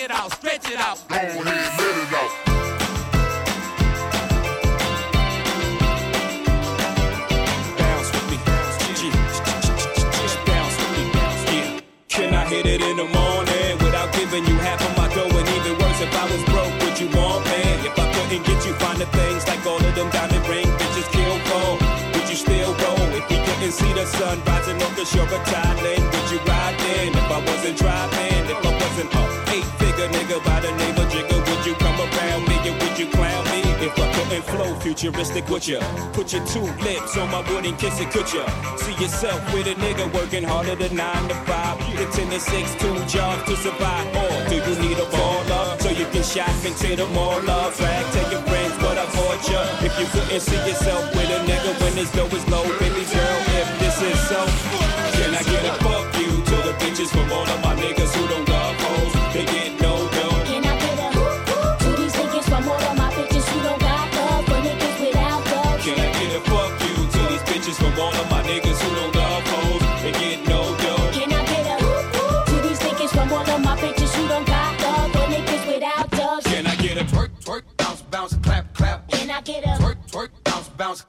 [0.00, 0.10] It out.
[0.10, 1.08] Check it out, stretch it out.
[1.08, 2.58] Go ahead, let it out.
[7.78, 8.38] bounce with me.
[8.94, 11.04] G- Just bounce with me.
[11.52, 11.80] Yeah.
[12.08, 15.26] Can I hit it in the morning without giving you half of my dough?
[15.38, 17.62] And even worse, if I was broke, would you want me?
[17.88, 21.36] If I couldn't get you finer things like all of them diamond ring bitches kill
[21.48, 21.68] for,
[22.14, 23.08] would you still roll?
[23.18, 26.76] If we couldn't see the sun rising off the shore of Thailand, would you ride
[26.78, 27.08] then?
[27.20, 28.27] If I wasn't driving,
[34.88, 35.80] futuristic with ya,
[36.12, 38.44] put your two lips on my wood and kiss it, could ya?
[38.76, 42.74] See yourself with a nigga working harder than nine to five, the ten to six,
[42.80, 44.06] two jobs to survive.
[44.16, 48.04] Or do you need a baller so you can shop into the mall of flag?
[48.14, 49.60] Tell your friends what I bought ya.
[49.84, 53.38] If you couldn't see yourself with a nigga when his dough is low, baby girl,
[53.60, 54.40] if this is so,
[55.20, 58.27] can I get a fuck you to the bitches from all of my niggas who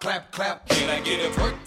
[0.09, 0.69] clap, clap.
[0.69, 1.58] Can I get a Twerk,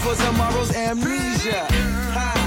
[0.00, 1.66] for tomorrow's amnesia.
[2.14, 2.39] Ha.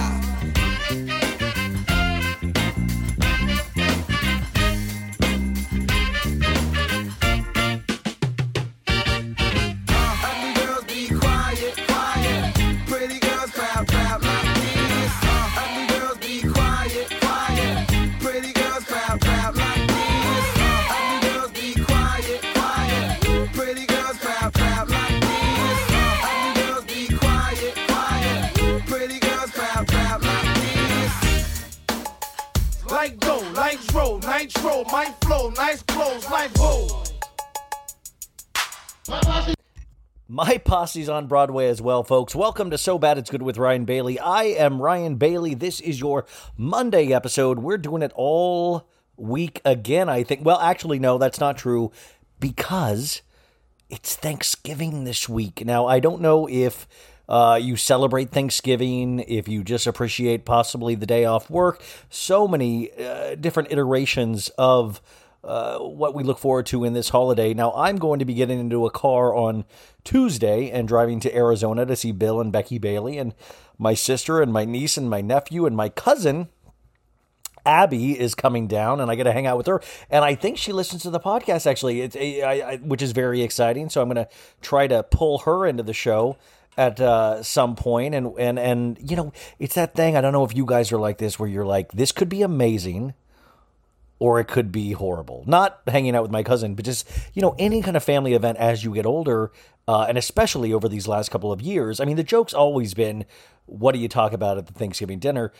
[40.83, 42.35] Posse's on Broadway as well, folks.
[42.35, 44.19] Welcome to So Bad It's Good with Ryan Bailey.
[44.19, 45.53] I am Ryan Bailey.
[45.53, 46.25] This is your
[46.57, 47.59] Monday episode.
[47.59, 48.85] We're doing it all
[49.15, 50.43] week again, I think.
[50.43, 51.93] Well, actually, no, that's not true
[52.41, 53.21] because
[53.89, 55.65] it's Thanksgiving this week.
[55.65, 56.85] Now, I don't know if
[57.29, 61.81] uh, you celebrate Thanksgiving, if you just appreciate possibly the day off work.
[62.09, 65.01] So many uh, different iterations of
[65.43, 67.53] uh, what we look forward to in this holiday.
[67.53, 69.65] Now, I'm going to be getting into a car on
[70.03, 73.33] Tuesday and driving to Arizona to see Bill and Becky Bailey and
[73.77, 76.47] my sister and my niece and my nephew and my cousin.
[77.65, 79.81] Abby is coming down, and I get to hang out with her.
[80.09, 83.89] And I think she listens to the podcast actually, it's which is very exciting.
[83.89, 84.29] So I'm going to
[84.61, 86.37] try to pull her into the show
[86.77, 88.15] at uh, some point.
[88.15, 90.17] And and and you know, it's that thing.
[90.17, 92.41] I don't know if you guys are like this, where you're like, this could be
[92.41, 93.13] amazing,
[94.19, 95.43] or it could be horrible.
[95.47, 98.57] Not hanging out with my cousin, but just, you know, any kind of family event
[98.57, 99.51] as you get older,
[99.87, 101.99] uh, and especially over these last couple of years.
[101.99, 103.25] I mean, the joke's always been,
[103.65, 105.51] what do you talk about at the Thanksgiving dinner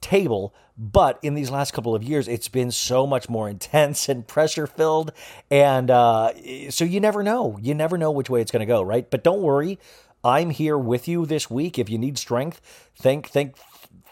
[0.00, 0.54] table?
[0.76, 4.66] But in these last couple of years, it's been so much more intense and pressure
[4.66, 5.12] filled.
[5.50, 6.32] And uh,
[6.70, 7.58] so you never know.
[7.60, 9.08] You never know which way it's going to go, right?
[9.08, 9.78] But don't worry.
[10.24, 11.78] I'm here with you this week.
[11.78, 12.60] If you need strength,
[12.96, 13.56] think, think,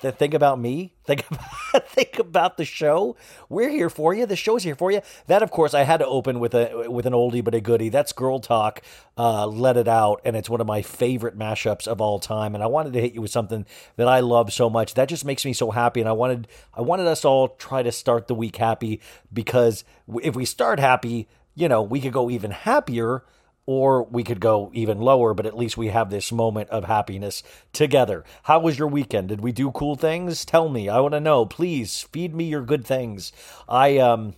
[0.02, 0.92] th- think about me.
[1.04, 3.16] Think about, think about the show.
[3.48, 4.26] We're here for you.
[4.26, 5.00] The show's here for you.
[5.26, 7.88] That, of course, I had to open with a with an oldie but a goodie.
[7.88, 8.82] That's Girl Talk.
[9.16, 12.54] Uh, Let it out, and it's one of my favorite mashups of all time.
[12.54, 13.64] And I wanted to hit you with something
[13.96, 14.94] that I love so much.
[14.94, 16.00] That just makes me so happy.
[16.00, 19.00] And I wanted I wanted us all try to start the week happy
[19.32, 19.84] because
[20.22, 23.24] if we start happy, you know, we could go even happier
[23.66, 27.42] or we could go even lower, but at least we have this moment of happiness
[27.72, 28.24] together.
[28.44, 29.28] How was your weekend?
[29.28, 30.44] Did we do cool things?
[30.44, 30.88] Tell me.
[30.88, 31.44] I want to know.
[31.44, 33.32] Please feed me your good things.
[33.68, 34.34] I um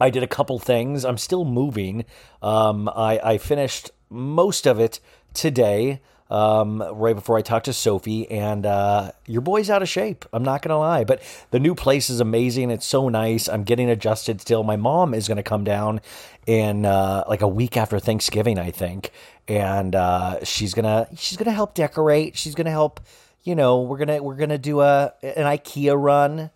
[0.00, 1.04] I did a couple things.
[1.04, 2.04] I'm still moving.
[2.42, 5.00] Um I I finished most of it
[5.32, 6.00] today.
[6.30, 10.24] Um, right before I talked to Sophie, and uh, your boy's out of shape.
[10.32, 12.70] I'm not gonna lie, but the new place is amazing.
[12.70, 13.46] It's so nice.
[13.46, 14.62] I'm getting adjusted still.
[14.62, 16.00] My mom is gonna come down
[16.46, 19.10] in uh, like a week after Thanksgiving, I think,
[19.46, 22.36] and uh, she's gonna she's gonna help decorate.
[22.36, 23.00] She's gonna help.
[23.42, 26.50] You know, we're gonna we're gonna do a an IKEA run.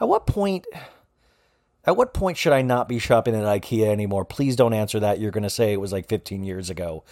[0.00, 0.66] At what point?
[1.84, 4.24] At what point should I not be shopping at IKEA anymore?
[4.24, 5.18] Please don't answer that.
[5.18, 7.02] You're going to say it was like 15 years ago.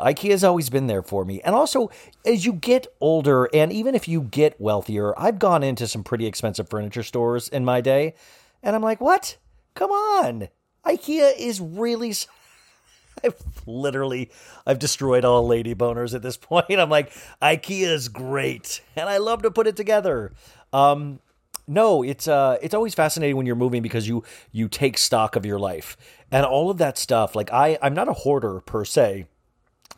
[0.00, 1.40] IKEA's always been there for me.
[1.42, 1.90] And also,
[2.24, 6.26] as you get older, and even if you get wealthier, I've gone into some pretty
[6.26, 8.14] expensive furniture stores in my day,
[8.62, 9.36] and I'm like, what?
[9.74, 10.48] Come on.
[10.84, 12.14] IKEA is really.
[13.24, 14.30] I've literally,
[14.66, 16.70] I've destroyed all lady boners at this point.
[16.70, 20.32] I'm like, IKEA is great, and I love to put it together.
[20.72, 21.20] Um,
[21.66, 25.46] no, it's uh, it's always fascinating when you're moving because you you take stock of
[25.46, 25.96] your life
[26.30, 27.36] and all of that stuff.
[27.36, 29.26] Like I, I'm not a hoarder per se.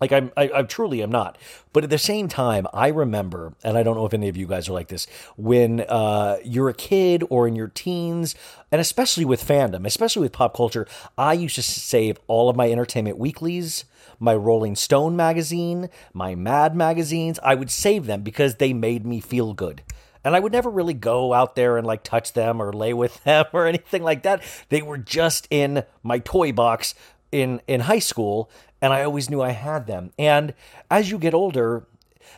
[0.01, 1.39] Like I'm, I, I truly am not.
[1.73, 4.47] But at the same time, I remember, and I don't know if any of you
[4.47, 5.07] guys are like this,
[5.37, 8.35] when uh, you're a kid or in your teens,
[8.71, 12.71] and especially with fandom, especially with pop culture, I used to save all of my
[12.71, 13.85] entertainment weeklies,
[14.19, 17.39] my Rolling Stone magazine, my Mad magazines.
[17.43, 19.83] I would save them because they made me feel good.
[20.25, 23.23] And I would never really go out there and like touch them or lay with
[23.25, 24.43] them or anything like that.
[24.69, 26.95] They were just in my toy box
[27.33, 30.13] in in high school and I always knew I had them.
[30.19, 30.55] And
[30.91, 31.87] as you get older,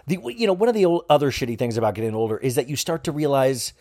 [0.06, 2.76] the you know, one of the other shitty things about getting older is that you
[2.76, 3.72] start to realize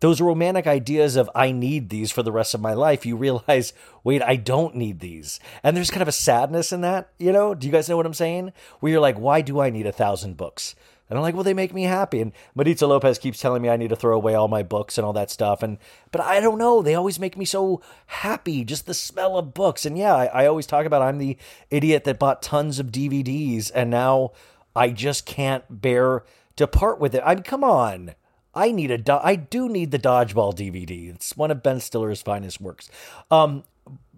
[0.00, 3.72] those romantic ideas of I need these for the rest of my life, you realize,
[4.02, 5.40] wait, I don't need these.
[5.62, 7.54] And there's kind of a sadness in that, you know?
[7.54, 8.52] Do you guys know what I'm saying?
[8.80, 10.74] Where you're like, why do I need a thousand books?
[11.08, 12.20] And I'm like, well, they make me happy.
[12.20, 15.04] And Maritza Lopez keeps telling me I need to throw away all my books and
[15.04, 15.62] all that stuff.
[15.62, 15.78] And
[16.10, 16.80] but I don't know.
[16.80, 18.64] They always make me so happy.
[18.64, 19.84] Just the smell of books.
[19.84, 21.36] And yeah, I, I always talk about I'm the
[21.70, 24.32] idiot that bought tons of DVDs and now
[24.74, 26.24] I just can't bear
[26.56, 27.22] to part with it.
[27.24, 28.14] I mean, come on.
[28.54, 31.14] I need a do- I do need the dodgeball DVD.
[31.14, 32.88] It's one of Ben Stiller's finest works.
[33.30, 33.64] Um,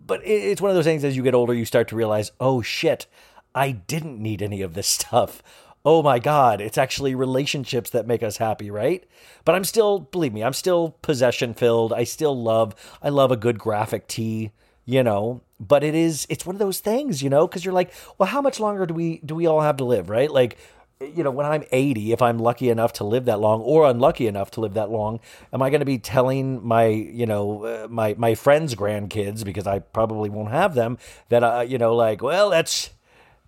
[0.06, 2.32] but it, it's one of those things as you get older, you start to realize,
[2.38, 3.06] oh shit,
[3.54, 5.42] I didn't need any of this stuff.
[5.86, 9.08] Oh my god, it's actually relationships that make us happy, right?
[9.44, 11.92] But I'm still, believe me, I'm still possession filled.
[11.92, 14.50] I still love, I love a good graphic tee,
[14.84, 15.42] you know.
[15.60, 18.42] But it is, it's one of those things, you know, because you're like, well, how
[18.42, 20.28] much longer do we do we all have to live, right?
[20.28, 20.58] Like
[21.00, 24.26] you know, when I'm 80, if I'm lucky enough to live that long or unlucky
[24.26, 25.20] enough to live that long,
[25.52, 29.68] am I going to be telling my, you know, uh, my my friends' grandkids because
[29.68, 32.90] I probably won't have them that uh, you know, like, well, that's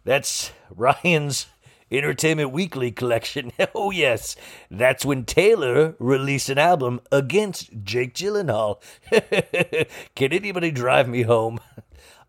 [0.04, 1.46] that's Ryan's
[1.90, 3.52] Entertainment Weekly collection.
[3.74, 4.36] oh yes,
[4.70, 8.80] that's when Taylor released an album against Jake Gyllenhaal.
[10.14, 11.60] Can anybody drive me home?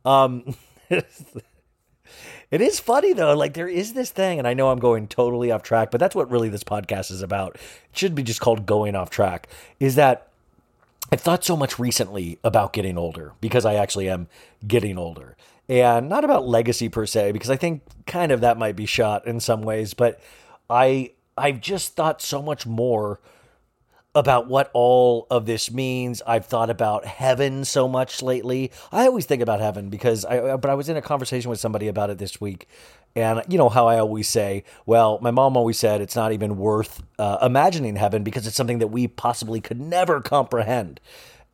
[0.05, 0.55] Um
[2.51, 3.35] It is funny though.
[3.35, 6.15] Like there is this thing, and I know I'm going totally off track, but that's
[6.15, 7.55] what really this podcast is about.
[7.55, 7.61] It
[7.97, 9.49] should be just called going off track.
[9.79, 10.29] Is that
[11.11, 14.27] I've thought so much recently about getting older because I actually am
[14.67, 15.35] getting older.
[15.69, 19.27] And not about legacy per se, because I think kind of that might be shot
[19.27, 20.19] in some ways, but
[20.69, 23.19] I I've just thought so much more
[24.15, 26.23] about what all of this means.
[26.25, 28.71] I've thought about heaven so much lately.
[28.91, 31.87] I always think about heaven because I but I was in a conversation with somebody
[31.87, 32.67] about it this week.
[33.15, 36.57] And you know how I always say, well, my mom always said it's not even
[36.57, 40.99] worth uh, imagining heaven because it's something that we possibly could never comprehend.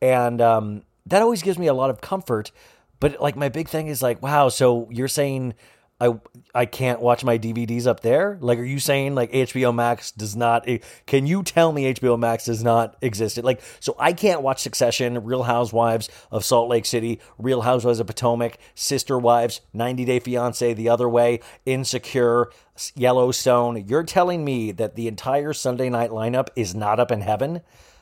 [0.02, 2.52] And um, that always gives me a lot of comfort.
[3.00, 5.54] But like my big thing is like, wow, so you're saying
[6.00, 6.20] I
[6.54, 8.38] I can't watch my DVDs up there?
[8.42, 10.68] Like, are you saying like HBO Max does not?
[11.06, 13.42] Can you tell me HBO Max does not exist?
[13.42, 18.08] Like, so I can't watch Succession, Real Housewives of Salt Lake City, Real Housewives of
[18.08, 22.50] Potomac, Sister Wives, 90 Day Fiance, The Other Way, Insecure,
[22.94, 23.86] Yellowstone.
[23.88, 27.62] You're telling me that the entire Sunday night lineup is not up in heaven?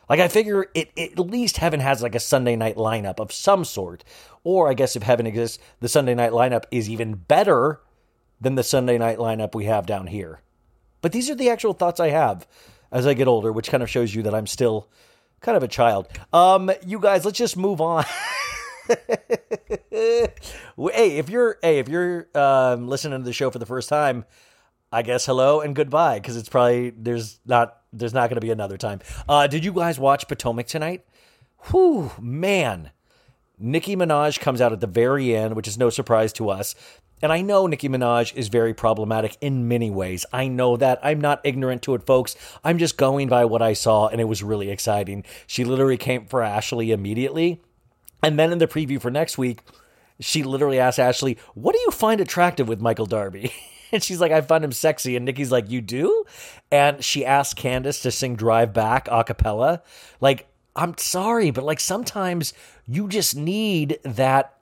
[0.10, 3.32] Like I figure it, it- at least heaven has like a Sunday night lineup of
[3.32, 4.04] some sort.
[4.44, 7.80] Or I guess if heaven exists, the Sunday night lineup is even better
[8.42, 10.42] than the Sunday night lineup we have down here.
[11.02, 12.48] But these are the actual thoughts I have
[12.92, 14.90] as I get older, which kind of shows you that I'm still
[15.42, 16.08] kind of a child.
[16.32, 18.04] Um, you guys, let's just move on.
[19.90, 20.28] hey,
[21.18, 24.26] if you're hey, if you're um, listening to the show for the first time,
[24.94, 28.52] I guess hello and goodbye because it's probably there's not there's not going to be
[28.52, 29.00] another time.
[29.28, 31.04] Uh, did you guys watch Potomac tonight?
[31.72, 32.92] Whew, man.
[33.58, 36.76] Nicki Minaj comes out at the very end, which is no surprise to us.
[37.24, 40.28] And I know Nicki Minaj is very problematic in many ways.
[40.32, 41.00] I know that.
[41.02, 42.36] I'm not ignorant to it, folks.
[42.64, 45.24] I'm just going by what I saw, and it was really exciting.
[45.48, 47.62] She literally came for Ashley immediately.
[48.22, 49.62] And then in the preview for next week,
[50.20, 53.54] she literally asked Ashley, What do you find attractive with Michael Darby?
[53.94, 55.16] And she's like, I find him sexy.
[55.16, 56.26] And Nicki's like, You do?
[56.72, 59.82] And she asked Candace to sing Drive Back a cappella.
[60.20, 62.54] Like, I'm sorry, but like sometimes
[62.88, 64.58] you just need that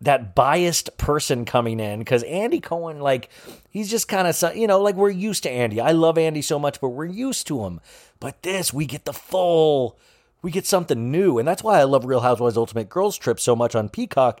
[0.00, 3.28] that biased person coming in because Andy Cohen, like,
[3.70, 5.80] he's just kind of, you know, like we're used to Andy.
[5.80, 7.80] I love Andy so much, but we're used to him.
[8.18, 9.96] But this, we get the full,
[10.42, 11.38] we get something new.
[11.38, 14.40] And that's why I love Real Housewives Ultimate Girls Trip so much on Peacock.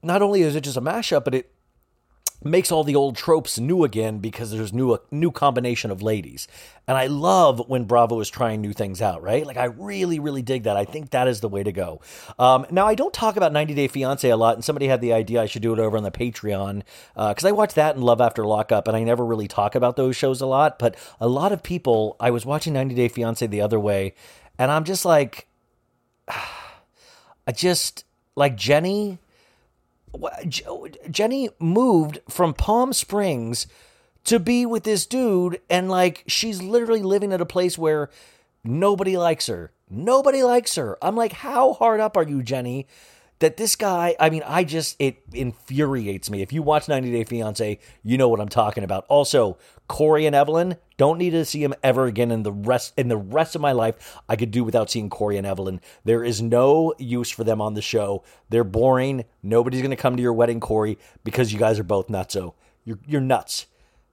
[0.00, 1.50] Not only is it just a mashup, but it
[2.42, 6.48] makes all the old tropes new again because there's new a new combination of ladies.
[6.88, 9.46] And I love when Bravo is trying new things out, right?
[9.46, 10.76] Like I really, really dig that.
[10.76, 12.00] I think that is the way to go.
[12.38, 15.12] Um, now I don't talk about 90 Day Fiance a lot, and somebody had the
[15.12, 16.82] idea I should do it over on the Patreon
[17.14, 20.16] because I watch that and Love After Lockup, and I never really talk about those
[20.16, 20.78] shows a lot.
[20.78, 24.14] But a lot of people, I was watching 90 Day Fiance the other way,
[24.58, 25.46] and I'm just like,
[27.46, 28.04] I just
[28.36, 29.18] like Jenny
[31.10, 33.66] Jenny moved from Palm Springs
[34.24, 38.10] to be with this dude, and like she's literally living at a place where
[38.64, 39.72] nobody likes her.
[39.88, 40.98] Nobody likes her.
[41.02, 42.86] I'm like, how hard up are you, Jenny?
[43.40, 46.42] That this guy, I mean, I just, it infuriates me.
[46.42, 49.06] If you watch 90 Day Fiance, you know what I'm talking about.
[49.08, 49.56] Also,
[49.88, 53.16] Corey and Evelyn, don't need to see him ever again in the rest in the
[53.16, 54.18] rest of my life.
[54.28, 55.80] I could do without seeing Corey and Evelyn.
[56.04, 58.22] There is no use for them on the show.
[58.50, 59.24] They're boring.
[59.42, 62.54] Nobody's gonna come to your wedding, Corey, because you guys are both nutso.
[62.84, 63.66] You're you're nuts.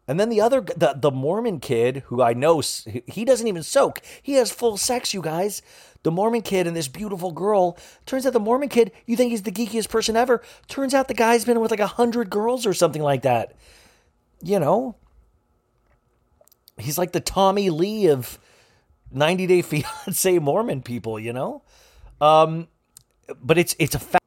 [0.08, 2.62] And then the other, the, the Mormon kid, who I know,
[3.08, 4.02] he doesn't even soak.
[4.24, 5.62] He has full sex, you guys.
[6.08, 7.78] The Mormon kid and this beautiful girl.
[8.06, 10.42] Turns out the Mormon kid, you think he's the geekiest person ever.
[10.70, 13.58] Turns out the guy's been with like a hundred girls or something like that.
[14.42, 14.96] You know,
[16.78, 18.40] he's like the Tommy Lee of
[19.12, 21.62] 90 Day Fiance Mormon people, you know?
[22.22, 22.70] Um,
[23.44, 24.20] but it's it's a fa-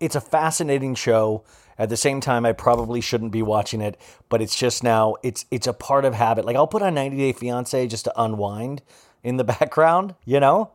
[0.00, 1.44] it's a fascinating show.
[1.76, 5.44] At the same time, I probably shouldn't be watching it, but it's just now it's
[5.50, 6.46] it's a part of habit.
[6.46, 8.80] Like I'll put on 90 Day Fiance just to unwind
[9.22, 10.70] in the background, you know?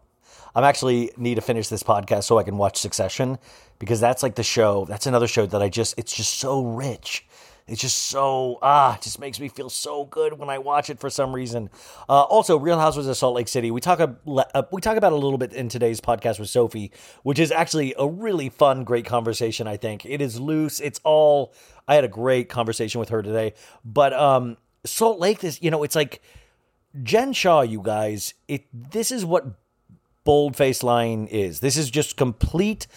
[0.55, 3.37] I'm actually need to finish this podcast so I can watch Succession
[3.79, 4.85] because that's like the show.
[4.85, 7.25] That's another show that I just it's just so rich.
[7.65, 10.99] It's just so ah, it just makes me feel so good when I watch it
[10.99, 11.69] for some reason.
[12.09, 13.71] Uh, also, Real Housewives of Salt Lake City.
[13.71, 16.91] We talk a, uh, we talk about a little bit in today's podcast with Sophie,
[17.23, 19.65] which is actually a really fun, great conversation.
[19.65, 20.81] I think it is loose.
[20.81, 21.53] It's all.
[21.87, 23.53] I had a great conversation with her today,
[23.85, 25.43] but um, Salt Lake.
[25.43, 26.21] is you know, it's like
[27.01, 29.45] Jen Shah, You guys, it this is what
[30.23, 31.59] bold face lying is.
[31.59, 32.87] This is just complete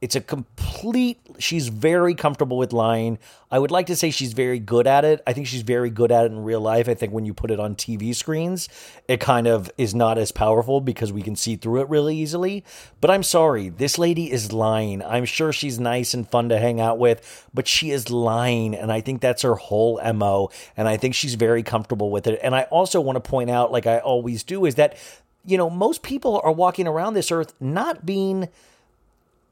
[0.00, 3.18] it's a complete she's very comfortable with lying.
[3.50, 5.22] I would like to say she's very good at it.
[5.26, 6.88] I think she's very good at it in real life.
[6.88, 8.68] I think when you put it on tv screens
[9.08, 12.64] it kind of is not as powerful because we can see through it really easily.
[13.00, 15.02] But i'm sorry this lady is lying.
[15.02, 18.90] I'm sure she's nice and fun to hang out with but she is lying and
[18.90, 22.40] i think that's her whole mo and i think she's very comfortable with it.
[22.42, 24.96] And i also want to point out like i always do is that
[25.44, 28.48] you know most people are walking around this earth not being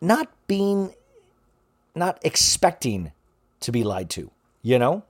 [0.00, 0.94] not being,
[1.94, 3.12] not expecting
[3.60, 4.30] to be lied to,
[4.62, 5.02] you know?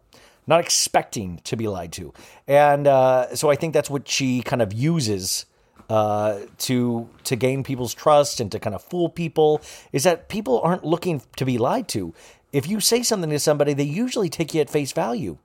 [0.46, 2.14] Not expecting to be lied to.
[2.46, 5.44] And uh, so I think that's what she kind of uses
[5.90, 9.60] uh, to to gain people's trust and to kind of fool people
[9.92, 12.14] is that people aren't looking to be lied to.
[12.50, 15.36] If you say something to somebody, they usually take you at face value.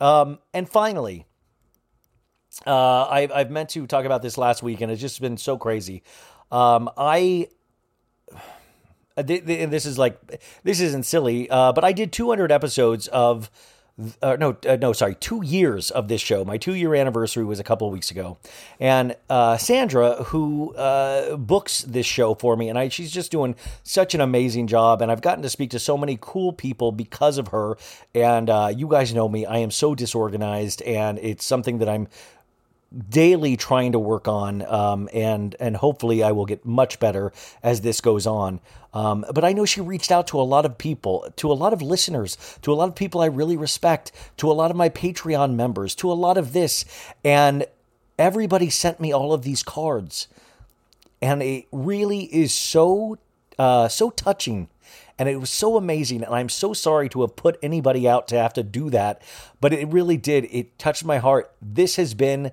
[0.00, 1.24] Um, and finally,
[2.66, 5.56] uh, I've, I've meant to talk about this last week, and it's just been so
[5.56, 6.02] crazy.
[6.50, 7.48] Um, I
[9.16, 13.50] uh, this is like this isn't silly, uh, but I did 200 episodes of.
[14.22, 16.46] Uh, no, uh, no, sorry, two years of this show.
[16.46, 18.38] My two year anniversary was a couple of weeks ago,
[18.80, 23.54] and uh, Sandra, who uh, books this show for me, and I, she's just doing
[23.82, 25.02] such an amazing job.
[25.02, 27.76] And I've gotten to speak to so many cool people because of her.
[28.14, 32.08] And you guys know me; I am so disorganized, and it's something that I'm
[33.08, 37.80] daily trying to work on, um, and and hopefully I will get much better as
[37.80, 38.60] this goes on.
[38.92, 41.72] Um, but I know she reached out to a lot of people, to a lot
[41.72, 44.88] of listeners, to a lot of people I really respect, to a lot of my
[44.88, 46.84] Patreon members, to a lot of this,
[47.24, 47.64] and
[48.18, 50.28] everybody sent me all of these cards,
[51.20, 53.18] and it really is so
[53.58, 54.68] uh, so touching
[55.18, 58.36] and it was so amazing and i'm so sorry to have put anybody out to
[58.36, 59.20] have to do that
[59.62, 60.48] but it really did.
[60.50, 61.54] It touched my heart.
[61.62, 62.50] This has been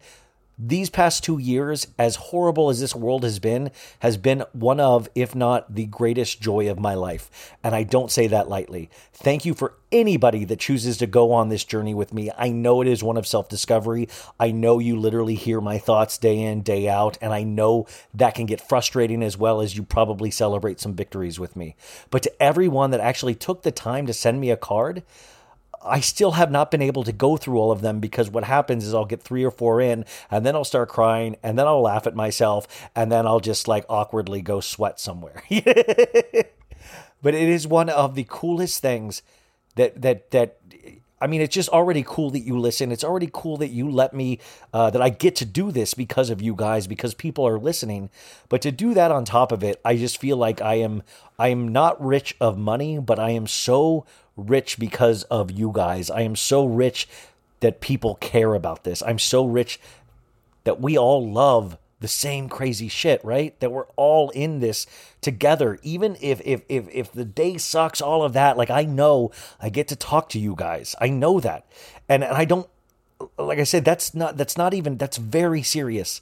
[0.62, 5.08] these past two years, as horrible as this world has been, has been one of,
[5.16, 7.56] if not the greatest joy of my life.
[7.64, 8.90] And I don't say that lightly.
[9.14, 12.30] Thank you for anybody that chooses to go on this journey with me.
[12.38, 14.10] I know it is one of self discovery.
[14.38, 17.18] I know you literally hear my thoughts day in, day out.
[17.22, 21.40] And I know that can get frustrating as well as you probably celebrate some victories
[21.40, 21.78] with me.
[22.10, 25.04] But to everyone that actually took the time to send me a card,
[25.84, 28.86] I still have not been able to go through all of them because what happens
[28.86, 31.82] is I'll get three or four in and then I'll start crying and then I'll
[31.82, 35.44] laugh at myself and then I'll just like awkwardly go sweat somewhere.
[37.22, 39.22] but it is one of the coolest things
[39.76, 40.60] that that that
[41.22, 42.92] I mean, it's just already cool that you listen.
[42.92, 44.40] It's already cool that you let me,
[44.74, 48.10] uh, that I get to do this because of you guys, because people are listening.
[48.48, 51.04] But to do that on top of it, I just feel like I am,
[51.38, 54.06] I am not rich of money, but I am so
[54.40, 56.10] rich because of you guys.
[56.10, 57.08] I am so rich
[57.60, 59.04] that people care about this.
[59.06, 59.80] I'm so rich
[60.64, 63.60] that we all love the same crazy shit, right?
[63.60, 64.88] That we're all in this
[65.22, 65.80] together.
[65.84, 69.70] Even if if if if the day sucks, all of that, like I know I
[69.70, 70.96] get to talk to you guys.
[71.02, 71.66] I know that.
[72.08, 72.70] And and I don't
[73.38, 76.22] like I said, that's not that's not even that's very serious.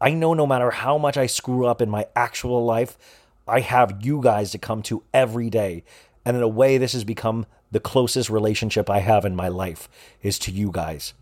[0.00, 2.98] I know no matter how much I screw up in my actual life,
[3.46, 5.84] I have you guys to come to every day.
[6.24, 9.88] And in a way, this has become the closest relationship I have in my life
[10.22, 11.14] is to you guys.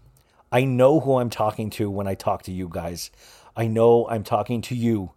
[0.53, 3.11] I know who I'm talking to when I talk to you guys.
[3.57, 5.13] I know I'm talking to you,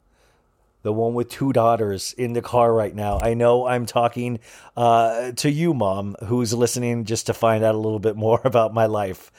[0.83, 3.19] the one with two daughters in the car right now.
[3.21, 4.39] I know I'm talking
[4.77, 8.73] uh, to you, mom, who's listening just to find out a little bit more about
[8.73, 9.31] my life.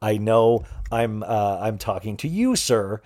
[0.00, 3.00] I know I'm uh, I'm talking to you, sir,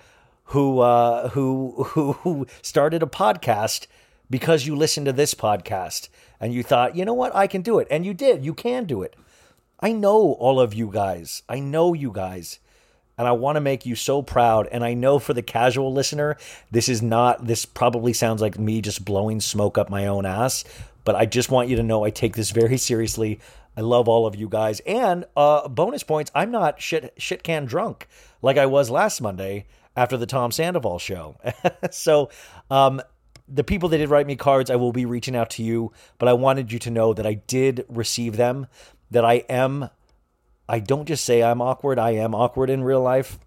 [0.45, 1.83] who uh, who
[2.23, 3.87] who started a podcast
[4.29, 7.79] because you listened to this podcast and you thought, you know what, I can do
[7.79, 8.45] it, and you did.
[8.45, 9.15] You can do it.
[9.79, 11.43] I know all of you guys.
[11.47, 12.59] I know you guys
[13.17, 14.67] and I want to make you so proud.
[14.67, 16.37] And I know for the casual listener,
[16.71, 20.63] this is not, this probably sounds like me just blowing smoke up my own ass,
[21.03, 23.39] but I just want you to know I take this very seriously.
[23.75, 24.81] I love all of you guys.
[24.81, 28.07] And uh, bonus points, I'm not shit, shit can drunk
[28.41, 31.37] like I was last Monday after the Tom Sandoval show.
[31.91, 32.29] so,
[32.69, 33.01] um,
[33.47, 36.27] the people that did write me cards, I will be reaching out to you, but
[36.27, 38.67] I wanted you to know that I did receive them,
[39.11, 39.89] that I am
[40.69, 43.39] I don't just say I'm awkward, I am awkward in real life.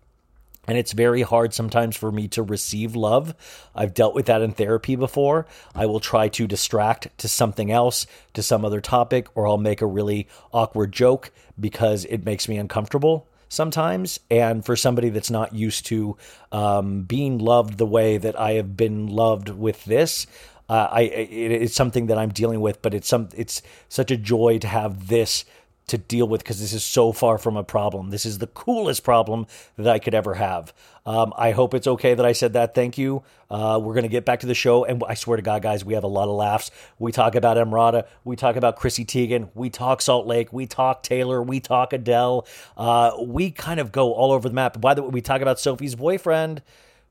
[0.67, 3.35] And it's very hard sometimes for me to receive love.
[3.75, 5.47] I've dealt with that in therapy before.
[5.75, 9.81] I will try to distract to something else, to some other topic, or I'll make
[9.81, 14.19] a really awkward joke because it makes me uncomfortable sometimes.
[14.31, 16.17] And for somebody that's not used to
[16.51, 20.27] um, being loved the way that I have been loved with this,
[20.71, 22.81] uh, I it, it's something that I'm dealing with.
[22.81, 23.61] But it's some it's
[23.91, 25.45] such a joy to have this
[25.89, 28.11] to deal with because this is so far from a problem.
[28.11, 30.73] This is the coolest problem that I could ever have.
[31.11, 32.73] Um, I hope it's okay that I said that.
[32.73, 33.25] Thank you.
[33.51, 34.85] Uh, we're going to get back to the show.
[34.85, 36.71] And I swear to God, guys, we have a lot of laughs.
[37.01, 38.07] We talk about Emrata.
[38.23, 39.51] We talk about Chrissy Teigen.
[39.55, 40.53] We talk Salt Lake.
[40.53, 41.43] We talk Taylor.
[41.43, 42.47] We talk Adele.
[42.77, 44.81] Uh, we kind of go all over the map.
[44.81, 46.63] By the way, we talk about Sophie's boyfriend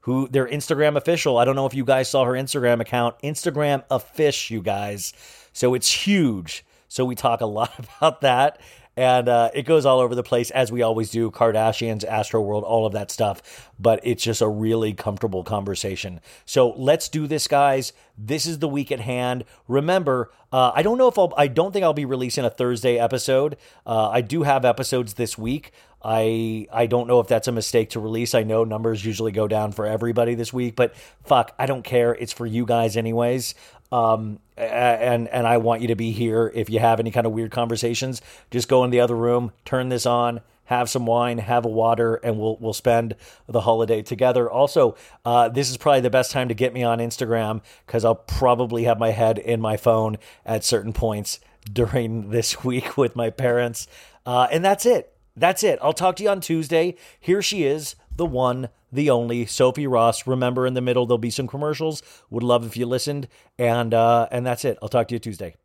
[0.02, 1.38] who their Instagram official.
[1.38, 3.16] I don't know if you guys saw her Instagram account.
[3.22, 5.12] Instagram offish, you guys.
[5.52, 6.64] So it's huge.
[6.88, 8.62] So we talk a lot about that.
[9.00, 12.86] And uh, it goes all over the place, as we always do Kardashians, Astroworld all
[12.86, 13.72] of that stuff.
[13.80, 16.20] But it's just a really comfortable conversation.
[16.46, 17.94] So let's do this, guys.
[18.18, 19.46] This is the week at hand.
[19.70, 23.00] Remember, uh, I don't know if I'll, I don't think I'll be releasing a Thursday
[23.00, 23.56] episode.
[23.88, 25.72] Uh, I do have episodes this week.
[26.04, 28.34] I I don't know if that's a mistake to release.
[28.34, 32.16] I know numbers usually go down for everybody this week, but fuck, I don't care.
[32.16, 33.54] It's for you guys anyways.
[33.92, 36.52] Um, and and I want you to be here.
[36.54, 38.22] If you have any kind of weird conversations,
[38.52, 42.16] just go in the other room, turn this on, have some wine, have a water,
[42.16, 43.16] and we'll we'll spend
[43.48, 44.50] the holiday together.
[44.50, 48.16] Also, uh, this is probably the best time to get me on Instagram because I'll
[48.16, 51.40] probably have my head in my phone at certain points
[51.72, 53.88] during this week with my parents.
[54.26, 55.14] Uh, and that's it.
[55.36, 55.80] That's it.
[55.82, 56.96] I'll talk to you on Tuesday.
[57.20, 60.26] Here she is, the one, the only Sophie Ross.
[60.28, 62.02] Remember, in the middle there'll be some commercials.
[62.30, 64.78] Would love if you listened, and uh, and that's it.
[64.82, 65.56] I'll talk to you Tuesday.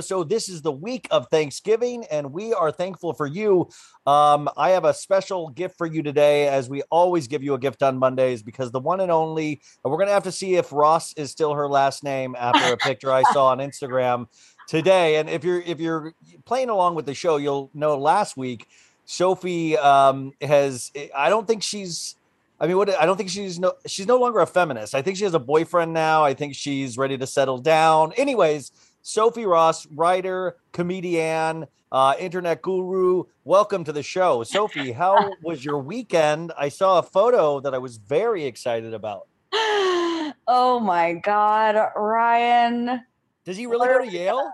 [0.00, 0.30] Episode.
[0.30, 3.68] This is the week of Thanksgiving, and we are thankful for you.
[4.06, 7.58] Um, I have a special gift for you today, as we always give you a
[7.58, 10.72] gift on Mondays, because the one and only, and we're gonna have to see if
[10.72, 14.28] Ross is still her last name after a picture I saw on Instagram
[14.66, 15.16] today.
[15.16, 16.14] And if you're if you're
[16.46, 18.68] playing along with the show, you'll know last week
[19.04, 20.92] Sophie um, has.
[21.14, 22.16] I don't think she's
[22.60, 22.90] I mean, what?
[23.00, 23.72] I don't think she's no.
[23.86, 24.94] She's no longer a feminist.
[24.94, 26.22] I think she has a boyfriend now.
[26.24, 28.12] I think she's ready to settle down.
[28.18, 28.70] Anyways,
[29.02, 33.24] Sophie Ross, writer, comedian, uh, internet guru.
[33.44, 34.92] Welcome to the show, Sophie.
[34.92, 36.52] How was your weekend?
[36.56, 39.26] I saw a photo that I was very excited about.
[39.52, 43.02] oh my God, Ryan.
[43.44, 44.52] Does he really go to Yale?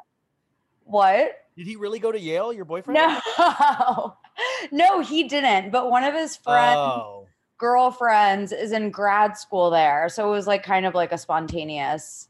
[0.85, 1.33] What?
[1.57, 2.53] Did he really go to Yale?
[2.53, 2.95] Your boyfriend?
[3.01, 4.17] No,
[4.71, 5.71] no, he didn't.
[5.73, 7.27] But one of his friends, Oh,
[7.59, 12.29] girlfriends, is in grad school there, so it was like kind of like a spontaneous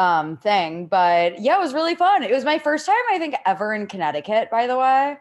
[0.00, 0.86] um thing.
[0.86, 2.22] But yeah, it was really fun.
[2.22, 4.50] It was my first time, I think, ever in Connecticut.
[4.50, 5.18] By the way,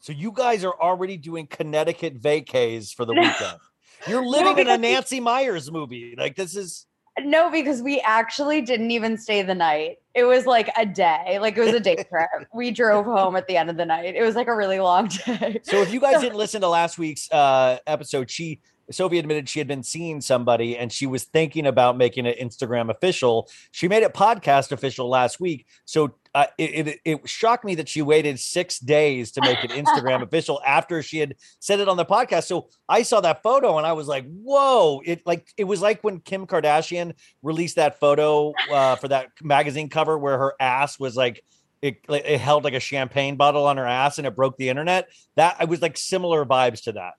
[0.00, 3.58] so you guys are already doing Connecticut vacays for the weekend.
[4.06, 6.14] You're living in a Nancy Meyers movie.
[6.16, 6.86] Like this is.
[7.20, 9.96] no, because we actually didn't even stay the night.
[10.14, 12.28] It was like a day, like it was a day trip.
[12.52, 14.14] We drove home at the end of the night.
[14.14, 15.60] It was like a really long day.
[15.62, 19.58] So if you guys didn't listen to last week's uh, episode, she Sophie admitted she
[19.60, 23.48] had been seeing somebody and she was thinking about making it Instagram official.
[23.70, 25.66] She made it podcast official last week.
[25.84, 29.70] So uh, it, it it shocked me that she waited six days to make it
[29.70, 32.44] Instagram official after she had said it on the podcast.
[32.44, 36.02] So I saw that photo and I was like, "Whoa!" It like it was like
[36.04, 41.16] when Kim Kardashian released that photo uh, for that magazine cover where her ass was
[41.16, 41.42] like
[41.82, 45.08] it, it held like a champagne bottle on her ass and it broke the internet.
[45.36, 47.14] That I was like similar vibes to that.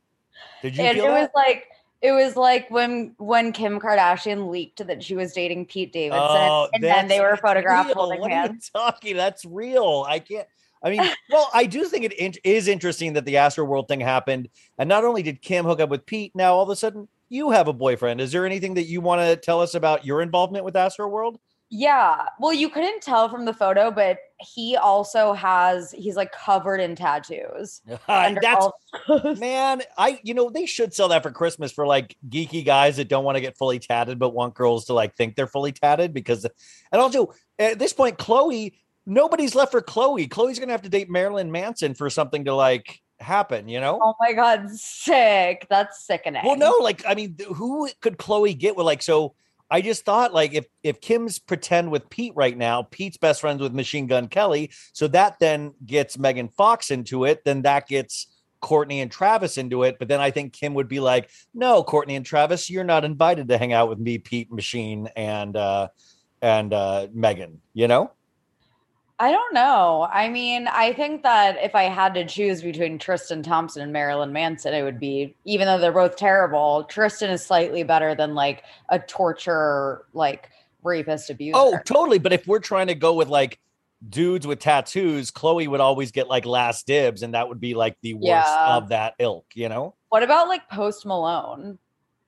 [0.62, 1.65] Did you and feel it was like
[2.02, 6.69] it was like when when Kim Kardashian leaked that she was dating Pete Davidson, Oh,
[6.73, 7.95] and then they were photographed real.
[7.95, 8.69] holding What are you hands.
[8.73, 9.15] talking?
[9.17, 10.06] That's real.
[10.08, 10.47] I can't.
[10.82, 14.47] I mean, well, I do think it in- is interesting that the Astroworld thing happened,
[14.78, 17.52] and not only did Kim hook up with Pete, now all of a sudden you
[17.52, 18.21] have a boyfriend.
[18.21, 21.36] Is there anything that you want to tell us about your involvement with Astroworld?
[21.71, 26.79] Yeah, well, you couldn't tell from the photo, but he also has he's like covered
[26.79, 27.82] in tattoos.
[28.08, 28.67] That's
[29.39, 33.08] man, I you know they should sell that for Christmas for like geeky guys that
[33.08, 36.13] don't want to get fully tatted but want girls to like think they're fully tatted
[36.13, 36.45] because
[36.91, 38.73] and also at this point Khloe
[39.05, 40.29] nobody's left for Khloe.
[40.29, 43.99] Khloe's going to have to date Marilyn Manson for something to like happen, you know?
[44.01, 45.67] oh my god, sick!
[45.69, 46.43] That's sickening.
[46.45, 48.86] Well, no, like I mean, who could Khloe get with?
[48.86, 49.36] Like, so
[49.71, 53.62] I just thought, like, if if Kim's pretend with Pete right now, Pete's best friends
[53.62, 58.27] with Machine Gun Kelly, so that then gets Megan Fox into it, then that gets
[58.62, 59.97] Kourtney and Travis into it.
[59.99, 63.47] But then I think Kim would be like, "No, Kourtney and Travis, you're not invited
[63.49, 65.89] to hang out with me, Pete, Machine, and uh
[66.41, 68.12] and uh Megan." You know?
[69.21, 70.08] I don't know.
[70.12, 74.32] I mean, I think that if I had to choose between Tristan Thompson and Marilyn
[74.32, 78.63] Manson, it would be, even though they're both terrible, Tristan is slightly better than like
[78.88, 80.49] a torture, like
[80.84, 81.58] rapist abuser.
[81.60, 82.17] Oh, totally.
[82.17, 83.60] But if we're trying to go with like
[84.08, 87.97] dudes with tattoos, Khloe would always get like last dibs, and that would be like
[88.01, 88.77] the worst Yeah.
[88.77, 89.95] of that ilk, you know?
[90.08, 91.77] What about like Post Malone?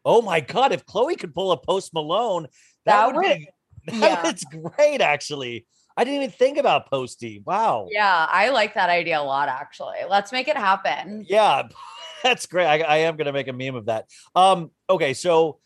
[0.03, 2.47] Oh my god, if Khloe could pull a post Malone,
[2.85, 3.47] that, That would, would- be
[3.97, 4.21] yeah.
[4.23, 5.65] that's great, actually.
[6.01, 7.43] I didn't even think about Posty.
[7.45, 7.87] Wow.
[7.91, 9.97] Yeah, I like that idea a lot, actually.
[10.09, 11.27] Let's make it happen.
[11.29, 11.67] Yeah,
[12.23, 12.65] that's great.
[12.65, 14.05] I, I am gonna make a meme of that.
[14.33, 15.59] Um, okay, so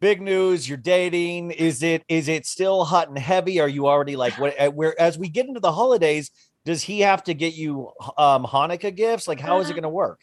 [0.00, 1.50] big news, you're dating.
[1.50, 3.60] Is it is it still hot and heavy?
[3.60, 6.30] Are you already like what uh, where as we get into the holidays,
[6.64, 9.28] does he have to get you um Hanukkah gifts?
[9.28, 10.20] Like how is it gonna work?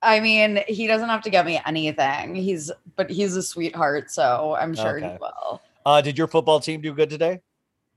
[0.00, 2.34] I mean, he doesn't have to get me anything.
[2.34, 5.10] He's, but he's a sweetheart, so I'm sure Okay.
[5.12, 5.60] he will.
[5.84, 7.40] Uh did your football team do good today?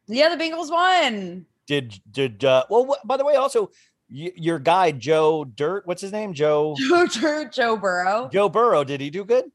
[0.07, 1.45] Yeah, the Bengals won.
[1.67, 3.71] Did did uh well wh- by the way, also
[4.09, 6.33] y- your guy Joe Dirt, what's his name?
[6.33, 8.29] Joe Joe, Joe, Joe Burrow.
[8.31, 9.45] Joe Burrow, did he do good?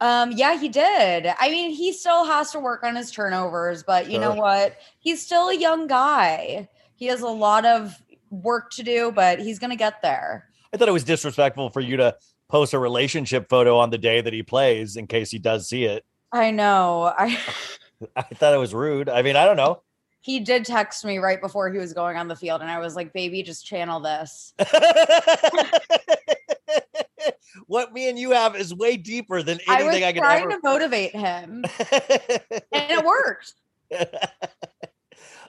[0.00, 1.26] Um, yeah, he did.
[1.40, 4.76] I mean, he still has to work on his turnovers, but you know what?
[5.00, 6.68] He's still a young guy.
[6.94, 7.94] He has a lot of
[8.30, 10.50] work to do, but he's gonna get there.
[10.72, 12.14] I thought it was disrespectful for you to
[12.48, 15.84] post a relationship photo on the day that he plays in case he does see
[15.84, 16.04] it.
[16.30, 17.12] I know.
[17.16, 17.38] I
[18.16, 19.08] I thought it was rude.
[19.08, 19.82] I mean, I don't know.
[20.20, 22.94] he did text me right before he was going on the field, and I was
[22.96, 24.52] like, baby, just channel this.
[27.66, 30.52] what me and you have is way deeper than anything I I, could trying ever.
[30.52, 31.64] to motivate him,
[32.72, 33.54] and it worked.
[33.90, 34.06] You're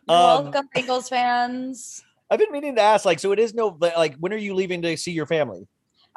[0.07, 2.03] Um, welcome, Bengals fans.
[2.31, 4.81] I've been meaning to ask, like, so it is no, like, when are you leaving
[4.83, 5.67] to see your family?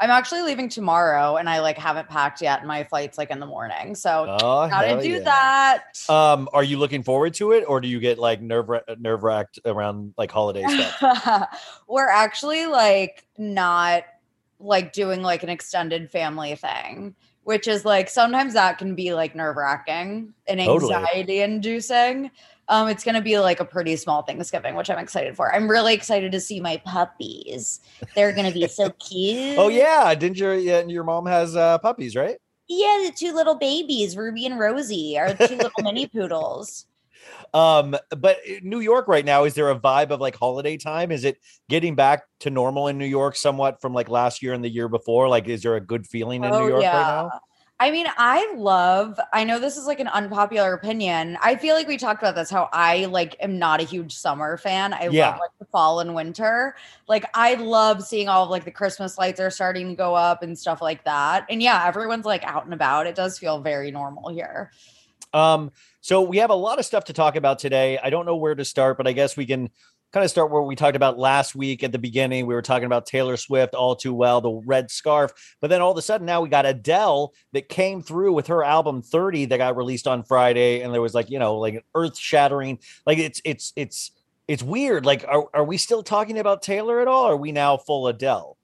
[0.02, 2.66] I'm actually leaving tomorrow, and I like haven't packed yet.
[2.66, 5.18] My flight's like in the morning, so Oh, gotta do yeah.
[5.20, 5.84] that.
[6.08, 9.60] Um, are you looking forward to it, or do you get like nerve nerve wracked
[9.64, 11.46] around like holiday stuff?
[11.88, 14.02] We're actually like not
[14.58, 19.36] like doing like an extended family thing, which is like sometimes that can be like
[19.36, 20.94] nerve wracking and Totally.
[20.94, 22.32] anxiety inducing.
[22.68, 25.55] Um, it's gonna be like a pretty small Thanksgiving, which I'm excited for.
[25.55, 27.81] I'm really excited to see my puppies.
[28.14, 29.59] They're gonna be so cute.
[29.59, 32.37] oh yeah, didn't your yeah, your mom has uh, puppies, right?
[32.68, 36.87] Yeah, the two little babies, Ruby and Rosie, are two little mini poodles.
[37.55, 41.11] Um, but New York right now, is there a vibe of like holiday time?
[41.11, 44.64] Is it getting back to normal in New York somewhat from like last year and
[44.64, 45.29] the year before?
[45.29, 47.31] Like, is there a good feeling in New York right now?
[47.83, 51.37] I mean, I love, I know this is like an unpopular opinion.
[51.42, 54.57] I feel like we talked about this how I like am not a huge summer
[54.57, 54.95] fan.
[54.95, 55.31] I Yeah.
[55.31, 56.77] love like the fall and winter.
[57.09, 60.45] Like I love seeing all of like the Christmas lights are starting to go up
[60.45, 61.45] and stuff like that.
[61.51, 63.09] And yeah, everyone's like out and about.
[63.09, 64.71] It does feel very normal here.
[65.35, 67.99] Um, so we have a lot of stuff to talk about today.
[68.01, 69.71] I don't know where to start, but I guess we can
[70.12, 72.46] kind of start where we talked about last week at the beginning.
[72.46, 75.33] We were talking about Taylor Swift all too well, the red scarf.
[75.61, 78.62] But then all of a sudden now we got Adele that came through with her
[78.62, 80.83] album 30 that got released on Friday.
[80.83, 84.12] And there was like, you know, like an earth shattering, like it's it's it's
[84.48, 85.07] it's weird.
[85.07, 87.25] Like, are, are we still talking about Taylor at all?
[87.25, 88.59] Or are we now full Adele?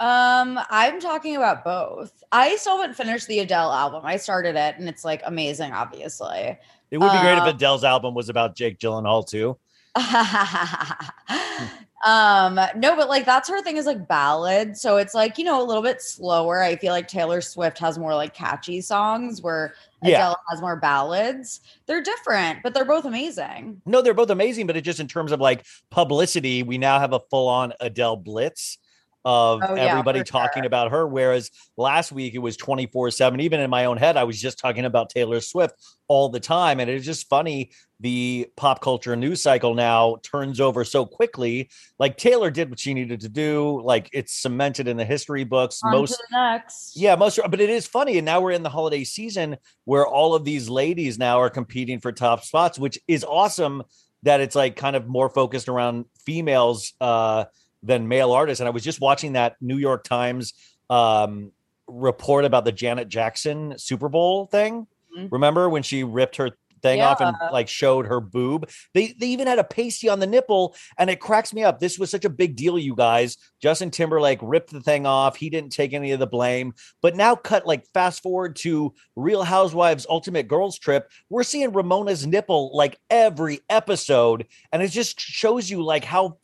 [0.00, 2.22] Um, I'm talking about both.
[2.32, 4.02] I still haven't finished the Adele album.
[4.04, 6.58] I started it and it's like amazing, obviously.
[6.90, 9.58] It would be great if Um, Adele's album was about Jake Gyllenhaal too.
[12.04, 15.62] um no but like that's her thing is like ballad so it's like you know
[15.62, 16.62] a little bit slower.
[16.62, 20.16] I feel like taylor swift has more like catchy songs where Yeah.
[20.16, 21.60] adele has more ballads.
[21.86, 23.80] They're different but they're both amazing.
[23.86, 27.14] No, they're both amazing, but it just in terms of like publicity, we now have
[27.14, 28.76] a full on Adele blitz
[29.24, 31.06] of Oh, everybody talking about her.
[31.06, 33.40] Whereas last week it was 24 7.
[33.40, 35.74] Even in my own head, I was just talking about Taylor Swift
[36.08, 36.80] all the time.
[36.80, 41.70] And it's just funny the pop culture news cycle now turns over so quickly.
[41.98, 45.80] Like Taylor did what she needed to do, like it's cemented in the history books.
[45.82, 48.18] On most to the next yeah, most, but it is funny.
[48.18, 52.00] And now we're in the holiday season where all of these ladies now are competing
[52.00, 53.82] for top spots, which is awesome
[54.24, 57.44] that it's like kind of more focused around females uh,
[57.84, 58.60] than male artists.
[58.60, 60.54] And I was just watching that New York Times
[60.90, 61.52] um,
[61.86, 64.86] report about the Janet Jackson Super Bowl thing.
[65.16, 65.30] Mhm.
[65.30, 66.50] Remember when she ripped her
[66.82, 68.68] thing off and like showed her boob?
[68.92, 71.78] They they even had a pasty on the nipple, and it cracks me up.
[71.78, 73.36] This was such a big deal, you guys.
[73.62, 75.36] Justin Timberlake ripped the thing off.
[75.36, 76.74] He didn't take any of the blame.
[77.00, 81.08] But now, cut like fast forward to Real Housewives Ultimate Girls Trip.
[81.30, 86.38] We're seeing Ramona's nipple like every episode, and it just shows you like how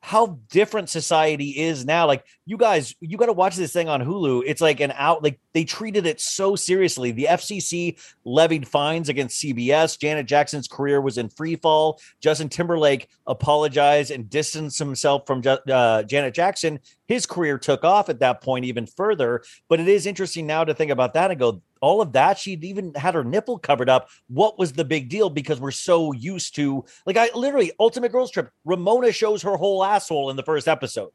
[0.00, 2.06] how different society is now.
[2.06, 4.42] Like you guys, you got to watch this thing on Hulu.
[4.46, 7.10] It's like an out like they treated it so seriously.
[7.10, 9.98] The FCC levied fines against CBS.
[9.98, 12.00] Janet Jackson's career was in free fall.
[12.20, 16.80] Justin Timberlake apologized and distanced himself from uh, Janet Jackson.
[17.06, 19.42] His career took off at that point even further.
[19.68, 22.38] But it is interesting now to think about that and go, all of that.
[22.38, 24.08] She'd even had her nipple covered up.
[24.28, 25.30] What was the big deal?
[25.30, 29.84] Because we're so used to, like, I literally, Ultimate Girls Trip, Ramona shows her whole
[29.84, 31.10] asshole in the first episode.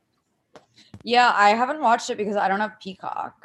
[1.03, 3.35] yeah i haven't watched it because i don't have peacock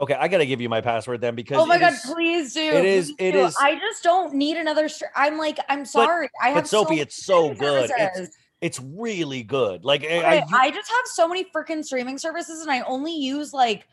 [0.00, 2.54] Okay, I got to give you my password then because oh my god is- please
[2.54, 3.46] do it is- it do.
[3.46, 6.96] is- i just don't need another str- i'm like i'm sorry i have but Sophie,
[6.96, 7.90] so it's so good.
[7.96, 9.84] It's it's really good.
[9.84, 13.52] Like I, I, I just have so many freaking streaming services and I only use
[13.52, 13.86] like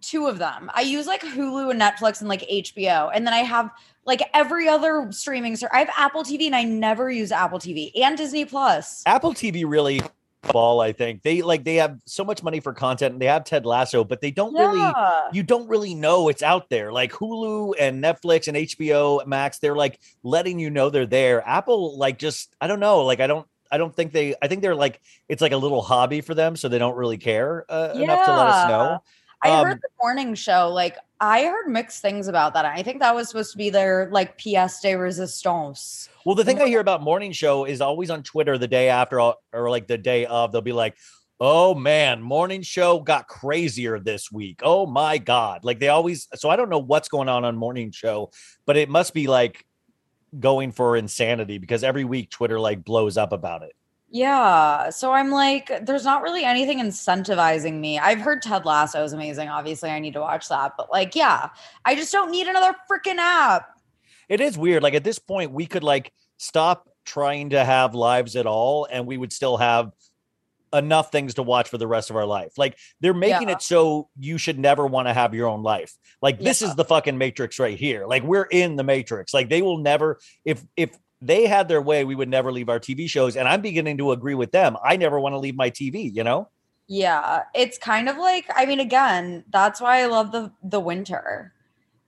[0.00, 0.70] two of them.
[0.74, 3.10] I use like Hulu and Netflix and like HBO.
[3.12, 3.70] And then I have
[4.04, 5.74] like every other streaming service.
[5.74, 9.02] I have Apple TV and I never use Apple TV and Disney Plus.
[9.06, 10.00] Apple TV really
[10.52, 10.80] ball.
[10.80, 13.66] I think they like they have so much money for content and they have Ted
[13.66, 14.92] Lasso, but they don't really
[15.32, 16.92] you don't really know it's out there.
[16.92, 21.46] Like Hulu and Netflix and HBO Max, they're like letting you know they're there.
[21.46, 23.04] Apple, like just I don't know.
[23.04, 25.82] Like I don't I don't think they I think they're like it's like a little
[25.82, 29.02] hobby for them, so they don't really care uh, enough to let us know.
[29.42, 30.68] I Um, heard the morning show.
[30.68, 32.64] Like I heard mixed things about that.
[32.64, 36.08] I think that was supposed to be their like pièce de resistance.
[36.24, 39.20] Well, the thing I hear about morning show is always on Twitter the day after
[39.20, 40.52] or like the day of.
[40.52, 40.96] They'll be like,
[41.40, 44.60] "Oh man, morning show got crazier this week.
[44.62, 46.28] Oh my god!" Like they always.
[46.34, 48.30] So I don't know what's going on on morning show,
[48.66, 49.64] but it must be like
[50.38, 53.72] going for insanity because every week Twitter like blows up about it.
[54.10, 54.90] Yeah.
[54.90, 57.98] So I'm like, there's not really anything incentivizing me.
[57.98, 59.48] I've heard Ted Lasso is amazing.
[59.48, 60.72] Obviously, I need to watch that.
[60.78, 61.50] But like, yeah,
[61.84, 63.68] I just don't need another freaking app.
[64.28, 64.82] It is weird.
[64.82, 69.06] Like at this point, we could like stop trying to have lives at all, and
[69.06, 69.92] we would still have
[70.74, 72.52] enough things to watch for the rest of our life.
[72.58, 73.54] Like they're making Yeah.
[73.54, 75.94] it so you should never want to have your own life.
[76.20, 78.06] Like this is the fucking matrix right here.
[78.06, 79.32] Like we're in the matrix.
[79.32, 80.90] Like they will never if if
[81.20, 83.36] they had their way, we would never leave our TV shows.
[83.36, 84.76] And I'm beginning to agree with them.
[84.84, 86.48] I never want to leave my TV, you know?
[86.86, 87.42] Yeah.
[87.54, 91.52] It's kind of like, I mean, again, that's why I love the the winter.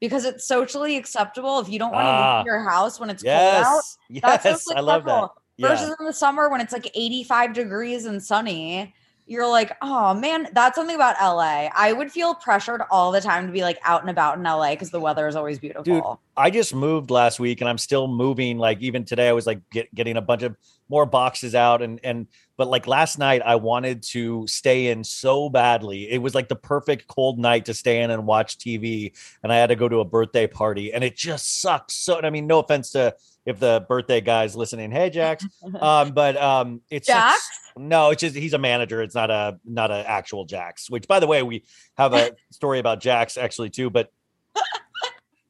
[0.01, 2.39] Because it's socially acceptable if you don't want to Ah.
[2.39, 3.83] leave your house when it's cold out.
[4.09, 4.43] Yes.
[4.43, 5.29] That's I love that.
[5.59, 5.69] Yeah.
[5.69, 8.95] Versus in the summer when it's like 85 degrees and sunny.
[9.31, 11.69] You're like, oh man, that's something about LA.
[11.73, 14.71] I would feel pressured all the time to be like out and about in LA
[14.71, 15.85] because the weather is always beautiful.
[15.85, 16.03] Dude,
[16.37, 18.59] I just moved last week and I'm still moving.
[18.59, 20.57] Like even today, I was like get, getting a bunch of
[20.89, 22.27] more boxes out and and
[22.57, 26.11] but like last night, I wanted to stay in so badly.
[26.11, 29.57] It was like the perfect cold night to stay in and watch TV, and I
[29.57, 31.95] had to go to a birthday party, and it just sucks.
[31.95, 33.15] So I mean, no offense to
[33.47, 35.47] if the birthday guy's listening, hey Jax,
[35.81, 37.49] um, but um, it's Jax?
[37.77, 39.03] no, it's just he's a manager.
[39.03, 40.91] It's not a not an actual Jax.
[40.91, 41.65] Which, by the way, we
[41.97, 43.91] have a story about Jax actually too.
[43.91, 44.11] But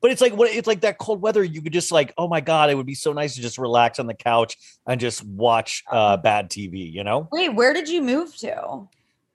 [0.00, 1.42] but it's like what it's like that cold weather.
[1.42, 3.98] You could just like, oh my god, it would be so nice to just relax
[3.98, 6.90] on the couch and just watch uh, bad TV.
[6.92, 8.88] You know, Wait, where did you move to?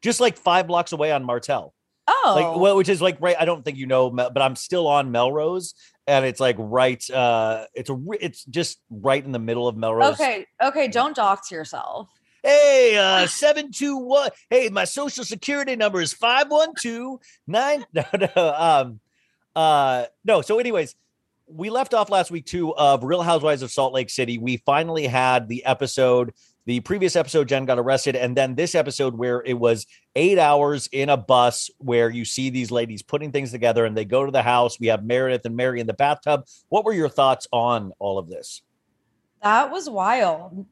[0.06, 1.74] just like five blocks away on Martell.
[2.08, 3.36] Oh, Like, well, which is like right.
[3.40, 5.74] I don't think you know, but I'm still on Melrose,
[6.06, 7.04] and it's like right.
[7.10, 10.14] uh It's a it's just right in the middle of Melrose.
[10.14, 10.88] okay, okay.
[10.88, 12.10] Don't dox yourself.
[12.44, 14.30] Hey, uh, seven two one.
[14.50, 17.86] Hey, my social security number is five one two nine.
[17.94, 19.00] No, no, um,
[19.56, 20.42] uh, no.
[20.42, 20.96] So, anyways,
[21.48, 24.38] we left off last week too of Real Housewives of Salt Lake City.
[24.38, 26.34] We finally had the episode.
[26.68, 29.86] The previous episode, Jen got arrested, and then this episode where it was
[30.16, 34.06] eight hours in a bus where you see these ladies putting things together, and they
[34.06, 34.80] go to the house.
[34.80, 36.46] We have Meredith and Mary in the bathtub.
[36.70, 38.64] What were your thoughts on all of this?
[39.44, 40.66] That was wild.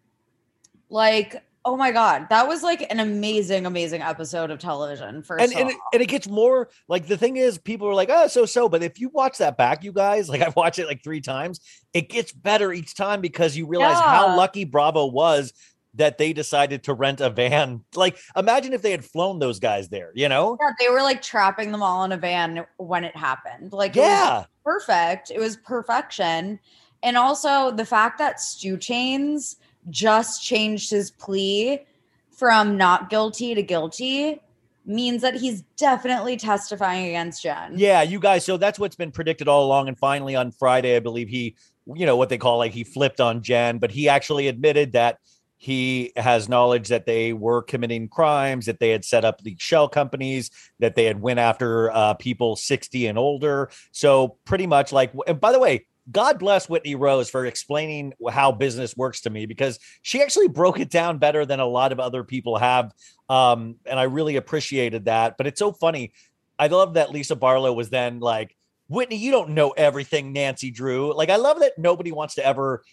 [0.90, 5.22] Like, oh my god, that was like an amazing, amazing episode of television.
[5.22, 8.10] First, and and it, and it gets more like the thing is people are like
[8.12, 10.88] oh so so but if you watch that back you guys like i've watched it
[10.88, 11.60] like three times
[11.94, 15.54] it gets better each time because you realize how lucky bravo was
[15.96, 19.90] that they decided to rent a van like imagine if they had flown those guys
[19.90, 23.16] there you know yeah, they were like trapping them all in a van when it
[23.16, 23.74] happened.
[23.74, 25.32] Like, it was yeah perfect.
[25.32, 26.60] It was perfection.
[27.02, 29.58] And also the fact that Stu Chains
[29.90, 31.86] just changed his plea
[32.32, 34.42] from not guilty to guilty
[34.86, 37.74] means that he's definitely testifying against Jen.
[37.76, 41.00] yeah you guys so that's what's been predicted all along and finally on friday i
[41.00, 41.56] believe he
[41.94, 45.20] you know what they call like he flipped on jen but he actually admitted that
[45.64, 49.88] he has knowledge that they were committing crimes that they had set up the shell
[49.88, 53.70] companies that they had went after uh, people 60 and older.
[53.94, 58.52] So pretty much like and by the way god bless whitney rose for explaining how
[58.52, 62.00] business works to me because she actually broke it down better than a lot of
[62.02, 62.92] other people have
[63.30, 65.38] um, and i really appreciated that.
[65.38, 66.12] But it's so funny.
[66.60, 68.54] I love that lisa barlow was then like
[68.90, 71.16] whitney you don't know everything nancy drew.
[71.16, 72.84] Like i love that nobody wants to ever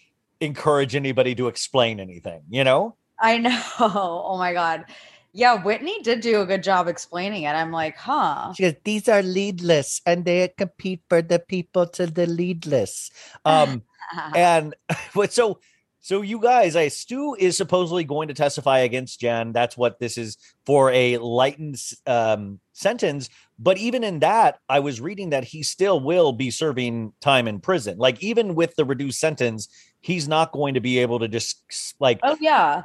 [0.41, 3.61] encourage anybody to explain anything you know I know.
[3.79, 4.85] Oh my God.
[5.33, 7.51] Yeah, Whitney did do a good job explaining it.
[7.51, 8.51] I'm like, huh.
[8.53, 13.11] She goes, these are leadless and they compete for the people to the leadless.
[13.45, 13.83] Um,
[14.35, 14.75] and
[15.15, 15.59] but so
[16.01, 19.53] so you guys, I Stu is supposedly going to testify against Jen.
[19.53, 20.35] That's what this is
[20.65, 23.29] for a lightened um sentence.
[23.61, 27.59] But even in that, I was reading that he still will be serving time in
[27.59, 27.99] prison.
[27.99, 29.67] Like even with the reduced sentence,
[29.99, 32.83] he's not going to be able to just like Oh yeah.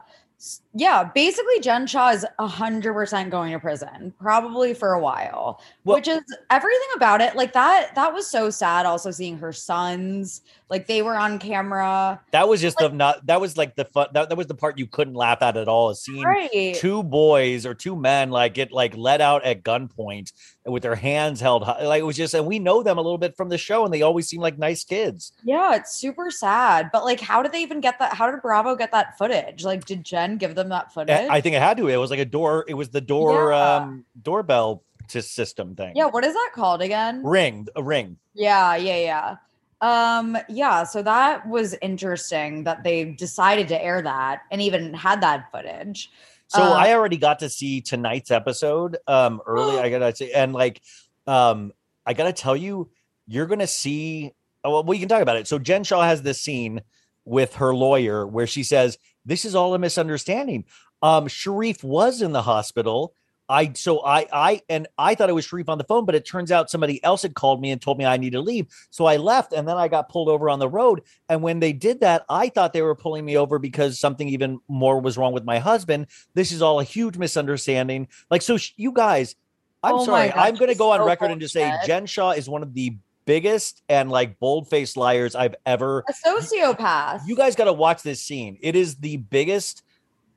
[0.78, 5.62] Yeah, basically Jen Shah is 100% going to prison, probably for a while.
[5.84, 6.20] Well- which is
[6.50, 7.34] everything about it.
[7.34, 12.20] Like that that was so sad also seeing her sons, like they were on camera.
[12.32, 14.78] that was just the not that was like the fun that, that was the part
[14.78, 16.74] you couldn't laugh at at all is seeing Right.
[16.74, 20.32] two boys or two men like get like let out at gunpoint
[20.66, 21.84] with their hands held high.
[21.86, 23.94] Like it was just, and we know them a little bit from the show, and
[23.94, 25.30] they always seem like nice kids.
[25.44, 26.90] Yeah, it's super sad.
[26.92, 28.14] But like how did they even get that?
[28.14, 29.64] How did Bravo get that footage?
[29.64, 31.14] Like did Jen give them that footage?
[31.30, 31.88] I I think it had to.
[31.88, 32.64] It was like a door.
[32.68, 33.76] It was the door Yeah.
[33.76, 35.92] um doorbell to system thing.
[35.94, 37.22] yeah, what is that called again?
[37.24, 38.16] ring a ring.
[38.34, 39.36] Yeah, yeah, yeah.
[39.80, 45.20] Um, yeah, so that was interesting that they decided to air that and even had
[45.20, 46.10] that footage.
[46.48, 49.78] So Um, I already got to see tonight's episode um early.
[49.84, 50.80] I gotta say, and like
[51.26, 51.72] um
[52.06, 52.90] I gotta tell you,
[53.26, 54.32] you're gonna see.
[54.64, 55.46] Oh, well, we can talk about it.
[55.46, 56.80] So Jen Shah has this scene
[57.24, 60.64] with her lawyer where she says, "This is all a misunderstanding."
[61.02, 63.12] Um, Sharrieff was in the hospital.
[63.48, 66.26] I so I I and I thought it was Sharrieff on the phone, but it
[66.26, 68.66] turns out somebody else had called me and told me I need to leave.
[68.90, 71.02] So I left, and then I got pulled over on the road.
[71.28, 74.58] And when they did that, I thought they were pulling me over because something even
[74.68, 76.08] more was wrong with my husband.
[76.34, 78.08] This is all a huge misunderstanding.
[78.30, 79.36] Like, so sh- you guys,
[79.82, 81.72] I'm Oh sorry, I'm going to go on so record and just say.
[81.84, 82.96] Jen Shah is one of the
[83.26, 86.04] biggest and like bold faced liars I've ever.
[86.08, 87.22] A sociopath.
[87.26, 88.58] You guys got to watch this scene.
[88.60, 89.82] It is the biggest.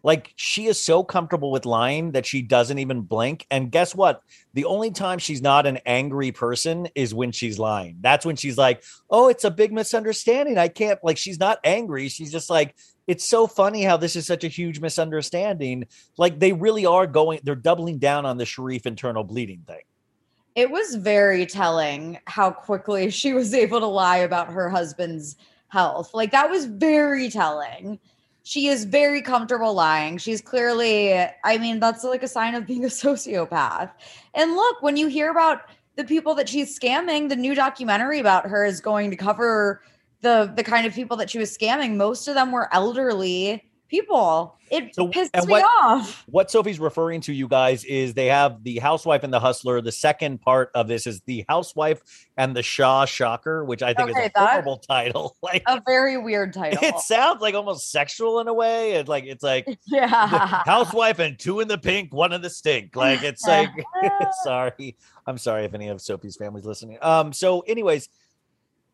[0.01, 3.45] Like she is so comfortable with lying that she doesn't even blink.
[3.51, 4.21] And guess what?
[4.53, 7.97] The only time she's not an angry person is when she's lying.
[7.99, 10.57] That's when she's like, "Oh, it's a big misunderstanding.
[10.57, 12.07] I can't like." She's not angry.
[12.07, 12.75] She's just like,
[13.09, 15.85] it's so funny how this is such a huge misunderstanding.
[16.17, 19.81] Like they really are going, they're doubling down on the Sharrieff internal bleeding thing.
[20.59, 25.37] It was very telling how quickly she was able to lie about her husband's
[25.69, 26.13] health.
[26.13, 27.97] Like that was very telling.
[28.43, 30.17] She is very comfortable lying.
[30.17, 33.89] She's clearly, I mean, that's like a sign of being a sociopath.
[34.33, 35.61] And look, when you hear about
[35.95, 39.81] the people that she's scamming, the new documentary about her is going to cover
[40.21, 41.95] the the kind of people that she was scamming.
[41.95, 44.55] Most of them were elderly people.
[44.71, 46.23] It So- pissed me what- off.
[46.29, 49.81] What Sophie's referring to, you guys, is they have the housewife and the hustler.
[49.81, 52.01] The second part of this is the housewife
[52.37, 55.35] and the Shah Shocker, which I think Okay, is a horrible title.
[55.41, 56.79] Like A very weird title.
[56.83, 58.91] it sounds like almost sexual in a way.
[58.93, 60.07] It's like it's like yeah.
[60.65, 62.95] housewife and two in the pink, one in the stink.
[62.95, 63.69] Like it's like
[64.43, 64.95] sorry.
[65.25, 66.97] I'm sorry if any of Sophie's family's listening.
[67.01, 68.07] Um, so anyways,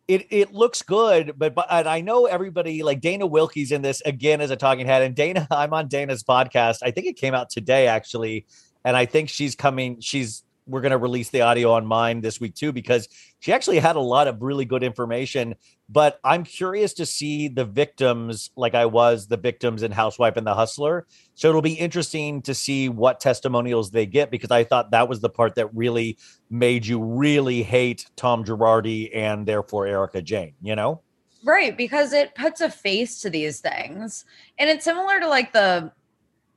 [0.07, 4.01] it it looks good, but but and I know everybody like Dana Wilkey's in this
[4.01, 5.01] again as a talking head.
[5.01, 6.79] And Dana, I'm on Dana's podcast.
[6.83, 8.45] I think it came out today actually,
[8.83, 9.99] and I think she's coming.
[10.01, 13.07] She's we're gonna release the audio on mine this week too because
[13.39, 15.55] she actually had a lot of really good information.
[15.87, 20.47] But I'm curious to see the victims, like I was the victims in Housewife and
[20.47, 21.05] the Hustler.
[21.35, 25.19] So it'll be interesting to see what testimonials they get because I thought that was
[25.19, 26.17] the part that really
[26.49, 31.01] made you really hate Tom Girardi and therefore Erika Jayne, you know?
[31.43, 34.25] Right, because it puts a face to these things.
[34.57, 35.91] And it's similar to like the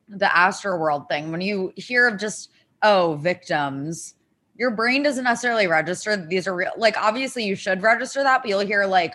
[0.08, 1.30] the Astroworld thing.
[1.30, 2.50] When you hear of just
[2.82, 4.14] oh, victims,
[4.56, 6.72] your brain doesn't necessarily register these are real.
[6.76, 9.14] Like obviously you should register that, but you'll hear like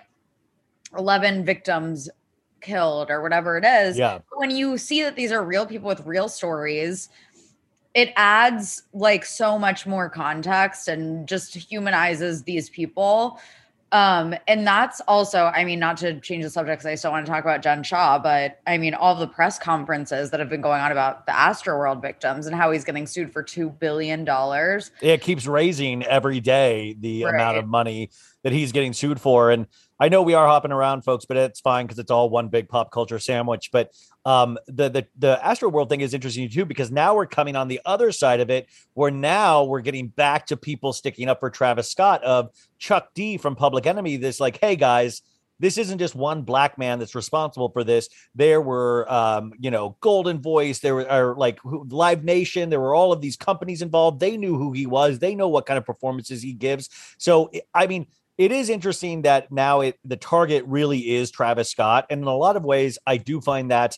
[0.98, 2.10] 11 victims
[2.62, 3.98] killed or whatever it is.
[3.98, 4.20] Yeah.
[4.30, 7.10] But when you see that these are real people with real stories,
[7.94, 13.40] it adds like so much more context and just humanizes these people.
[13.94, 17.28] Um, and that's also, I mean, not to change the subject because I still want
[17.28, 20.62] to talk about Jen Shah, but I mean, all the press conferences that have been
[20.62, 24.90] going on about the Astroworld victims and how he's getting sued for two billion dollars.
[25.00, 28.10] It keeps raising every day the amount of money
[28.42, 29.52] that he's getting sued for.
[29.52, 29.68] And
[30.04, 32.68] I know we are hopping around, folks, but it's fine because it's all one big
[32.68, 33.70] pop culture sandwich.
[33.72, 33.94] But
[34.26, 37.80] um, the the the Astroworld thing is interesting too because now we're coming on the
[37.86, 41.90] other side of it, where now we're getting back to people sticking up for Travis
[41.90, 42.50] Scott of
[42.80, 44.18] Chuck D from Public Enemy.
[44.18, 45.22] This like, hey guys,
[45.62, 48.10] this isn't just one black man that's responsible for this.
[48.36, 50.82] There were, um, you know, Goldenvoice.
[50.82, 52.70] There were like Live Nation.
[52.70, 54.20] There were all of these companies involved.
[54.20, 55.20] They knew who he was.
[55.20, 56.90] They know what kind of performances he gives.
[57.18, 58.08] So, I mean,
[58.38, 62.36] it is interesting that now it the target really is Travis Scott, and in a
[62.36, 63.98] lot of ways, I do find that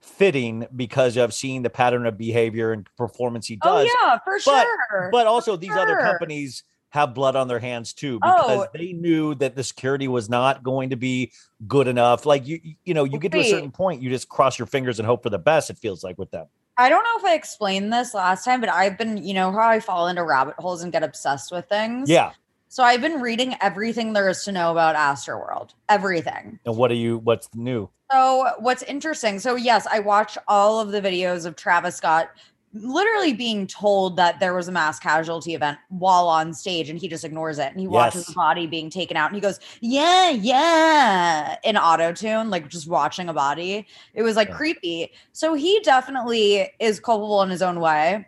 [0.00, 3.90] fitting because of seeing the pattern of behavior and performance he Oh does.
[4.02, 5.08] yeah, for but, sure.
[5.12, 8.66] But also, these other companies have blood on their hands too because Oh.
[8.72, 11.32] they knew that the security was not going to be
[11.66, 12.24] good enough.
[12.24, 14.98] Like you, you know, you get to a certain point, you just cross your fingers
[14.98, 15.68] and hope for the best.
[15.68, 16.46] It feels like with them.
[16.78, 19.68] I don't know if I explained this last time, but I've been, you know, how
[19.68, 22.08] I fall into rabbit holes and get obsessed with things.
[22.08, 22.30] Yeah.
[22.68, 25.70] So I've been reading everything there is to know about Astroworld.
[25.88, 26.58] Everything.
[26.66, 27.18] And what are you?
[27.18, 27.88] What's new?
[28.12, 29.38] So what's interesting?
[29.38, 32.30] So yes, I watched all of the videos of Travis Scott
[32.74, 37.08] literally being told that there was a mass casualty event while on stage and he
[37.08, 40.28] just ignores it and he watches the body being taken out and he goes yeah
[40.28, 44.54] yeah in auto tune like just watching a body it was like Yeah.
[44.56, 48.26] creepy so he definitely is culpable in his own way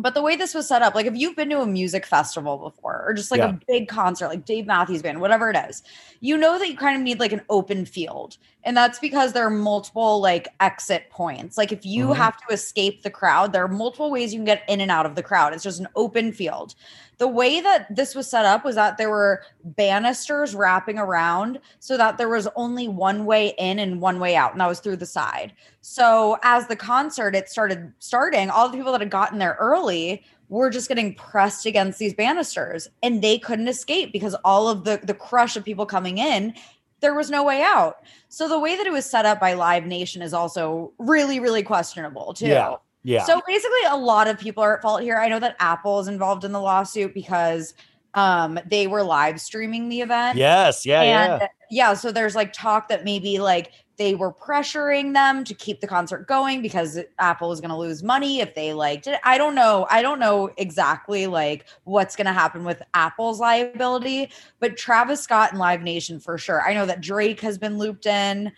[0.00, 2.58] but the way this was set up like if you've been to a music festival
[2.58, 3.50] before or just like Yeah.
[3.50, 5.82] a big concert like dave matthews band whatever it is
[6.20, 9.46] you know that you kind of need like an open field and that's because there
[9.46, 12.16] are multiple like exit points like if you Mhm.
[12.16, 15.06] have to escape the crowd there are multiple ways you can get in and out
[15.06, 16.74] of the crowd it's just an open field
[17.20, 21.98] the way that this was set up was that there were banisters wrapping around so
[21.98, 24.96] that there was only one way in and one way out and that was through
[24.96, 25.52] the side.
[25.82, 30.24] So as the concert it started starting all the people that had gotten there early
[30.48, 34.98] were just getting pressed against these banisters and they couldn't escape because all of the
[35.04, 36.54] the crush of people coming in
[37.00, 37.98] there was no way out.
[38.28, 41.62] So the way that it was set up by live nation is also really really
[41.62, 42.46] questionable too.
[42.46, 42.76] Yeah.
[43.02, 43.24] Yeah.
[43.24, 46.08] so basically a lot of people are at fault here i know that apple is
[46.08, 47.74] involved in the lawsuit because
[48.14, 50.84] um they were live streaming the event yes.
[50.84, 51.02] Yeah.
[51.02, 51.48] and yeah.
[51.70, 55.86] yeah, so there's like talk that maybe like they were pressuring them to keep the
[55.86, 59.54] concert going because Apple was going to lose money if they like did I don't
[59.54, 59.86] know.
[59.90, 65.50] I don't know exactly like what's going to happen with Apple's liability, but Travis Scott
[65.50, 66.66] and Live Nation for sure.
[66.66, 68.52] I know that Drake has been looped in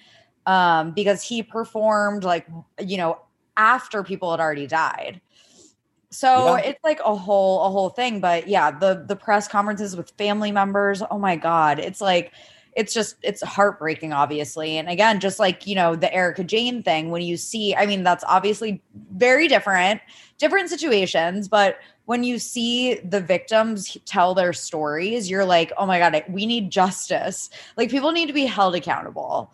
[0.47, 2.47] um because he performed like
[2.81, 3.19] you know
[3.57, 5.21] after people had already died.
[6.11, 6.57] So Yeah.
[6.59, 10.53] it's like a whole a whole thing but yeah the the press conferences with family
[10.53, 12.33] members oh my god it's like
[12.77, 17.11] it's just it's heartbreaking obviously and again just like you know the erika jayne thing
[17.11, 18.83] when you see i mean that's obviously
[19.13, 20.03] very different
[20.37, 25.99] different situations but when you see the victims tell their stories you're like oh my
[25.99, 27.49] god we need justice
[27.79, 29.51] like people need to be held accountable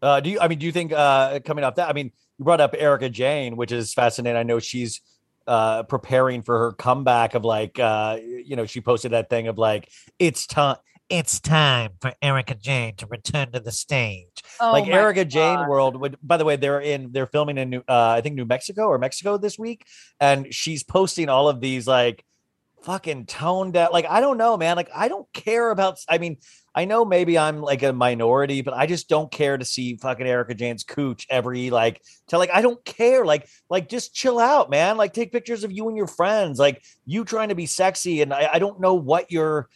[0.00, 0.40] Uh, do you?
[0.40, 1.88] I mean, do you think uh, coming off that?
[1.88, 4.36] I mean, you brought up Erika Jayne, which is fascinating.
[4.36, 5.00] I know she's
[5.46, 7.34] uh, preparing for her comeback.
[7.34, 10.76] Of like, uh, you know, she posted that thing of like, it's time.
[11.08, 14.42] It's time for Erika Jayne to return to the stage.
[14.60, 16.00] Oh like Erika Jayne world.
[16.00, 17.12] Would, by the way, they're in.
[17.12, 19.84] They're filming in New, uh, I think New Mexico or Mexico this week,
[20.20, 22.24] and she's posting all of these like
[22.84, 23.90] fucking tone down.
[23.92, 24.76] Like I don't know, man.
[24.76, 25.98] Like I don't care about.
[26.08, 26.38] I mean,
[26.74, 30.26] I know maybe I'm like a minority, but I just don't care to see fucking
[30.26, 33.24] Erika Jayne's cooch every like to like I don't care.
[33.24, 34.96] Like like just chill out, man.
[34.96, 36.58] Like take pictures of you and your friends.
[36.58, 39.68] Like you trying to be sexy, and I, I don't know what you're.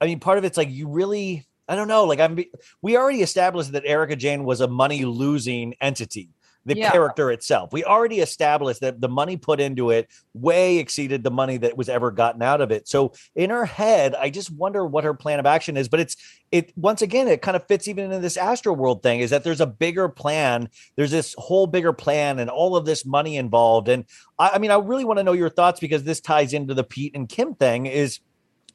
[0.00, 1.46] I mean, part of it's like you really.
[1.68, 2.04] I don't know.
[2.04, 2.38] Like I'm.
[2.82, 6.30] We already established that Erika Jayne was a money losing entity.
[6.64, 6.92] The Yeah.
[6.92, 7.72] character itself.
[7.72, 11.88] We already established that the money put into it way exceeded the money that was
[11.88, 12.86] ever gotten out of it.
[12.86, 15.88] So in her head, I just wonder what her plan of action is.
[15.88, 16.16] But it's
[16.52, 19.60] it once again, it kind of fits even into this Astroworld thing, is that there's
[19.60, 20.68] a bigger plan.
[20.96, 23.88] There's this whole bigger plan and all of this money involved.
[23.88, 24.04] And
[24.38, 26.84] I, I mean, I really want to know your thoughts because this ties into the
[26.84, 27.86] Pete and Kim thing.
[27.86, 28.20] Is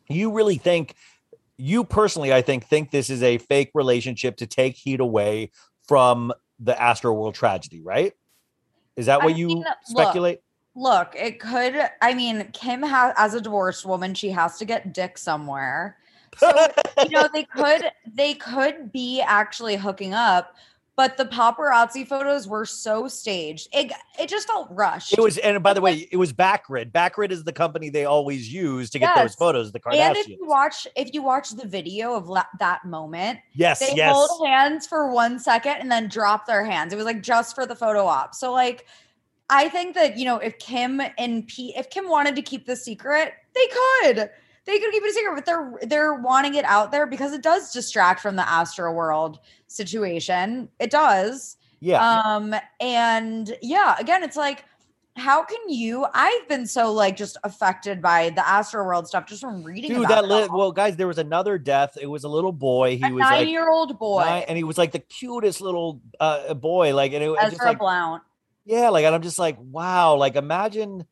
[0.09, 0.95] you really think
[1.57, 5.51] you personally, I think, think this is a fake relationship to take heat away
[5.87, 8.13] from the Astroworld tragedy, right?
[8.95, 10.41] Is that I what you mean, look, speculate?
[10.75, 11.75] Look, it could.
[12.01, 15.97] I mean, Kim has, as a divorced woman, she has to get dick somewhere.
[16.37, 16.51] So
[17.03, 20.55] you know, they could, they could be actually hooking up,
[20.97, 23.69] but the paparazzi photos were so staged.
[23.71, 25.13] It, it just felt rushed.
[25.13, 26.91] It was, and by the way, it was Backgrid.
[26.91, 29.71] Backgrid is the company they always use to get those photos.
[29.71, 33.79] The and if you watch, if you watch the video of la- that moment, Yes,
[33.79, 34.11] they yes.
[34.11, 36.91] hold hands for one second and then drop their hands.
[36.91, 38.33] It was like just for the photo op.
[38.33, 38.87] So like,
[39.51, 42.75] I think that you know, if Kim and Pete, if Kim wanted to keep the
[42.75, 43.67] secret, they
[44.01, 44.31] could.
[44.67, 47.41] They could keep it a secret, but they're they're wanting it out there because it
[47.41, 49.37] does distract from the Astroworld
[49.67, 50.69] situation.
[50.79, 51.57] It does.
[51.79, 52.03] Yeah.
[52.05, 54.65] Um, and yeah, again, it's like,
[55.15, 56.05] how can you?
[56.13, 60.25] I've been so like just affected by the Astroworld stuff just from reading Dude, that
[60.27, 61.97] li- well, guys, there was another death.
[61.99, 62.97] It was a little boy.
[62.97, 64.25] He A was like nine-year-old boy.
[64.25, 66.93] nine- and he was like the cutest little uh, boy.
[66.93, 68.21] Like, and it, just Ezra like, Blount.
[68.65, 70.15] yeah, like, and I'm just like, wow.
[70.15, 71.05] Like, imagine,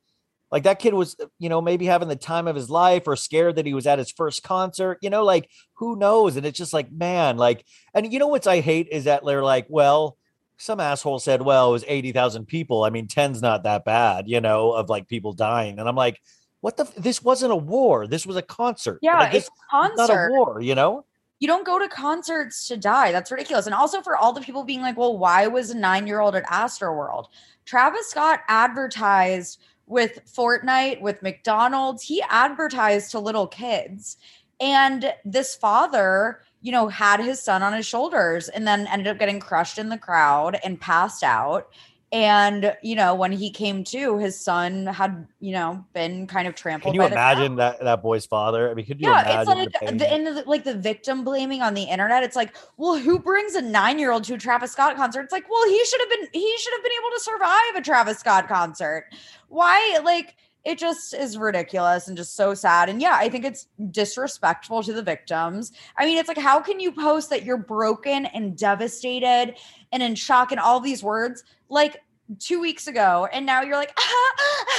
[0.56, 3.18] like that kid was, uh, you know, maybe having the time of his life or
[3.18, 4.98] scared that he was at his first concert.
[5.02, 6.38] You know, like who knows?
[6.38, 9.44] And it's just like, man, like, and you know what's I hate is that they're
[9.44, 10.18] like, well.
[10.58, 12.86] Some asshole said, "Well, it was eighty thousand people.
[12.86, 16.22] I mean, 10's not that bad, you know, of like people dying." And I'm like,
[16.62, 16.84] "What the?
[16.84, 18.08] F- this wasn't a war.
[18.08, 19.00] This was a concert.
[19.02, 21.04] Yeah, Like, it's a not a war, you know."
[21.40, 23.12] You don't go to concerts to die.
[23.12, 23.66] That's ridiculous.
[23.66, 26.36] And also for all the people being like, well, why was a nine year old
[26.36, 27.26] at Astroworld?
[27.66, 32.04] Travis Scott advertised with Fortnite, with McDonald's.
[32.04, 34.18] He advertised to little kids.
[34.60, 39.20] And this father, you know, had his son on his shoulders and then ended up
[39.20, 41.70] getting crushed in the crowd and passed out.
[42.16, 46.56] And, you know, when he came to, his son had, you know, been kind of
[46.56, 46.94] trampled.
[46.94, 48.72] Can you imagine that that boy's father?
[48.72, 51.26] I mean, could you Yeah, it's imagine like the the, and the, like the victim
[51.26, 52.24] blaming on the internet.
[52.24, 55.24] It's like, well, who brings a nine year old to a Travis Scott concert?
[55.24, 57.82] It's like, well, he should have been he should have been able to survive a
[57.82, 59.08] Travis Scott concert.
[59.50, 60.00] Why?
[60.02, 62.88] Like, it just is ridiculous and just so sad.
[62.88, 65.74] And yeah, I think it's disrespectful to the victims.
[65.98, 69.56] I mean, it's like, how can you post that you're broken and devastated
[69.92, 71.98] and in shock and all these words like
[72.40, 73.98] two weeks ago, and now you're like,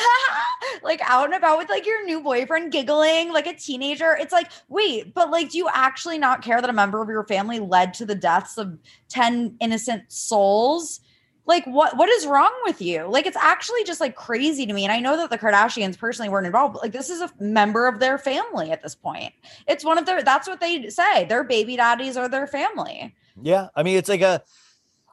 [0.82, 4.16] like out and about with like your new boyfriend giggling like a teenager.
[4.18, 7.24] It's like, wait, but like, do you actually not care that a member of your
[7.24, 8.78] family led to the deaths of
[9.08, 11.00] 10 innocent souls?
[11.48, 13.06] Like what what is wrong with you?
[13.08, 14.82] Like it's actually just like crazy to me.
[14.82, 17.86] And I know that the Kardashians personally weren't involved, but like this is a member
[17.86, 19.32] of their family at this point.
[19.68, 21.24] It's one of their that's what they say.
[21.24, 23.14] Their baby daddies are their family.
[23.40, 24.42] Yeah, I mean, it's like a.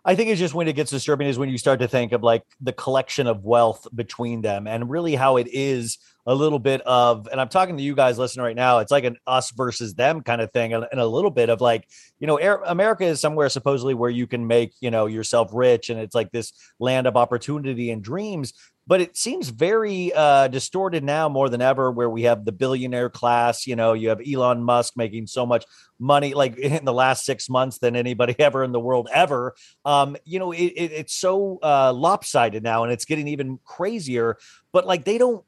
[0.05, 2.23] I think it's just when it gets disturbing is when you start to think of
[2.23, 6.81] like the collection of wealth between them, and really how it is a little bit
[6.81, 7.27] of.
[7.31, 8.79] And I'm talking to you guys listening right now.
[8.79, 11.87] It's like an us versus them kind of thing, and a little bit of like
[12.19, 15.99] you know, America is somewhere supposedly where you can make you know yourself rich, and
[15.99, 18.53] it's like this land of opportunity and dreams.
[18.85, 23.09] But it seems very uh, distorted now more than ever, where we have the billionaire
[23.09, 23.65] class.
[23.65, 25.65] You know, you have Elon Musk making so much
[25.99, 29.55] money like in the last six months than anybody ever in the world ever
[29.85, 34.37] um you know it, it, it's so uh lopsided now and it's getting even crazier
[34.71, 35.43] but like they don't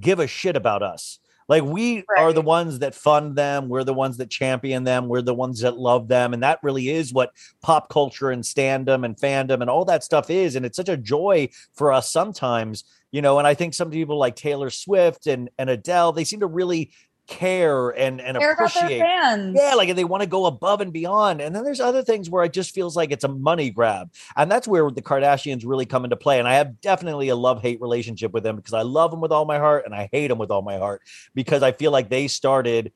[0.00, 1.18] give a shit about us
[1.52, 5.20] Like we are the ones that fund them, we're the ones that champion them, we're
[5.20, 9.14] the ones that love them, and that really is what pop culture and standom and
[9.18, 10.56] fandom and all that stuff is.
[10.56, 13.38] And it's such a joy for us sometimes, you know.
[13.38, 16.90] And I think some people like Taylor Swift and and Adele, they seem to really
[17.32, 19.56] care and and Care appreciate fans.
[19.58, 21.40] yeah like they want to go above and beyond.
[21.40, 24.10] And then there's other things where it just feels like it's a money grab.
[24.36, 26.38] And that's where the kardashians really come into play.
[26.38, 29.44] And i have definitely a love-hate relationship with them because i love them with all
[29.44, 31.02] my heart and i hate them with all my heart
[31.34, 32.92] because i feel like they started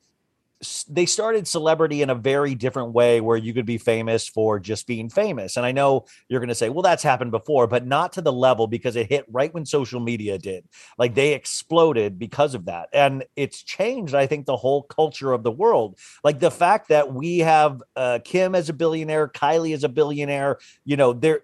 [0.89, 4.87] they started celebrity in a very different way where you could be famous for just
[4.87, 5.55] being famous.
[5.55, 8.33] And I know you're going to say, well, that's happened before, but not to the
[8.33, 10.63] level because it hit right when social media did.
[10.97, 12.89] Like they exploded because of that.
[12.91, 15.99] And it's changed, I think, the whole culture of the world.
[16.23, 20.57] Like the fact that we have uh, Kim as a billionaire, Kylie as a billionaire,
[20.85, 21.43] you know, they're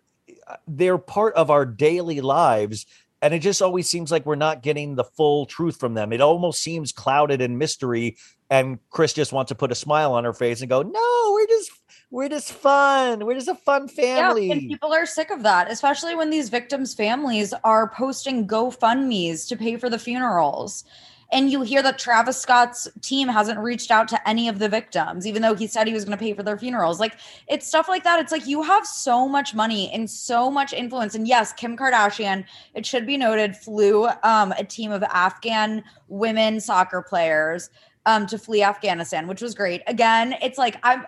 [0.68, 2.86] they're part of our daily lives
[3.24, 6.12] and it just always seems like we're not getting the full truth from them.
[6.12, 8.18] It almost seems clouded in mystery,
[8.54, 11.48] and Kris just wants to put a smile on her face and go, "No, we're
[11.48, 11.72] just
[12.12, 13.26] we're just fun.
[13.26, 16.50] We're just a fun family." Yeah, and people are sick of that, especially when these
[16.50, 20.84] victims' families are posting GoFundMe's to pay for the funerals.
[21.32, 25.26] And you hear that Travis Scott's team hasn't reached out to any of the victims,
[25.26, 27.00] even though he said he was going to pay for their funerals.
[27.00, 27.16] Like,
[27.48, 28.20] it's stuff like that.
[28.20, 31.16] It's like you have so much money and so much influence.
[31.16, 32.46] And yes, Kim Kardashian,
[32.76, 37.72] it should be noted, flew um, a team of Afghan women soccer players
[38.06, 39.82] um, to flee Afghanistan, which was great.
[39.88, 41.06] Again, it's like I'm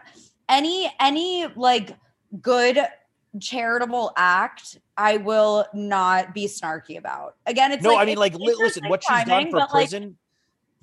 [0.50, 1.96] any any like
[2.41, 2.80] good
[3.39, 7.36] charitable act I will not be snarky about.
[7.46, 10.18] Again, it's no, like, I mean, like, listen, what she's done for but, like, prison.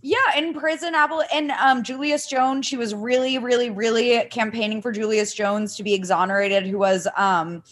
[0.02, 4.92] yeah, in prison, Apple and um, Julius Jones, she was really, really, really campaigning for
[4.92, 7.62] Julius Jones to be exonerated, who was um,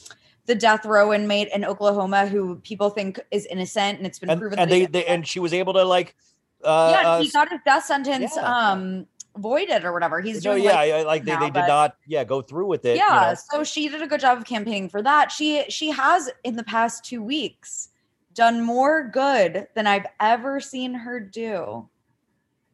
[0.46, 4.40] the death row inmate in Oklahoma, who people think is innocent, and it's been and,
[4.40, 4.58] proven.
[4.58, 6.16] and that they, they and she was able to like
[6.64, 8.70] uh yeah, he got his death sentence yeah.
[8.70, 9.06] um
[9.36, 10.20] voided or whatever.
[10.20, 12.84] He's no, doing yeah, like, like they, now, they did not yeah go through with
[12.84, 13.58] it you yeah, know.
[13.58, 15.30] so she did a good job of campaigning for that.
[15.30, 17.88] She she has in the past two weeks
[18.34, 21.88] done more good than I've ever seen her do.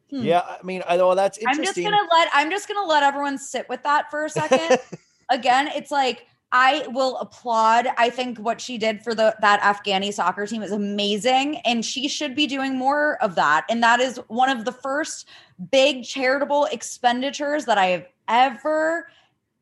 [0.09, 0.23] Hmm.
[0.23, 3.37] yeah i mean i know that's I'm just gonna let I'm just gonna let everyone
[3.37, 4.79] sit with that for a second.
[5.29, 7.87] Again, it's like I will applaud.
[7.97, 12.07] I think what she did for the that Afghani soccer team is amazing, and she
[12.07, 13.65] should be doing more of that.
[13.69, 15.27] And that is one of the first
[15.71, 19.09] big charitable expenditures that I have ever,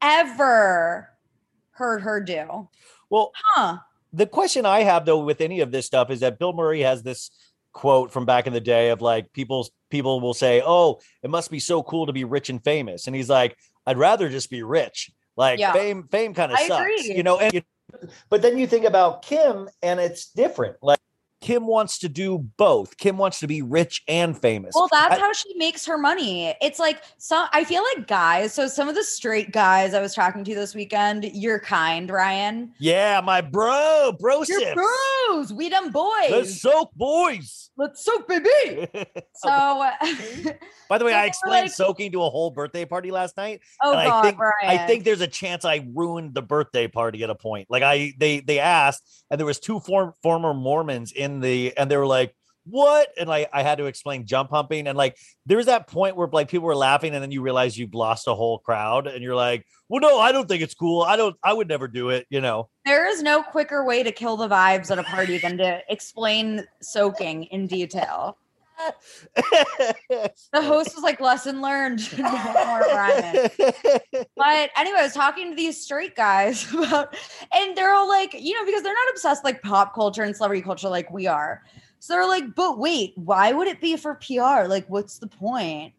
[0.02, 1.10] ever
[1.72, 2.68] heard her do.
[3.10, 3.78] well Huh?
[4.16, 7.04] the question I have though with any of this stuff is that Bill Murray has
[7.04, 7.32] this
[7.74, 11.52] quote from back in the day of like people people will say, "Oh, it must
[11.52, 14.64] be so cool to be rich and famous," and he's like, "I'd rather just be
[14.64, 15.12] rich.
[15.38, 15.74] Like Yeah.
[15.74, 17.14] fame, fame kind of sucks, agree.
[17.16, 17.62] you know." And you,
[18.30, 20.78] but then you think about Kim, and it's different.
[20.82, 21.00] Like
[21.46, 22.98] Kim wants to do both.
[22.98, 24.74] Kim wants to be rich and famous.
[24.74, 26.56] Well, that's I- how she makes her money.
[26.60, 30.16] It's like some I feel like guys, so some of the straight guys I was
[30.16, 32.74] talking to this weekend, you're kind, Ryan.
[32.80, 36.30] yeah, my bro, bro, You're bros, we them boys.
[36.32, 37.70] the soak boys.
[37.78, 38.88] Let's soak, baby.
[39.36, 39.50] So,
[40.90, 43.60] By the way, I explained like- soaking to a whole birthday party last night.
[43.84, 44.80] oh god, I think Ryan.
[44.80, 47.68] I think there's a chance I ruined the birthday party at a point.
[47.70, 51.90] Like I they they asked, and there was two form, former Mormons in the, and
[51.90, 55.58] they were like, "What?" And like I had to explain jump humping, and like there
[55.58, 58.36] was that point where like people were laughing, and then you realize you've lost a
[58.36, 61.02] whole crowd, and you're like, "Well, no, I don't think it's cool.
[61.02, 61.36] I don't.
[61.44, 62.70] I would never do it." You know.
[62.86, 66.66] there is no quicker way to kill the vibes at a party than to explain
[66.82, 68.38] soaking in detail.
[69.36, 72.02] The host was like, lesson learned.
[74.38, 77.16] But anyway, I was talking to these straight guys about,
[77.54, 80.62] and they're all like, you know, because they're not obsessed like pop culture and celebrity
[80.62, 81.64] culture like we are.
[82.00, 84.68] So they're like, but wait, why would it be for PR?
[84.68, 85.94] Like, what's the point?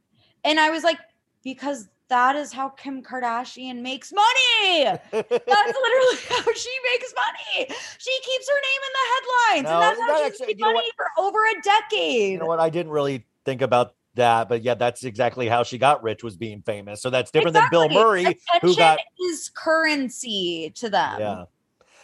[0.45, 0.99] And I was like,
[1.43, 4.85] because that is how Kim Kardashian makes money.
[4.85, 7.67] That's literally how she makes money.
[7.99, 10.61] She keeps her name in the headlines, No, and that's that how she's actually- made
[10.75, 12.33] money for over a decade.
[12.33, 12.61] You know what?
[12.61, 16.37] I didn't really think about that, but yeah, that's exactly how she got rich was
[16.37, 17.03] being famous.
[17.03, 18.03] So that's different than Bill Exactly.
[18.05, 18.99] Murray, who got
[19.31, 21.21] is currency to them.
[21.21, 21.45] Yeah.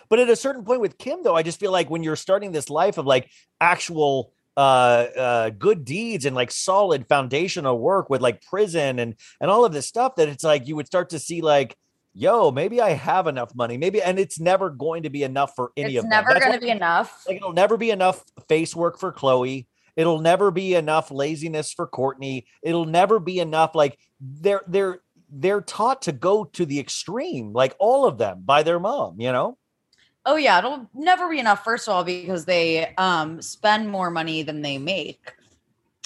[0.09, 2.53] But at a certain point with Kim, though, I just feel like when you're starting
[2.53, 3.31] this life of like
[3.63, 4.61] actual uh
[5.19, 9.73] uh good deeds and like solid foundational work with like prison and and all of
[9.73, 11.77] this stuff that it's like you would start to see like
[12.15, 15.73] yo maybe i have enough money maybe and it's never going to be enough for
[15.77, 17.25] any It's of them It's never going to be enough.
[17.27, 19.67] like it'll never be enough face work for Khloe.
[19.97, 22.45] It'll never be enough laziness for Kourtney.
[22.63, 23.75] It'll never be enough.
[23.75, 25.01] Like they're they're
[25.31, 29.33] they're taught to go to the extreme, like all of them by their mom, you
[29.33, 29.57] know?
[30.25, 31.65] Oh yeah, it'll never be enough.
[31.65, 35.35] First of all, because they um spend more money than they make,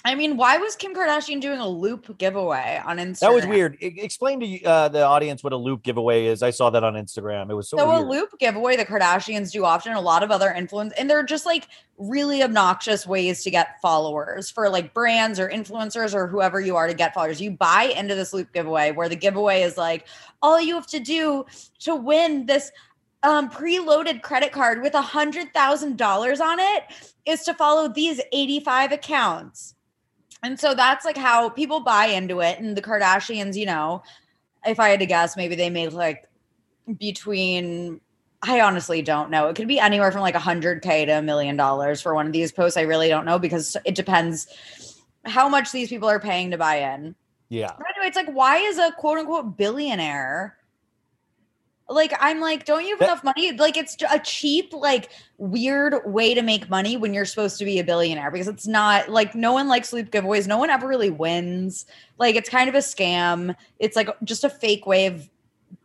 [0.07, 3.19] I mean, why was Kim Kardashian doing a loop giveaway on Instagram?
[3.19, 3.77] That was weird.
[3.81, 6.45] Explain to uh, the audience what a loop giveaway is.
[6.45, 7.51] I saw that on Instagram.
[7.51, 10.53] It was so, So a loop giveaway the Kardashians do often, a lot of other
[10.53, 11.67] influence, and they're just like
[11.99, 16.87] really obnoxious ways to get followers for like brands or influencers or whoever you are
[16.87, 17.41] to get followers.
[17.41, 20.07] You buy into this loop giveaway where the giveaway is like
[20.41, 21.47] all you have to do
[21.81, 22.71] to win this
[23.27, 26.85] um, preloaded credit card with a hundred thousand dollars on it
[27.27, 29.75] is to follow these 85 accounts.
[30.45, 32.61] And so that's like how people buy into it.
[32.61, 34.05] And the Kardashians, you know,
[34.65, 36.29] if I had to guess, maybe they made like
[37.01, 38.01] between
[38.43, 39.49] I honestly don't know.
[39.49, 42.29] It could be anywhere from like a hundred K to a million dollars for one
[42.29, 42.77] of these posts.
[42.77, 46.77] I really don't know because it depends how much these people are paying to buy
[46.77, 47.17] in.
[47.49, 47.73] yeah.
[47.77, 50.57] But anyway, it's like, why is a quote unquote billionaire?
[51.89, 53.53] Like, I'm like, don't you have That- enough money?
[53.53, 57.79] Like, it's a cheap, like, weird way to make money when you're supposed to be
[57.79, 60.49] a billionaire because it's not like no one likes loop giveaways.
[60.49, 61.87] No one ever really wins.
[62.19, 63.55] Like, it's kind of a scam.
[63.79, 65.29] It's like just a fake way of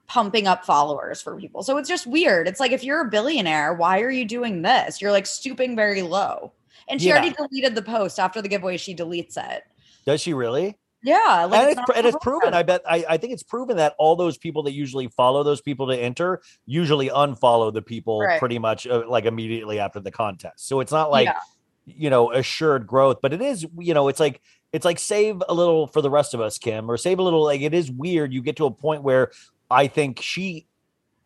[0.08, 1.62] pumping up followers for people.
[1.64, 2.47] So it's just weird.
[2.47, 5.02] It's like, if you're a billionaire, why are you doing this?
[5.02, 6.52] You're like stooping very low.
[6.89, 7.14] And she Yeah.
[7.20, 8.76] already deleted the post after the giveaway.
[8.78, 9.64] She deletes it.
[10.06, 10.78] Does she really?
[11.04, 12.54] Yeah, like and it's it's, it's proven.
[12.54, 12.82] I bet.
[12.88, 15.97] I, I think it's proven that all those people that usually follow those people to
[15.97, 18.39] enter usually unfollow the people Right.
[18.39, 20.68] pretty much uh, like immediately after the contest.
[20.68, 21.39] So it's not like Yeah.
[21.86, 23.66] you know assured growth, but it is.
[23.80, 24.41] You know, it's like
[24.74, 27.43] it's like save a little for the rest of us, Kim, or save a little.
[27.43, 28.32] Like it is weird.
[28.32, 29.32] You get to a point where
[29.70, 30.68] I think she.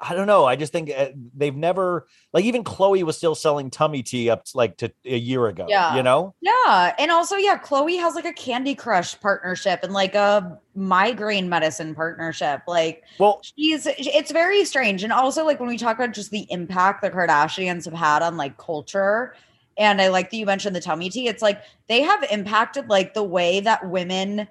[0.07, 0.45] I don't know.
[0.45, 4.45] I just think uh, they've never like even Khloe was still selling tummy tea up
[4.45, 5.65] to, like to a year ago.
[5.67, 5.95] Yeah.
[5.95, 6.35] you know.
[6.41, 11.49] Yeah, and also yeah, Khloe has like a Candy Crush partnership and like a migraine
[11.49, 12.61] medicine partnership.
[12.67, 15.03] Like, well, she's it's very strange.
[15.03, 18.37] And also like when we talk about just the impact the Kardashians have had on
[18.37, 19.33] like culture,
[19.77, 21.27] and I like that you mentioned the tummy tea.
[21.27, 24.47] It's like they have impacted like the way that women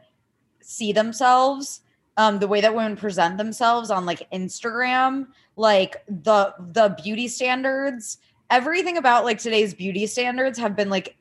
[0.61, 1.81] see themselves,
[2.17, 8.19] um, the way that women present themselves on like Instagram, like the the beauty standards.
[8.51, 11.17] Everything about like today's beauty standards have been like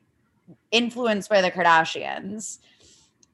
[0.70, 2.58] influenced by the Kardashians.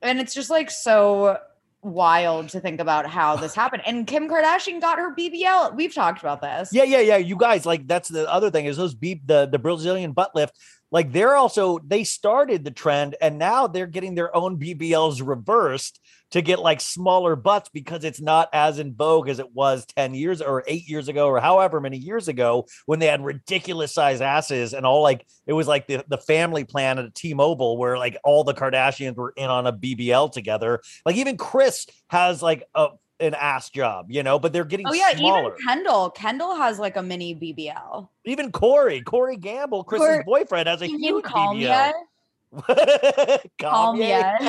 [0.03, 1.39] And it's just like so
[1.83, 3.83] wild to think about how this happened.
[3.87, 5.75] And Kim Kardashian got her BBL.
[5.75, 6.71] We've talked about this.
[6.73, 7.17] Yeah, yeah, yeah.
[7.17, 10.57] You guys, like that's the other thing is those beep the the Brazilian butt lift.
[10.91, 16.01] Like they're also they started the trend and now they're getting their own BBLs reversed
[16.31, 20.15] to get like smaller butts because it's not as in vogue as it was 10
[20.15, 24.21] years or 8 years ago or however many years ago when they had ridiculous size
[24.21, 28.17] asses and all like it was like the, the family plan at T-Mobile where like
[28.25, 30.81] all the Kardashians were in on a BBL together.
[31.05, 34.95] Like even Kris has like a an ass job, you know, but they're getting Oh
[34.95, 35.55] yeah, smaller.
[35.55, 36.09] even Kendall.
[36.11, 38.09] Kendall has like a mini BBL.
[38.25, 41.61] Even Corey, Corey Gamble, Kris's Cor- boyfriend, has a huge BBL.
[41.61, 41.95] yet?
[42.67, 44.41] Calm Calm yet?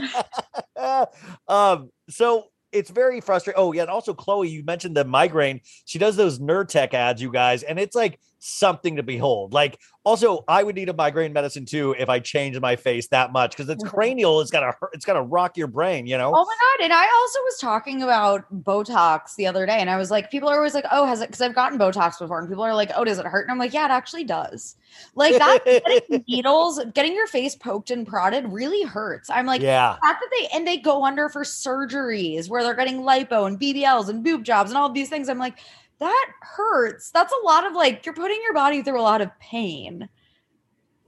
[0.75, 1.13] yet?
[1.47, 3.59] um, so it's very frustrating.
[3.59, 5.61] Oh, yeah, and also Khloe, you mentioned the migraine.
[5.85, 9.53] She does those Nurtec ads, you guys, and it's like something to behold.
[9.53, 13.31] Like, also, I would need a migraine medicine too if I changed my face that
[13.31, 14.41] much because it's cranial.
[14.41, 14.89] It's hurt.
[14.93, 16.07] It's gotta rock your brain.
[16.07, 16.29] You know.
[16.35, 16.83] Oh my god!
[16.85, 20.49] And I also was talking about Botox the other day, and I was like, people
[20.49, 22.89] are always like, "Oh, has it?" Because I've gotten Botox before, and people are like,
[22.95, 24.75] "Oh, does it hurt?" And I'm like, "Yeah, it actually does."
[25.13, 29.29] Like that, getting needles, getting your face poked and prodded really hurts.
[29.29, 29.93] I'm like, Yeah.
[30.01, 33.59] the fact that they and they go under for surgeries where they're getting lipo and
[33.59, 35.29] BBLs and boob jobs and all these things.
[35.29, 35.59] I'm like,
[36.01, 37.11] that hurts.
[37.11, 40.09] That's a lot of like you're putting your body through a lot of pain.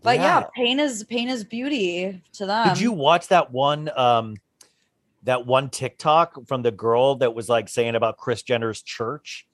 [0.02, 0.46] But yeah, Yeah.
[0.56, 2.70] pain is pain is beauty to them.
[2.70, 3.90] Did you watch that one?
[3.98, 4.36] Um,
[5.24, 9.48] that one TikTok from the girl that was like saying about Kris Jenner's church.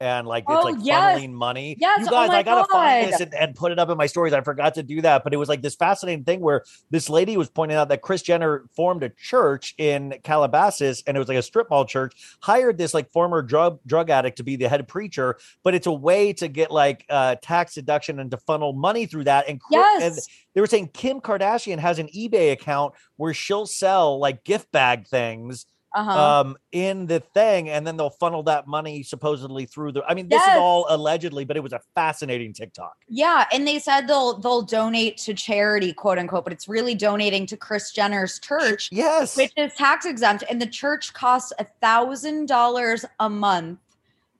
[0.00, 1.20] And like it's Oh, like yes.
[1.20, 1.76] funneling money.
[1.78, 3.96] Yes, you oh guys, my I gotta find this and, and put it up in
[3.96, 4.32] my stories.
[4.32, 7.36] I forgot to do that, but it was like this fascinating thing where this lady
[7.36, 11.38] was pointing out that Kris Jenner formed a church in Calabasas, and it was like
[11.38, 12.12] a strip mall church.
[12.42, 15.92] Hired this like former drug drug addict to be the head preacher, but it's a
[15.92, 19.48] way to get like uh, tax deduction and to funnel money through that.
[19.48, 20.26] And Kris- and Yes.
[20.54, 25.06] they were saying Kim Kardashian has an eBay account where she'll sell like gift bag
[25.06, 26.40] things Uh-huh.
[26.40, 30.28] um in the thing and then they'll funnel that money supposedly through the I mean
[30.28, 30.56] this Yes.
[30.56, 32.96] is all allegedly but it was a fascinating TikTok.
[33.08, 37.46] Yeah, and they said they'll they'll donate to charity, quote unquote, but it's really donating
[37.46, 42.46] to Kris Jenner's church, yes, which is tax exempt, and the church costs a thousand
[42.46, 43.78] dollars a month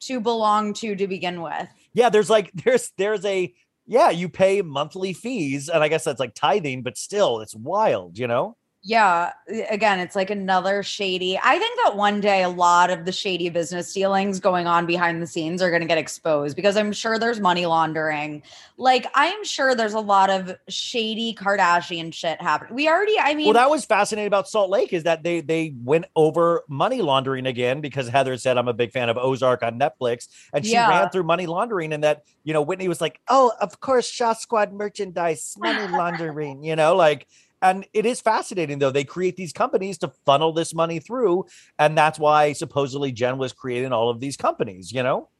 [0.00, 1.68] to belong to to begin with.
[1.92, 3.54] Yeah, there's like there's there's a
[3.86, 8.18] yeah, you pay monthly fees and I guess that's like tithing but still it's wild,
[8.18, 8.56] you know?
[8.86, 9.32] Yeah,
[9.70, 11.38] again, it's like another shady.
[11.42, 15.22] I think that one day a lot of the shady business dealings going on behind
[15.22, 18.42] the scenes are going to get exposed because I'm sure there's money laundering.
[18.76, 22.74] Like I'm sure there's a lot of shady Kardashian shit happening.
[22.74, 25.74] We already, I mean, Well, that was fascinating about Salt Lake is that they they
[25.82, 29.78] went over money laundering again because Heather said I'm a big fan of Ozark on
[29.78, 30.86] Netflix, and she Yeah.
[30.86, 34.34] ran through money laundering, and that you know Whitney was like, oh, of course, Shah
[34.34, 37.26] Squad merchandise, money laundering, you know, like.
[37.64, 38.90] And it is fascinating though.
[38.90, 41.46] They create these companies to funnel this money through,
[41.78, 45.30] and that's why supposedly Jen was creating all of these companies, you know,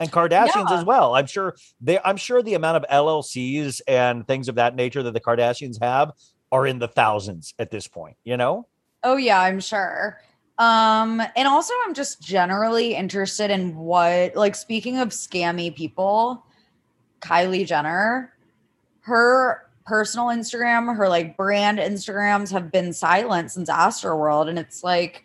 [0.00, 0.78] and Kardashians Yeah.
[0.80, 1.14] as well.
[1.14, 2.00] I'm sure they.
[2.04, 6.10] I'm sure the amount of LLCs and things of that nature that the Kardashians have
[6.50, 8.66] are in the thousands at this point, you know?
[9.04, 10.20] Oh yeah, I'm sure.
[10.58, 16.44] Um and also I'm just generally interested in what like speaking of scammy people,
[17.20, 18.34] Kylie Jenner,
[19.02, 25.24] her personal Instagram, her like brand Instagrams have been silent since Astroworld and it's like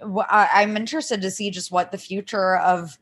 [0.00, 2.98] I'm interested to see just what the future of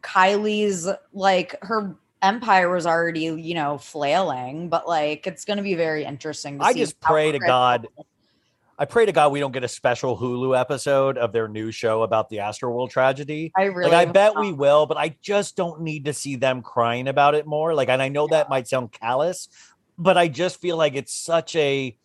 [0.00, 5.74] Kylie's like her empire was already, you know, flailing, but like it's going to be
[5.74, 7.88] very interesting to I just pray to God.
[8.78, 12.02] I pray to God we don't get a special Hulu episode of their new show
[12.02, 13.52] about the Astroworld tragedy.
[13.54, 14.42] I really like I bet not.
[14.42, 17.74] we will, but I just don't need to see them crying about it more.
[17.74, 19.48] Like, and I know that might sound callous,
[20.00, 21.96] but I just feel like it's such a,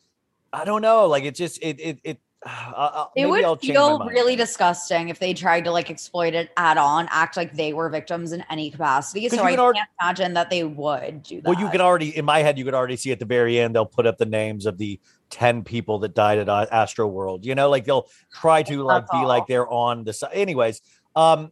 [0.51, 2.19] I don't know, like it just it it it.
[2.47, 6.77] Uh, It would I'll feel really disgusting if they tried to like exploit it add
[6.77, 9.27] on, act like they were victims in any capacity.
[9.29, 11.49] So I already- can't imagine that they would do that.
[11.49, 13.73] Well, you can already in my head, you could already see at the very end
[13.73, 14.99] they'll put up the names of the
[15.31, 17.45] ten people that died at uh, Astroworld.
[17.45, 20.31] You know, like they'll try to like be like they're on the side.
[20.33, 20.81] Anyways,
[21.15, 21.51] um,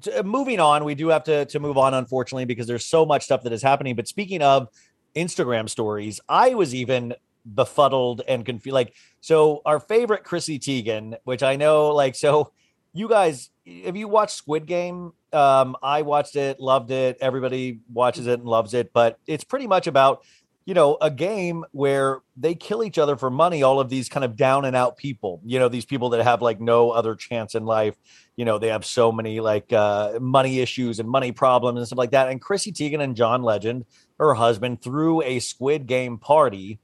[0.00, 3.24] t- moving on, we do have to to move on, unfortunately, because there's so much
[3.24, 3.96] stuff that is happening.
[3.96, 4.68] But speaking of
[5.14, 8.74] Instagram stories, I was even befuddled and confused.
[8.74, 12.52] Like, so our favorite Chrissy Teigen, which I know, like, so
[12.92, 13.50] you guys,
[13.84, 15.12] have you watched Squid Game?
[15.32, 17.16] Um, I watched it, loved it.
[17.20, 20.24] Everybody watches it and loves it, but it's pretty much about,
[20.64, 23.62] you know, a game where they kill each other for money.
[23.62, 26.42] All of these kind of down and out people, you know, these people that have
[26.42, 27.96] like no other chance in life.
[28.36, 31.98] You know, they have so many like uh, money issues and money problems and stuff
[31.98, 32.28] like that.
[32.28, 33.86] And Chrissy Teigen and John Legend,
[34.22, 36.78] her husband, threw a Squid Game party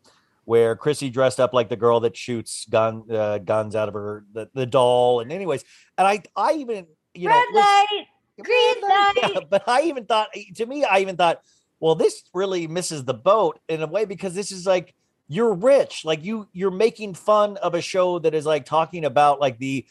[0.44, 4.24] where Chrissy dressed up like the girl that shoots gun uh, guns out of her
[4.32, 5.20] the, the doll.
[5.20, 5.64] And anyways,
[5.96, 8.06] and I I even you know Red listen- light,
[8.42, 9.14] green light.
[9.34, 11.42] yeah, but I even thought to me, I even thought,
[11.80, 14.94] well, this really misses the boat in a way because this is like
[15.28, 19.40] you're rich, like you you're making fun of a show that is like talking about
[19.40, 19.84] like the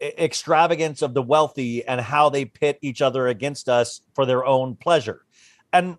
[0.00, 4.74] extravagance of the wealthy and how they pit each other against us for their own
[4.76, 5.24] pleasure.
[5.72, 5.98] And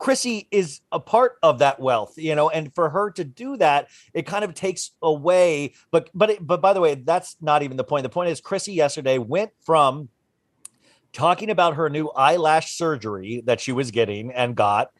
[0.00, 3.88] Chrissy is a part of that wealth, you know, and for her to do that,
[4.14, 5.74] it kind of takes away.
[5.90, 8.02] But but it, but by the way, that's not even the point.
[8.02, 10.08] The point is, Chrissy yesterday went from
[11.12, 14.90] talking about her new eyelash surgery that she was getting and got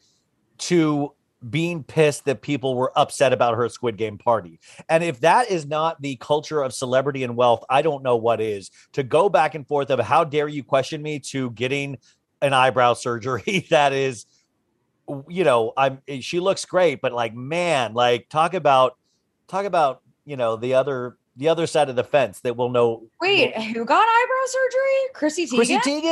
[0.59, 1.13] to
[1.49, 4.59] being pissed that people were upset about her Squid Game party.
[4.87, 8.39] And if that is not the culture of celebrity and wealth, I don't know what
[8.39, 8.69] is.
[8.93, 11.97] To go back and forth of how dare you question me to getting
[12.43, 14.27] an eyebrow surgery that is
[15.27, 18.97] you know, I'm eh, she looks great, but like man, like talk about
[19.47, 23.03] talk about, you know, the other the other side of the fence that will know
[23.19, 25.13] Wait, who got eyebrow surgery?
[25.13, 25.55] Chrissy Teigen.
[25.55, 26.11] Chrissy Teigen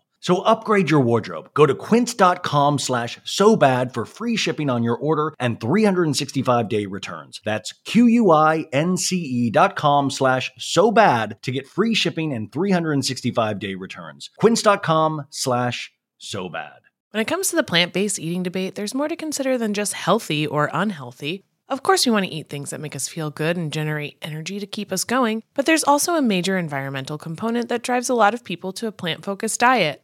[0.21, 1.49] So upgrade your wardrobe.
[1.53, 6.85] Go to quince.com slash so bad for free shipping on your order and 365 day
[6.85, 7.41] returns.
[7.43, 14.29] That's Q-U-I-N-C-E dot com slash so bad to get free shipping and 365 day returns.
[14.37, 16.81] Quince.com slash so bad.
[17.09, 19.93] When it comes to the plant based eating debate, there's more to consider than just
[19.93, 21.43] healthy or unhealthy.
[21.67, 24.59] Of course, we want to eat things that make us feel good and generate energy
[24.59, 28.33] to keep us going, but there's also a major environmental component that drives a lot
[28.33, 30.03] of people to a plant focused diet.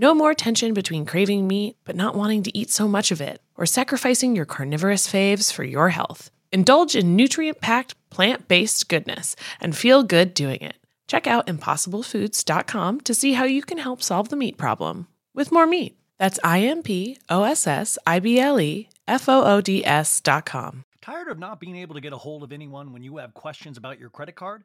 [0.00, 3.42] No more tension between craving meat but not wanting to eat so much of it,
[3.54, 6.30] or sacrificing your carnivorous faves for your health.
[6.50, 10.76] Indulge in nutrient packed, plant based goodness and feel good doing it.
[11.06, 15.66] Check out impossiblefoods.com to see how you can help solve the meat problem with more
[15.66, 15.98] meat.
[16.18, 19.84] That's I M P O S S I B L E F O O D
[19.84, 20.84] S.com.
[21.02, 23.76] Tired of not being able to get a hold of anyone when you have questions
[23.76, 24.64] about your credit card?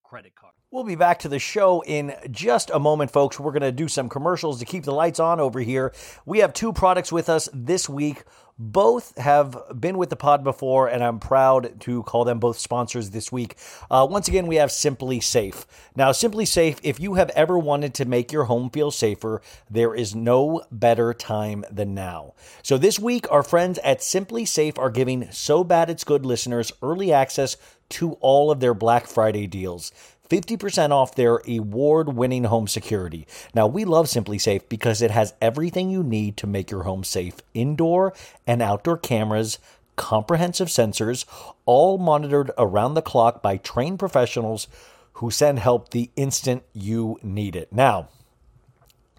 [0.11, 0.51] credit card.
[0.71, 3.39] We'll be back to the show in just a moment, folks.
[3.39, 5.93] We're going to do some commercials to keep the lights on over here.
[6.25, 8.25] We have two products with us this week.
[8.59, 13.11] Both have been with the pod before, and I'm proud to call them both sponsors
[13.11, 13.55] this week.
[13.89, 15.65] Uh, once again, we have SimpliSafe.
[15.95, 20.13] Now, SimpliSafe, if you have ever wanted to make your home feel safer, there is
[20.13, 22.33] no better time than now.
[22.63, 27.13] So, this week, our friends at SimpliSafe are giving So Bad It's Good listeners early
[27.13, 27.55] access
[27.91, 29.91] to all of their Black Friday deals.
[30.29, 33.27] 50% off their award winning home security.
[33.53, 37.35] Now, we love SimpliSafe because it has everything you need to make your home safe
[37.53, 38.13] indoor
[38.47, 39.59] and outdoor cameras,
[39.97, 41.25] comprehensive sensors,
[41.65, 44.69] all monitored around the clock by trained professionals
[45.13, 47.71] who send help the instant you need it.
[47.73, 48.07] Now,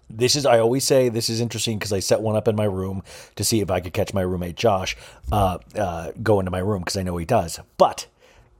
[0.09, 2.65] this is I always say this is interesting because I set one up in my
[2.65, 3.03] room
[3.35, 4.95] to see if I could catch my roommate Josh
[5.31, 7.59] uh, uh, go into my room because I know he does.
[7.77, 8.07] But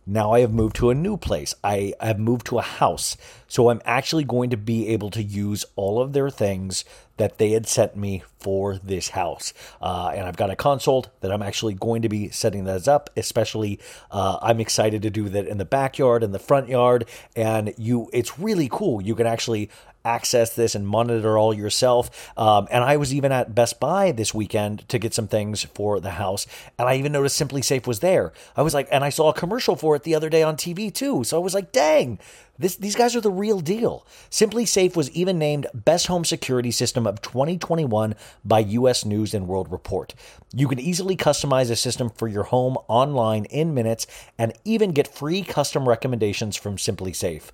[0.06, 1.56] now I have moved to a new place.
[1.64, 3.16] I have moved to a house.
[3.48, 6.84] So I'm actually going to be able to use all of their things
[7.18, 9.54] that they had sent me for this house.
[9.82, 13.12] Uh, and I've got a console that I'm actually going to be setting those up,
[13.16, 13.80] especially
[14.12, 17.06] uh, I'm excited to do that in the backyard and the front yard.
[17.36, 19.02] And you, it's really cool.
[19.02, 19.70] You can actually
[20.06, 22.32] access this and monitor all yourself.
[22.38, 26.00] Um, and I was even at Best Buy this weekend to get some things for
[26.00, 26.46] the house.
[26.78, 28.34] And I even noticed SimpliSafe was there.
[28.56, 30.94] I was like, and I saw a commercial for it the other day on TV
[30.94, 31.24] too.
[31.24, 32.20] So I was like, dang,
[32.60, 34.06] this, these guys are the real deal.
[34.30, 39.72] SimpliSafe was even named Best Home Security System of 2021 by US News and World
[39.72, 40.14] Report.
[40.54, 44.06] You can easily customize a system for your home online in minutes
[44.38, 47.50] and even get free custom recommendations from SimpliSafe.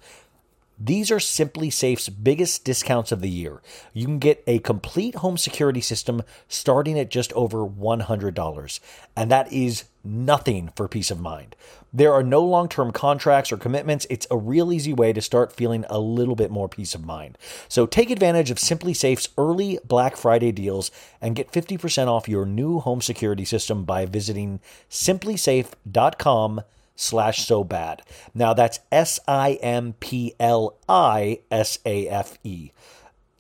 [0.80, 3.62] These are SimpliSafe's biggest discounts of the year.
[3.94, 8.80] You can get a complete home security system starting at just over $100,
[9.14, 11.58] and that is nothing for peace of mind.
[11.92, 14.08] There are no long term contracts or commitments.
[14.10, 17.38] It's a real easy way to start feeling a little bit more peace of mind.
[17.68, 22.80] So take advantage of SimpliSafe's early Black Friday deals and get 50% off your new
[22.80, 26.62] home security system by visiting simplisafe.com
[27.00, 28.02] slash so bad.
[28.34, 32.72] Now that's S I M P L I S A F E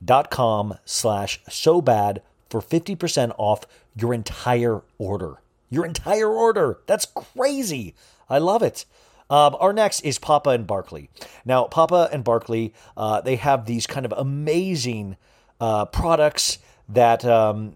[0.03, 5.41] dot com slash so bad for 50% off your entire order.
[5.69, 6.79] Your entire order.
[6.87, 7.93] That's crazy.
[8.29, 8.85] I love it.
[9.29, 11.11] Um, our next is Papa and Barkley.
[11.45, 15.17] Now, Papa and Barkley, uh, they have these kind of amazing
[15.61, 16.57] uh, products
[16.87, 17.73] that um,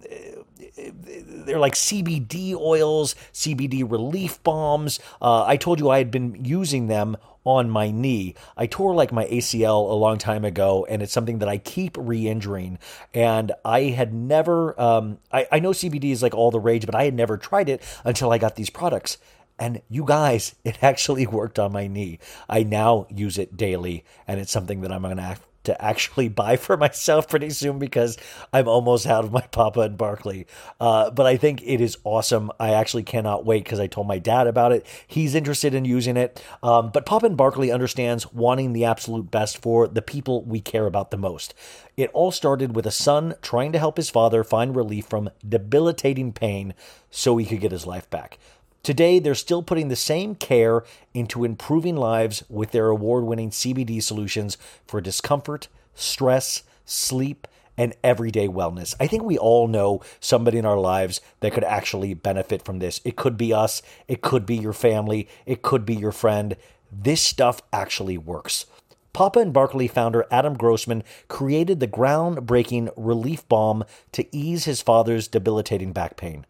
[0.75, 4.99] they're like CBD oils, CBD relief balms.
[5.21, 8.35] Uh, I told you I had been using them on my knee.
[8.55, 11.97] I tore like my ACL a long time ago, and it's something that I keep
[11.99, 12.79] re injuring.
[13.13, 16.95] And I had never, um, I, I know CBD is like all the rage, but
[16.95, 19.17] I had never tried it until I got these products.
[19.59, 22.19] And you guys, it actually worked on my knee.
[22.49, 26.55] I now use it daily, and it's something that I'm going to to actually buy
[26.55, 28.17] for myself pretty soon because
[28.51, 30.47] I'm almost out of my Papa and Barkley.
[30.79, 32.51] Uh, but I think it is awesome.
[32.59, 34.85] I actually cannot wait because I told my dad about it.
[35.07, 36.43] He's interested in using it.
[36.61, 40.85] Um, but Papa and Barkley understands wanting the absolute best for the people we care
[40.85, 41.53] about the most.
[41.95, 46.33] It all started with a son trying to help his father find relief from debilitating
[46.33, 46.73] pain
[47.11, 48.39] so he could get his life back.
[48.83, 50.83] Today, they're still putting the same care
[51.13, 57.47] into improving lives with their award winning CBD solutions for discomfort, stress, sleep,
[57.77, 58.93] and everyday wellness.
[58.99, 62.99] I think we all know somebody in our lives that could actually benefit from this.
[63.05, 66.57] It could be us, it could be your family, it could be your friend.
[66.91, 68.65] This stuff actually works.
[69.13, 75.29] Papa and Barkley founder Adam Grossman created the groundbreaking relief balm to ease his father's
[75.29, 76.45] debilitating back pain.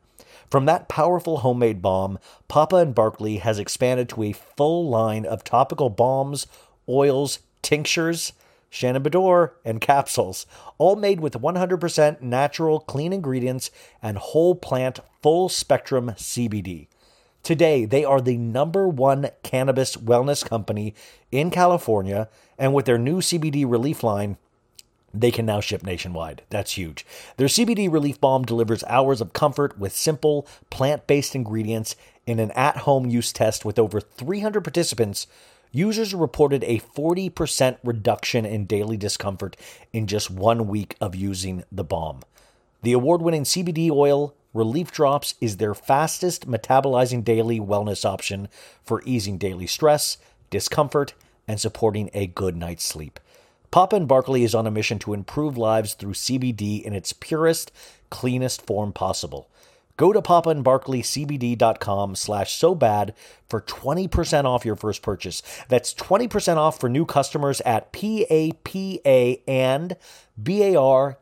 [0.49, 5.43] From that powerful homemade balm, Papa and Barkley has expanded to a full line of
[5.43, 6.47] topical balms,
[6.87, 8.33] oils, tinctures,
[8.73, 9.05] Shannon
[9.63, 10.47] and capsules,
[10.79, 13.69] all made with 100% natural, clean ingredients
[14.01, 16.87] and whole plant full spectrum CBD.
[17.43, 20.95] Today, they are the number one cannabis wellness company
[21.31, 24.37] in California, and with their new CBD relief line,
[25.13, 26.41] they can now ship nationwide.
[26.49, 27.05] That's huge.
[27.37, 31.95] Their CBD relief balm delivers hours of comfort with simple, plant based ingredients
[32.25, 35.27] in an at home use test with over 300 participants.
[35.71, 39.57] Users reported a 40% reduction in daily discomfort
[39.91, 42.21] in just one week of using the balm.
[42.83, 48.49] The award winning CBD oil Relief Drops is their fastest metabolizing daily wellness option
[48.83, 50.17] for easing daily stress,
[50.51, 51.15] discomfort,
[51.47, 53.19] and supporting a good night's sleep.
[53.73, 57.71] Papa and Barkley is on a mission to improve lives through CBD in its purest,
[58.11, 59.49] cleanest form possible.
[59.97, 63.15] Go to papaandbarkleycbd.com slash so bad
[63.49, 65.41] for 20% off your first purchase.
[65.69, 69.97] That's 20% off for new customers at P-A-P-A and
[70.43, 71.17] B-A-R-K-L-E-Y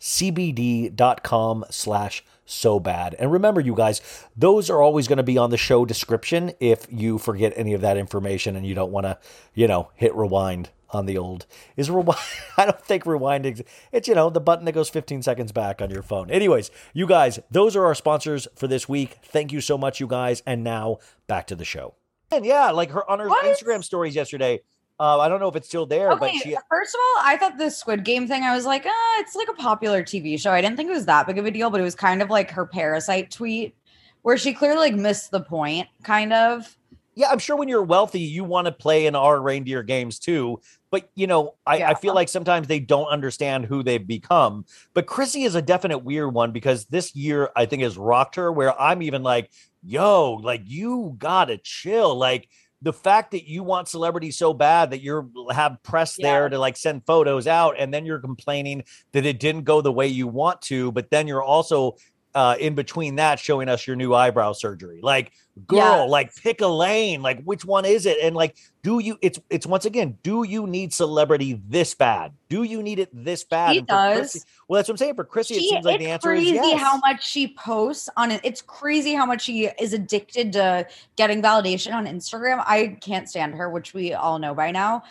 [0.00, 3.14] cbd.com slash so bad.
[3.18, 4.00] And remember, you guys,
[4.36, 7.80] those are always going to be on the show description if you forget any of
[7.80, 9.18] that information and you don't want to,
[9.54, 11.46] you know, hit rewind on the old.
[11.76, 12.20] Is rewind?
[12.56, 13.46] I don't think rewind.
[13.46, 13.62] ex-
[13.92, 16.30] It's, you know, the button that goes 15 seconds back on your phone.
[16.30, 19.18] Anyways, you guys, those are our sponsors for this week.
[19.24, 20.42] Thank you so much, you guys.
[20.46, 21.94] And now back to the show.
[22.30, 24.60] And yeah, like her on her Instagram stories yesterday.
[25.02, 27.36] Uh, I don't know if it's still there, but Okay, she first of all, I
[27.36, 30.52] thought the Squid Game thing, I was like, ah, it's like a popular TV show.
[30.52, 32.30] I didn't think it was that big of a deal, but it was kind of
[32.30, 33.74] like her parasite tweet
[34.22, 36.76] where she clearly like missed the point, kind of.
[37.16, 40.60] Yeah, I'm sure when you're wealthy, you want to play in our reindeer games too.
[40.92, 44.66] But you know, I, I feel like sometimes they don't understand who they've become.
[44.94, 48.52] But Chrissy is a definite weird one because this year I think has rocked her
[48.52, 49.50] where I'm even like,
[49.82, 52.14] yo, like you gotta chill.
[52.14, 52.48] Like
[52.82, 56.76] the fact that you want celebrity so bad that you're have press there to like
[56.76, 58.82] send photos out and then you're complaining
[59.12, 61.96] that it didn't go the way you want to, but then you're also
[62.34, 65.00] uh in between that showing us your new eyebrow surgery.
[65.02, 65.32] Like
[65.66, 66.02] girl, Yeah.
[66.04, 67.20] like pick a lane.
[67.20, 68.16] Like which one is it?
[68.22, 72.32] And like do you it's it's once again, do you need celebrity this bad?
[72.48, 73.72] Do you need it this bad?
[73.72, 74.46] She And for Chrissy- does.
[74.68, 75.14] well, that's what I'm saying.
[75.16, 76.80] For Chrissy, it seems like the answer is yes.
[76.80, 78.40] how much she posts on it.
[78.44, 80.86] It's crazy how much she is addicted to
[81.16, 82.62] getting validation on Instagram.
[82.66, 85.02] I can't stand her, which we all know by now.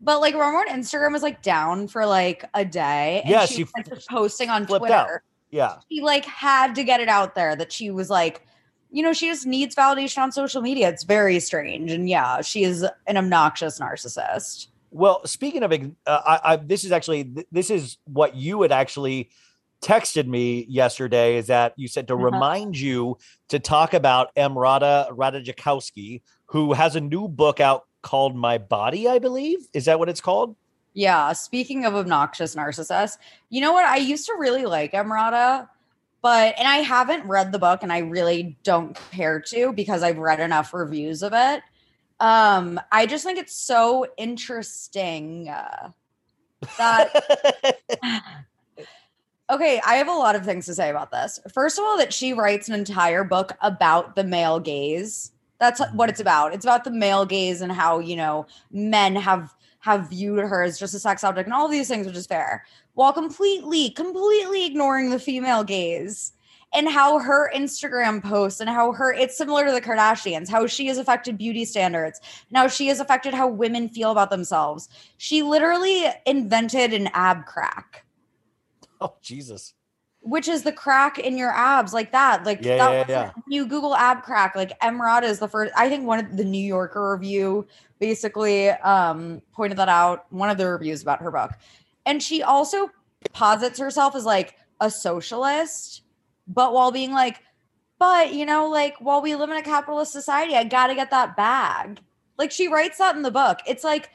[0.00, 3.22] But like, remember when Instagram was like down for like a day?
[3.24, 4.92] Yeah, she, she was like posting on Twitter.
[4.92, 5.08] out.
[5.52, 5.76] Yeah.
[5.90, 8.44] She like had to get it out there that she was like,
[8.90, 10.88] you know, she just needs validation on social media.
[10.88, 14.66] It's very strange, and yeah, she is an obnoxious narcissist.
[14.90, 15.76] Well, speaking of, uh,
[16.06, 19.30] I, I, this is actually th- this is what you had actually
[19.82, 21.36] texted me yesterday.
[21.36, 22.24] Is that you said to Uh-huh.
[22.24, 23.16] remind you
[23.48, 29.18] to talk about Emrata Ratajkowski, who has a new book out called My Body, I
[29.18, 29.58] believe.
[29.72, 30.56] Is that what it's called?
[30.94, 33.84] Yeah, speaking of obnoxious narcissists, you know what?
[33.84, 35.68] I used to really like Emrata,
[36.20, 40.18] but and I haven't read the book and I really don't care to because I've
[40.18, 41.62] read enough reviews of it.
[42.20, 45.90] Um, I just think it's so interesting uh,
[46.78, 47.10] that
[49.52, 51.38] Okay, I have a lot of things to say about this.
[51.52, 55.30] First of all, that she writes an entire book about the male gaze.
[55.60, 56.54] That's what it's about.
[56.54, 60.78] It's about the male gaze and how, you know, men have have viewed her as
[60.78, 62.64] just a sex object and all these things, which is fair,
[62.94, 66.32] while completely, completely ignoring the female gaze
[66.74, 70.86] and how her Instagram posts and how her it's similar to the Kardashians, how she
[70.86, 72.18] has affected beauty standards
[72.48, 74.88] and how she has affected how women feel about themselves.
[75.18, 78.06] She literally invented an ab crack
[79.02, 79.74] Oh Jesus!
[80.22, 83.32] Which is the crack in your abs like that like Yeah, that yeah, yeah.
[83.48, 86.64] you google ab crack like emrata is the first i think one of the new
[86.64, 87.66] yorker review
[87.98, 91.52] basically um pointed that out one of the reviews about her book.
[92.06, 92.90] And she also
[93.32, 96.02] posits herself as like a socialist
[96.48, 97.40] but while being like
[97.98, 101.36] but you know like while we live in a capitalist society i gotta get that
[101.36, 102.00] bag.
[102.38, 103.58] Like she writes that in the book.
[103.66, 104.10] It's like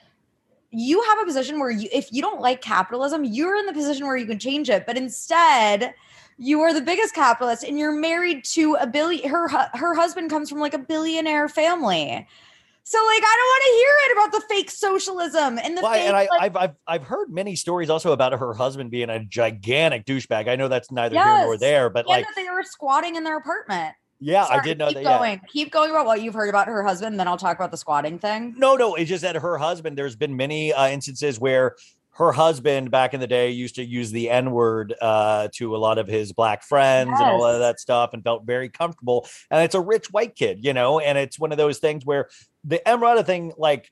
[0.72, 4.06] you have a position where you if you don't like capitalism you're in the position
[4.06, 5.94] where you can change it but instead
[6.38, 10.50] you are the biggest capitalist and you're married to a billion her her husband comes
[10.50, 12.28] from like a billionaire family
[12.84, 15.98] So like I don't want to hear it about the fake socialism and the Why?
[15.98, 19.10] fake And I, like, I've, I've I've heard many stories also about her husband being
[19.10, 20.48] a gigantic douchebag.
[20.48, 23.26] I know that's neither here nor there, but and like, that they were squatting in
[23.26, 23.94] their apartment.
[24.20, 25.04] Yeah, I did know keep that.
[25.04, 25.18] yeah.
[25.18, 25.42] going.
[25.48, 28.18] Keep going about what you've heard about her husband, then I'll talk about the squatting
[28.20, 28.56] thing.
[28.58, 29.98] No, no, it's just that her husband.
[29.98, 31.76] There's been many uh, instances where
[32.12, 35.78] her husband back in the day used to use the N word uh, to a
[35.78, 39.28] lot of his black friends and all of that stuff, and felt very comfortable.
[39.52, 42.30] And it's a rich white kid, you know, and it's one of those things where
[42.64, 43.92] the Emrata thing, like.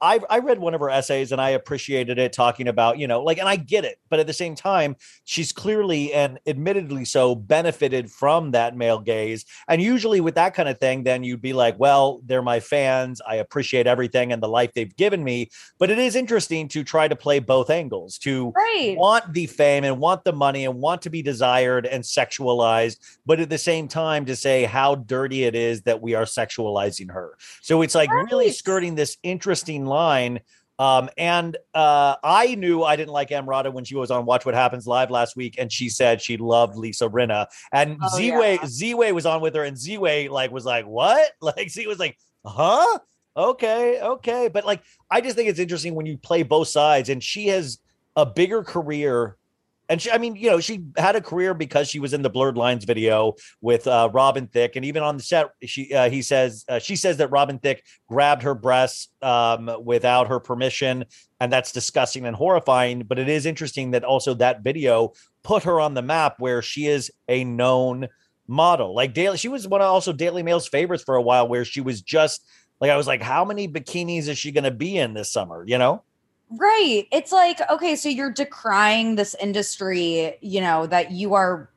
[0.00, 3.22] I, I read one of her essays and I appreciated it talking about, you know,
[3.22, 7.34] like, and I get it, but at the same time, she's clearly and admittedly so
[7.34, 9.44] benefited from that male gaze.
[9.68, 13.20] And usually with that kind of thing, then you'd be like, well, they're my fans.
[13.26, 15.50] I appreciate everything and the life they've given me.
[15.78, 18.96] But it is interesting to try to play both angles to Right.
[18.96, 23.40] want the fame and want the money and want to be desired and sexualized, but
[23.40, 27.36] at the same time to say how dirty it is that we are sexualizing her.
[27.62, 30.40] So it's like really skirting this interesting line.
[30.78, 34.54] Um, and uh, I knew I didn't like Emrata when she was on Watch What
[34.54, 37.46] Happens Live last week, and she said she loved Lisa Rinna.
[37.72, 38.66] And Oh, Z-Way, yeah.
[38.66, 42.18] Z-Way was on with her, and Z-Way like was like, "What?" Like Z was like,
[42.44, 42.98] "Huh?
[43.36, 47.22] Okay, okay." But like, I just think it's interesting when you play both sides, and
[47.22, 47.78] she has
[48.14, 49.36] a bigger career.
[49.88, 52.30] And she, I mean, you know, she had a career because she was in the
[52.30, 56.22] Blurred Lines video with uh, Robin Thicke, and even on the set, she uh, he
[56.22, 61.04] says uh, she says that Robin Thicke grabbed her breasts um, without her permission,
[61.38, 63.02] and that's disgusting and horrifying.
[63.02, 65.12] But it is interesting that also that video
[65.44, 68.08] put her on the map where she is a known
[68.48, 68.92] model.
[68.92, 71.80] Like Daily, she was one of also Daily Mail's favorites for a while, where she
[71.80, 72.44] was just
[72.80, 75.64] like I was like, how many bikinis is she going to be in this summer?
[75.64, 76.02] You know.
[76.50, 77.06] Right.
[77.10, 81.68] It's like, okay, so you're decrying this industry, you know, that you are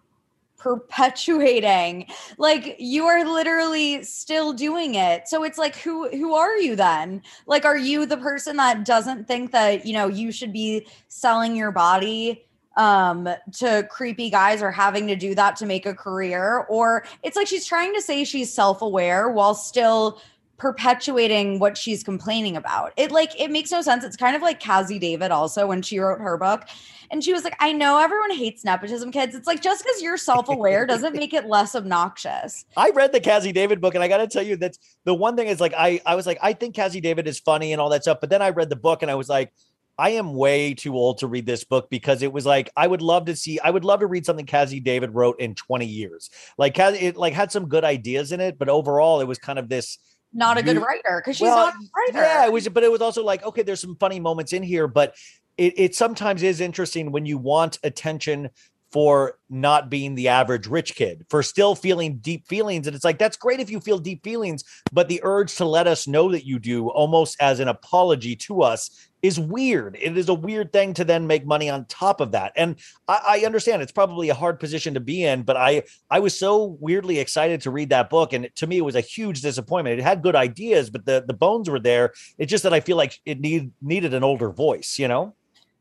[0.59, 2.05] perpetuating.
[2.37, 5.27] Like you are literally still doing it.
[5.27, 7.23] So it's like who who are you then?
[7.47, 11.55] Like are you the person that doesn't think that, you know, you should be selling
[11.55, 12.45] your body
[12.77, 17.35] um to creepy guys or having to do that to make a career or it's
[17.35, 20.21] like she's trying to say she's self-aware while still
[20.59, 22.93] perpetuating what she's complaining about.
[22.97, 24.03] It like it makes no sense.
[24.03, 26.65] It's kind of like Cazzie David also when she wrote her book.
[27.11, 29.33] And she was like, I know everyone hates nepotism kids.
[29.33, 32.65] It's like just because you're self-aware doesn't make it less obnoxious.
[32.77, 35.35] I read the Cazzie David book, and I got to tell you that's the one
[35.35, 37.89] thing is like I I was like I think Cazzie David is funny and all
[37.89, 39.51] that stuff, but then I read the book and I was like.
[39.97, 43.01] I am way too old to read this book because it was like I would
[43.01, 46.29] love to see I would love to read something Cazzie David wrote in 20 years.
[46.57, 49.67] Like it like had some good ideas in it, but overall it was kind of
[49.67, 49.97] this
[50.33, 52.25] Not a good you- writer because she's Well, not a writer.
[52.25, 54.87] Yeah, it was, but it was also like, okay, there's some funny moments in here,
[54.87, 55.15] but
[55.57, 58.49] it, it sometimes is interesting when you want attention
[58.91, 62.87] for not being the average rich kid, for still feeling deep feelings.
[62.87, 65.85] And it's like, that's great if you feel deep feelings, but the urge to let
[65.85, 69.97] us know that you do almost as an apology to us is weird.
[70.01, 72.53] It is a weird thing to then make money on top of that.
[72.55, 72.77] And
[73.07, 76.37] I, I understand it's probably a hard position to be in, but I I was
[76.37, 78.33] so weirdly excited to read that book.
[78.33, 79.99] And to me, it was a huge disappointment.
[79.99, 82.13] It had good ideas, but the, the bones were there.
[82.37, 85.35] It's just that I feel like it need needed an older voice, you know?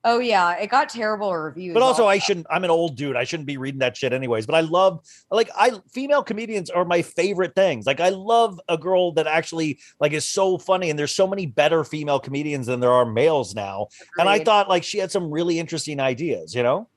[0.04, 1.74] Oh yeah, it got terrible reviews.
[1.74, 2.46] But also, I shouldn't.
[2.48, 3.16] I'm an old dude.
[3.16, 4.46] I shouldn't be reading that shit, anyways.
[4.46, 7.84] But I love, like, I female comedians are my favorite things.
[7.84, 11.46] Like, I love a girl that actually like is so funny, and there's so many
[11.46, 13.88] better female comedians than there are males now.
[14.18, 16.54] And I thought like she had some really interesting ideas.
[16.54, 16.88] You know?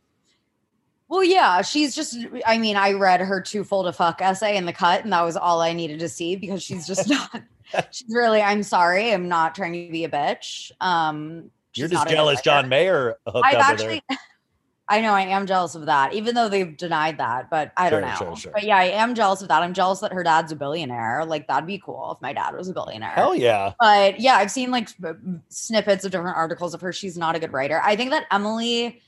[1.08, 2.18] Well, yeah, she's just.
[2.46, 5.24] I mean, I read her too full to fuck essay in the cut, and that
[5.24, 7.42] was all I needed to see because she's just not.
[7.90, 8.44] she's really.
[8.44, 9.12] I'm sorry.
[9.12, 10.72] I'm not trying to be a bitch.
[10.80, 12.42] Um, You're just not a good jealous.
[12.42, 14.04] John Mayer hooked I've actually.
[14.92, 17.50] I know I am jealous of that, even though they've denied that.
[17.50, 18.14] But I don't know.
[18.18, 18.52] sure, sure.
[18.52, 19.64] But yeah, I am jealous of that.
[19.64, 21.24] I'm jealous that her dad's a billionaire.
[21.24, 23.12] Like that'd be cool if my dad was a billionaire.
[23.12, 23.72] Hell yeah.
[23.80, 24.90] But yeah, I've seen like
[25.48, 26.92] snippets of different articles of her.
[26.92, 27.80] She's not a good writer.
[27.82, 29.02] I think that Emily,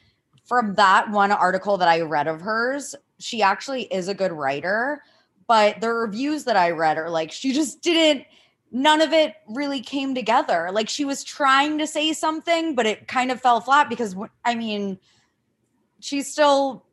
[0.46, 5.04] from that one article that I read of hers, she actually is a good writer.
[5.48, 8.26] But the reviews that I read are like, she just didn't,
[8.74, 10.70] none of it really came together.
[10.74, 14.56] Like she was trying to say something, but it kind of fell flat because, I
[14.56, 14.98] mean,
[16.00, 16.84] she's still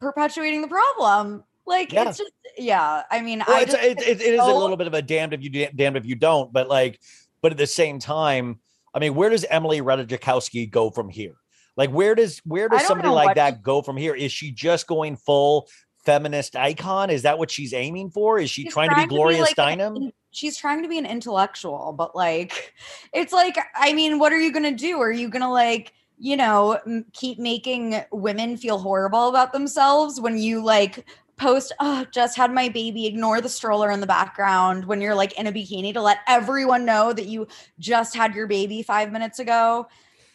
[0.00, 1.44] perpetuating the problem.
[1.66, 2.08] Like Yeah.
[2.08, 3.02] it's just, yeah.
[3.10, 5.02] I mean, Well, I it's, just, it, it, it is a little bit of a
[5.02, 6.98] damned if you damned if you don't, but like,
[7.42, 8.58] but at the same time,
[8.94, 11.36] I mean, where does Emily Ratajkowski go from here?
[11.76, 14.14] Like, where does where does somebody like that go from here?
[14.14, 15.68] Is she just going full
[16.06, 17.10] feminist icon?
[17.10, 18.38] Is that what she's aiming for?
[18.38, 20.12] Is she She's trying, to be Gloria like, an Steinem?
[20.36, 22.74] She's trying to be an intellectual, but like,
[23.12, 25.00] it's like, I mean, what are you gonna do?
[25.00, 30.38] Are you gonna like, you know, m- keep making women feel horrible about themselves when
[30.38, 31.06] you like
[31.36, 35.38] post, oh, just had my baby, ignore the stroller in the background when you're like
[35.38, 37.46] in a bikini to let everyone know that you
[37.78, 39.86] just had your baby five minutes ago.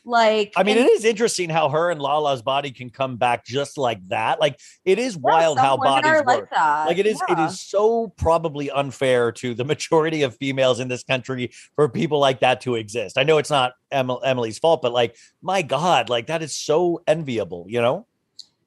[0.03, 3.45] Like, I mean, and- it is interesting how her and Lala's body can come back
[3.45, 4.39] just like that.
[4.39, 6.49] Like it is Yeah, wild how bodies are like work.
[6.49, 6.85] that.
[6.87, 7.45] Like it is, it Yeah.
[7.47, 12.39] is so probably unfair to the majority of females in this country for people like
[12.39, 13.17] that to exist.
[13.17, 17.65] I know it's not Emily's fault, but like, my God, like that is so enviable.
[17.69, 18.07] You know,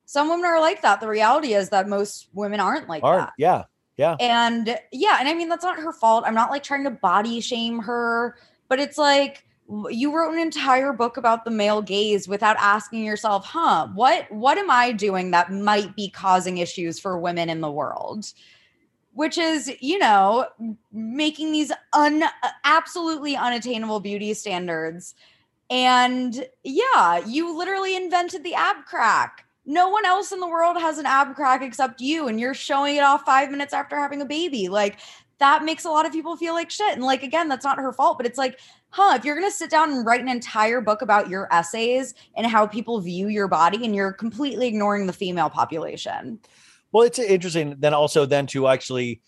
[0.06, 1.00] some women are like that.
[1.00, 3.32] The reality is that most women aren't like Aren't that.
[3.38, 3.64] yeah,
[3.96, 4.14] yeah.
[4.20, 6.22] And yeah, and I mean that's not her fault.
[6.26, 8.36] I'm not like trying to body shame her,
[8.68, 9.44] but it's like
[9.90, 14.58] you wrote an entire book about the male gaze without asking yourself, "Huh, what what
[14.58, 18.32] am I doing that might be causing issues for women in the world?"
[19.14, 20.46] Which is, you know,
[20.92, 22.28] making these un uh,
[22.64, 25.14] absolutely unattainable beauty standards.
[25.70, 29.46] And yeah, you literally invented the ab crack.
[29.66, 32.96] No one else in the world has an ab crack except you, and you're showing
[32.96, 34.68] it off five minutes after having a baby.
[34.68, 34.98] Like,
[35.38, 36.92] that makes a lot of people feel like shit.
[36.92, 38.60] And, like, again, that's not her fault, but it's like,
[38.94, 42.46] huh, if you're gonna sit down and write an entire book about your essays and
[42.46, 46.38] how people view your body, and you're completely ignoring the female population.
[46.92, 49.20] Well, it's interesting then also then to actually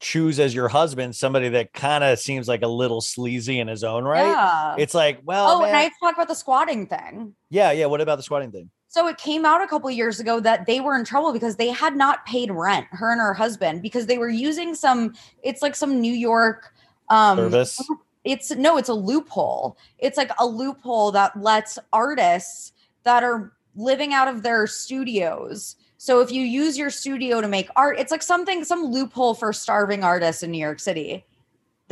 [0.00, 3.84] choose as your husband somebody that kind of seems like a little sleazy in his
[3.84, 4.26] own right.
[4.26, 4.74] Yeah.
[4.76, 7.36] It's like, well, oh, and I have to talk about the squatting thing.
[7.48, 7.86] yeah, yeah.
[7.86, 8.68] What about the squatting thing?
[8.88, 11.68] So it came out a couple years ago that they were in trouble because they
[11.68, 15.76] had not paid rent, her and her husband, because they were using some, it's like
[15.76, 16.74] some New York
[17.08, 17.80] um Service?
[18.24, 19.76] It's no, it's a loophole.
[19.98, 22.72] It's like a loophole that lets artists
[23.04, 25.76] that are living out of their studios.
[25.98, 29.52] So if you use your studio to make art, it's like something, some loophole for
[29.52, 31.24] starving artists in New York City.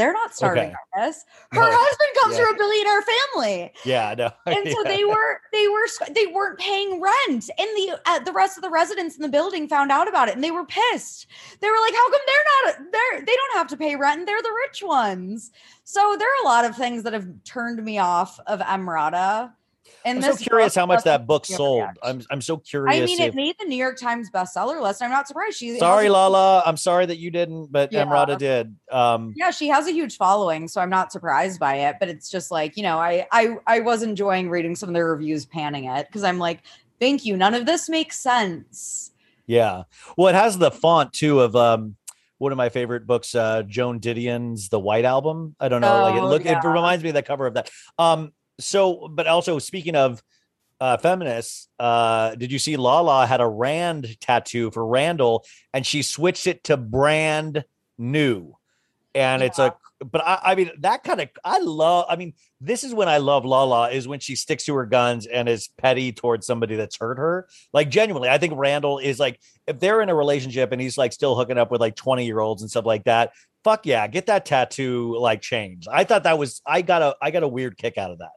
[0.01, 0.74] They're not starving Okay.
[0.97, 1.24] artists.
[1.52, 1.68] Her No.
[1.70, 2.44] husband comes Yeah.
[2.47, 4.31] from a billionaire family Yeah, no.
[4.47, 4.89] and so Yeah.
[4.97, 8.70] they were they were they weren't paying rent and the uh, the rest of the
[8.70, 11.27] residents in the building found out about it and they were pissed
[11.60, 14.28] they were like how come they're not they're they don't have to pay rent and
[14.28, 15.51] they're the rich ones
[15.85, 19.52] so there are a lot of things that have turned me off of emrata
[20.05, 21.82] and I'm so curious how much that book sold.
[21.82, 21.98] reaction.
[22.02, 22.97] I'm I'm so curious.
[22.97, 25.78] i mean if, it made the new york times bestseller list i'm not surprised she
[25.78, 26.62] sorry, a- Lala.
[26.64, 28.05] I'm sorry that you didn't, but Yeah.
[28.05, 28.77] Emrata did.
[28.90, 32.31] Um, yeah she has a huge following so i'm not surprised by it but it's
[32.31, 35.85] just like you know i i i was enjoying reading some of the reviews panning
[35.85, 36.60] it because i'm like
[36.98, 39.10] thank you none of this makes sense
[39.47, 39.82] yeah.
[40.16, 41.97] Well, it has the font too of um
[42.39, 45.56] one of my favorite books, uh, Joan Didion's The White Album.
[45.60, 46.05] I don't know.
[46.05, 47.68] like it Oh, look, it reminds me of the cover of that.
[47.98, 50.23] Um, so, but also speaking of
[50.81, 56.03] uh, feminists, uh, did you see Lala had a Rand tattoo for Randall, and she
[56.03, 57.65] switched it to brand
[57.99, 58.57] new,
[59.15, 59.74] and it's a.
[60.03, 62.07] But I, I mean, that kind of I love.
[62.09, 65.27] I mean, this is when I love Lala is when she sticks to her guns
[65.27, 67.47] and is petty towards somebody that's hurt her.
[67.74, 71.12] Like genuinely, I think Randall is like if they're in a relationship and he's like
[71.12, 73.32] still hooking up with like twenty year olds and stuff like that.
[73.62, 75.87] Fuck yeah, get that tattoo like changed.
[75.93, 78.31] I thought that was I got a I got a weird kick out of that.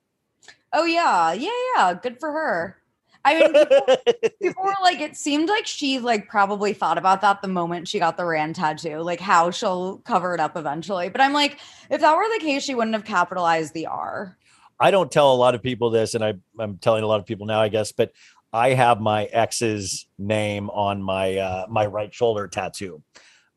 [0.74, 2.78] Oh yeah yeah yeah good for her
[3.26, 3.98] i mean people,
[4.42, 8.00] people were like it seemed like she like probably thought about that the moment she
[8.00, 11.60] got the rand tattoo like how she'll cover it up eventually but i'm like
[11.90, 14.38] if that were the case she wouldn't have capitalized the r
[14.80, 17.26] I don't tell a lot of people this, and I, I'm telling a lot of
[17.26, 18.12] people now, I guess, but
[18.52, 23.02] I have my ex's name on my uh, my right shoulder tattoo.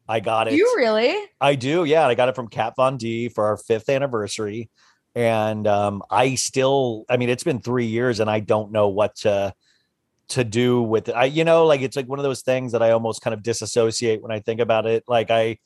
[0.09, 0.55] I got it.
[0.55, 2.07] you really I do, yeah.
[2.07, 4.71] I got it from Kat Von D for our fifth anniversary,
[5.17, 9.17] and um, I still, I mean, it's been three years, and I don't know what
[9.17, 9.55] to
[10.29, 11.13] to do with it.
[11.13, 13.43] I, you know, like it's like one of those things that I almost kind of
[13.43, 15.05] disassociate when I think about it.
[15.09, 15.59] Like I,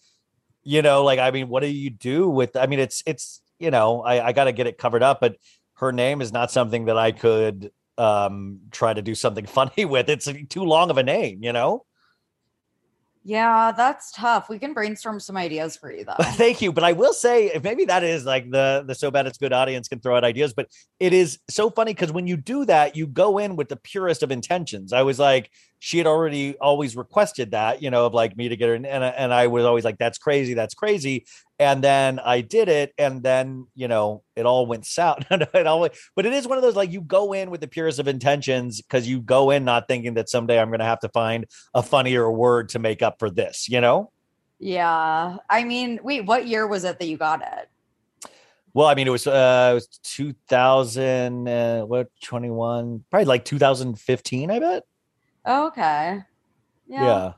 [0.63, 2.57] you know, like I mean, what do you do with?
[2.57, 5.37] I mean, it's it's you know, I, I got to get it covered up, but
[5.75, 10.09] her name is not something that I could um try to do something funny with.
[10.09, 11.85] It's too long of a name, you know.
[13.31, 14.49] Yeah that's tough.
[14.49, 16.17] We can brainstorm some ideas for you though.
[16.33, 19.39] Thank you, but I will say maybe that is like the the so bad it's
[19.39, 20.67] good audience can throw out ideas, but
[20.99, 24.23] it is so funny because when you do that, you go in with the purest
[24.23, 24.93] of intentions.
[24.93, 28.57] I was like, she had already always requested that, you know, of like me to
[28.57, 31.25] get her, in, and and I was always like, that's crazy, that's crazy,
[31.61, 35.19] and then I did it, and then you know it all went south.
[35.31, 37.69] it all, went- but it is one of those like you go in with the
[37.69, 41.01] purest of intentions because you go in not thinking that someday I'm going to have
[41.01, 44.11] to find a funnier word to make up for this, you know.
[44.59, 47.69] yeah i mean wait what year was it that you got it
[48.75, 54.51] Well, I mean, it was uh, it was 2000, uh, what 21, probably like 2015,
[54.51, 54.83] I bet.
[55.45, 56.21] Oh, okay
[56.87, 57.05] Yeah.
[57.05, 57.33] yeah.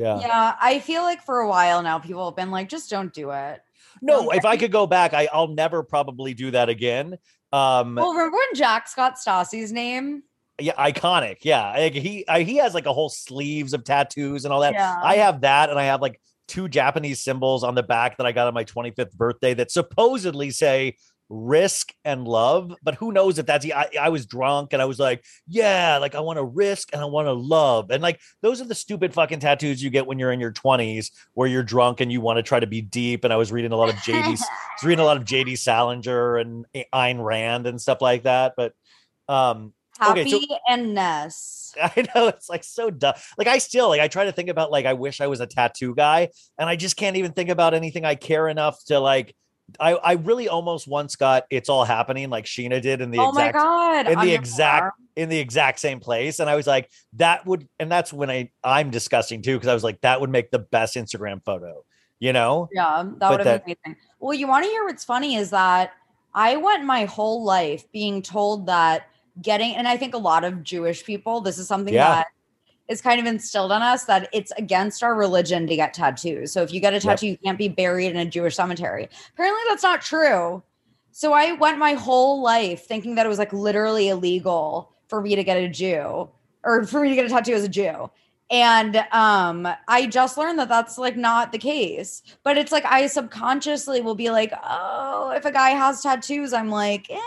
[0.00, 3.12] Yeah, yeah i feel like for a while now people have been like just don't
[3.12, 3.60] do it
[4.02, 7.18] No, if I could go back, I, I'll never probably do that again.
[7.52, 10.22] Um, well remember when Jack Scott stassi's name
[10.60, 11.38] yeah, iconic.
[11.42, 14.74] Yeah, like he I, he has like a whole sleeves of tattoos and all that.
[14.74, 15.00] Yeah.
[15.02, 18.32] I have that, and I have like two Japanese symbols on the back that I
[18.32, 20.96] got on my 25th birthday that supposedly say
[21.30, 22.74] risk and love.
[22.82, 26.14] But who knows if that's I, I was drunk and I was like, yeah, like
[26.14, 27.90] I want to risk and I want to love.
[27.90, 31.10] And like those are the stupid fucking tattoos you get when you're in your 20s
[31.34, 33.24] where you're drunk and you want to try to be deep.
[33.24, 34.44] And I was reading a lot of JD, I was
[34.84, 38.54] reading a lot of JD Salinger and Ayn Rand and stuff like that.
[38.56, 38.74] But
[39.28, 41.74] um Happy okay, so and Ness.
[41.82, 43.14] I know it's like so dumb.
[43.36, 45.46] Like I still like I try to think about like I wish I was a
[45.46, 49.34] tattoo guy, and I just can't even think about anything I care enough to like.
[49.78, 53.32] I I really almost once got it's all happening like Scheana did in the oh
[53.32, 54.08] my exact god!
[54.08, 54.92] in the exact arm.
[55.16, 58.50] in the exact same place, and I was like that would and that's when I
[58.64, 61.84] I'm disgusting too because I was like that would make the best Instagram photo,
[62.18, 62.68] you know?
[62.72, 64.00] Yeah, that But would have been amazing.
[64.18, 65.92] Well, you want to hear what's funny is that
[66.34, 69.06] I went my whole life being told that
[69.42, 72.10] getting, and I think a lot of Jewish people, this is something Yeah.
[72.14, 72.26] that
[72.90, 76.52] is kind of instilled on us that it's against our religion to get tattoos.
[76.52, 77.02] So if you get a Yep.
[77.04, 79.08] tattoo, you can't be buried in a Jewish cemetery.
[79.32, 80.62] Apparently, that's not true.
[81.12, 85.36] So I went my whole life thinking that it was like literally illegal for me
[85.36, 86.28] to get a Jew
[86.64, 88.10] or for me to get a tattoo as a Jew.
[88.50, 92.22] And um I just learned that that's like not the case.
[92.42, 96.68] But it's like I subconsciously will be like, "Oh, if a guy has tattoos, I'm
[96.70, 97.18] like, eh,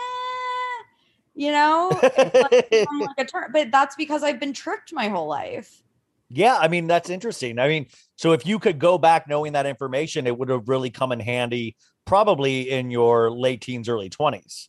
[1.34, 2.68] you know, like,
[3.16, 3.32] like.
[3.52, 5.82] But that's because I've been tricked my whole life.
[6.30, 7.58] Yeah, I mean that's interesting.
[7.58, 7.86] I mean,
[8.16, 11.20] so if you could go back knowing that information, it would have really come in
[11.20, 14.68] handy probably in your late teens, early twenties.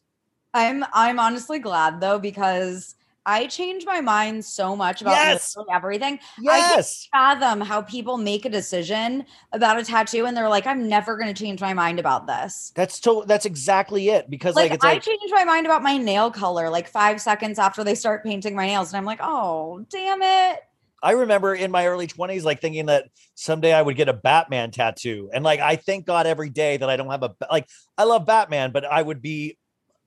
[0.54, 2.96] I'm I'm honestly glad though because
[3.26, 5.56] I change my mind so much about Yes!
[5.72, 6.20] everything.
[6.48, 7.08] I Yes.
[7.12, 11.18] can't fathom how people make a decision about a tattoo and they're like, I'm never
[11.18, 12.72] going to change my mind about this.
[12.76, 14.30] That's to that's exactly it.
[14.30, 17.20] Because like, Like, it's I like change my mind about my nail color like five
[17.22, 20.60] seconds after they start painting my nails, and I'm like, oh damn it!
[21.04, 24.72] I remember in my early 20s, like thinking that someday I would get a Batman
[24.72, 25.30] tattoo.
[25.34, 28.26] And like I thank God every day that I don't have a like I love
[28.26, 29.58] Batman, but I would be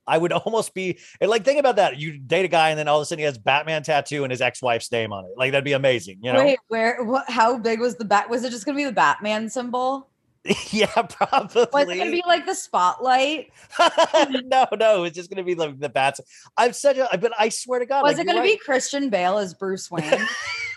[0.08, 1.98] I would almost be like think about that.
[1.98, 4.30] You date a guy and then all of a sudden he has Batman tattoo and
[4.30, 5.32] his ex-wife's name on it.
[5.36, 6.40] Like that'd be amazing, you know?
[6.40, 7.04] Wait, where?
[7.04, 7.28] What?
[7.28, 8.28] How big was the bat?
[8.28, 10.08] Was it just going to be the Batman symbol?
[10.70, 11.66] yeah, probably.
[11.72, 13.52] Was it going to be like the spotlight?
[14.44, 16.20] no, no, it's just gonna be like the bats.
[16.56, 18.64] I'm such a but I swear to God, Was like, it going to you're be
[18.64, 20.26] Christian Bale as Bruce Wayne?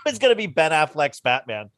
[0.05, 1.69] it's gonna be Ben Affleck's Batman.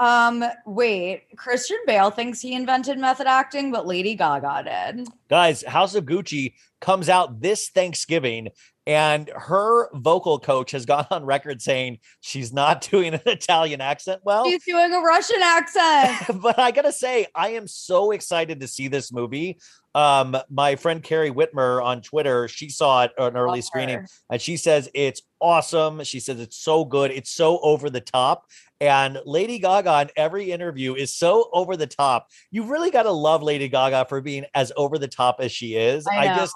[0.00, 5.08] Um, wait, Christian Bale thinks he invented method acting, but Lady Gaga did.
[5.28, 8.50] Guys, House of Gucci comes out this Thanksgiving,
[8.86, 14.20] and her vocal coach has gone on record saying she's not doing an Italian accent
[14.24, 14.44] well.
[14.44, 16.40] She's doing a Russian accent.
[16.42, 19.58] but I gotta say, I am so excited to see this movie.
[19.96, 24.40] Um, my friend Carrie Whitmer on Twitter, she saw it on an early screening, and
[24.40, 26.04] she says it's awesome.
[26.04, 28.46] She says it's so good, it's so over the top.
[28.80, 32.28] And Lady Gaga in every interview is so over the top.
[32.50, 35.74] You really got to love Lady Gaga for being as over the top as she
[35.74, 36.06] is.
[36.06, 36.36] I know.
[36.36, 36.54] just,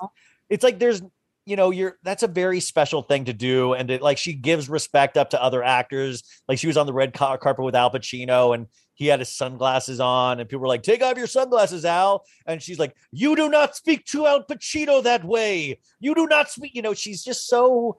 [0.48, 1.02] it's like there's,
[1.44, 4.68] you know, you're that's a very special thing to do, and it, like she gives
[4.68, 6.22] respect up to other actors.
[6.46, 9.34] Like she was on the red car- carpet with Al Pacino, and he had his
[9.34, 13.34] sunglasses on, and people were like, "Take off your sunglasses, Al," and she's like, "You
[13.34, 15.80] do not speak to Al Pacino that way.
[15.98, 17.98] You do not speak." You know, she's just so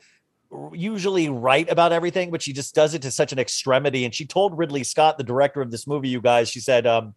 [0.73, 4.05] usually right about everything, but she just does it to such an extremity.
[4.05, 7.15] And she told Ridley Scott, the director of this movie, you guys, she said, um,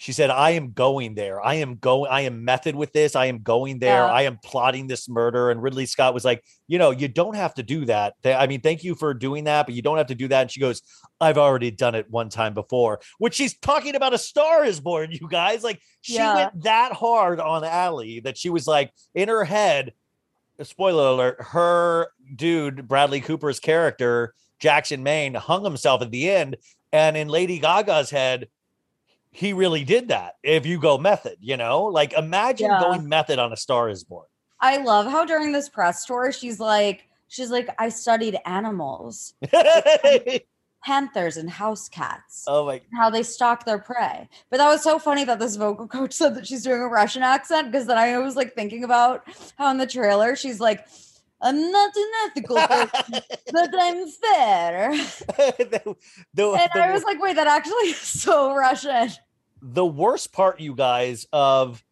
[0.00, 1.44] she said, I am going there.
[1.44, 3.16] I am going, I am method with this.
[3.16, 4.04] I am going there.
[4.04, 4.12] Yeah.
[4.12, 5.50] I am plotting this murder.
[5.50, 8.14] And Ridley Scott was like, you know, you don't have to do that.
[8.24, 10.42] I mean, thank you for doing that, but you don't have to do that.
[10.42, 10.82] And she goes,
[11.20, 15.10] I've already done it one time before, which she's talking about a star is born,
[15.10, 15.64] you guys.
[15.64, 16.34] Like she Yeah.
[16.36, 19.94] went that hard on Ally that she was like in her head,
[20.64, 26.56] spoiler alert, her dude, Bradley Cooper's character, Jackson Maine, hung himself at the end.
[26.92, 28.48] And in Lady Gaga's head,
[29.30, 30.34] he really did that.
[30.42, 32.80] If you go method, you know, like imagine Yeah.
[32.80, 34.26] going method on a star is born.
[34.60, 39.34] I love how during this press tour, she's like, she's like, I studied animals,
[40.84, 42.44] panthers and house cats.
[42.46, 44.28] oh my how they stalk their prey.
[44.50, 47.22] But that was so funny that this vocal coach said that she's doing a Russian
[47.22, 49.24] accent because then I was like thinking about
[49.56, 50.86] how in the trailer she's like,
[51.40, 53.22] I'm not an ethical person,
[53.52, 54.90] but I'm fair.
[54.96, 55.96] the,
[56.34, 59.10] the- And the- I was like, wait, that actually is so Russian.
[59.62, 61.84] the worst part, you guys, of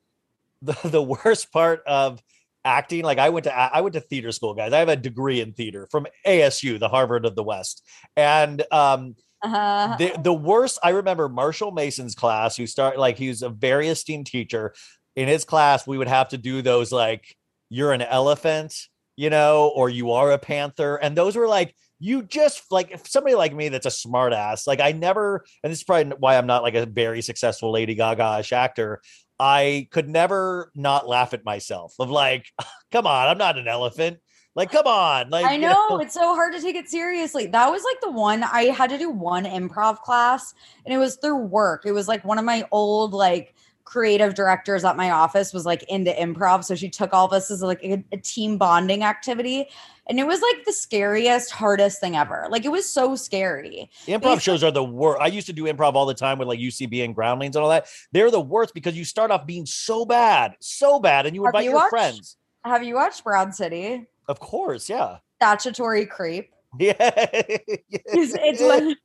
[0.62, 2.22] the, the worst part of
[2.66, 4.72] acting, like I went to I went to theater school, guys.
[4.72, 7.82] I have a degree in theater from ASU, the Harvard of the West.
[8.16, 13.28] And um Uh, the, the worst i remember marshall mason's class who start like he
[13.28, 14.74] was a very esteemed teacher
[15.14, 17.36] in his class we would have to do those like
[17.68, 18.72] you're an elephant
[19.16, 20.96] you know, or you are a panther.
[20.96, 24.66] And those were like, you just like if somebody like me that's a smart ass,
[24.66, 27.94] like I never, and this is probably why I'm not like a very successful Lady
[27.94, 29.00] Gaga-ish actor.
[29.38, 32.46] I could never not laugh at myself of like,
[32.92, 34.18] come on, I'm not an elephant.
[34.54, 35.28] Like, come on.
[35.28, 37.46] Like I you know it's so hard to take it seriously.
[37.46, 40.54] That was like the one I had to do one improv class,
[40.84, 41.84] and it was through work.
[41.84, 43.54] It was like one of my old like
[43.84, 47.50] creative directors at my office was like into improv, so she took all of us
[47.50, 49.68] as like a, a team bonding activity,
[50.08, 52.46] and it was like the scariest, hardest thing ever.
[52.50, 53.90] Like it was so scary.
[54.06, 55.20] Improv shows are the worst.
[55.20, 57.70] I used to do improv all the time with like UCB and Groundlings and all
[57.70, 57.86] that.
[58.12, 61.64] They're the worst because you start off being so bad, so bad, and you invite
[61.64, 62.36] you your watched- friends.
[62.64, 64.06] Have you watched Broad City?
[64.28, 65.18] Of course, yeah.
[65.40, 66.52] Statutory creep.
[66.78, 66.94] Yeah.
[66.98, 68.96] it's, it's when,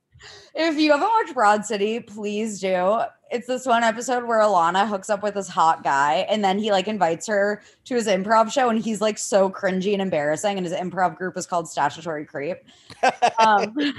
[0.54, 3.00] if you haven't watched Broad City, please do.
[3.32, 6.70] It's this one episode where Ilana hooks up with this hot guy, and then he
[6.70, 10.56] like invites her to his improv show, and he's like so cringy and embarrassing.
[10.56, 12.58] And his improv group is called Statutory Creep.
[13.38, 13.74] Um,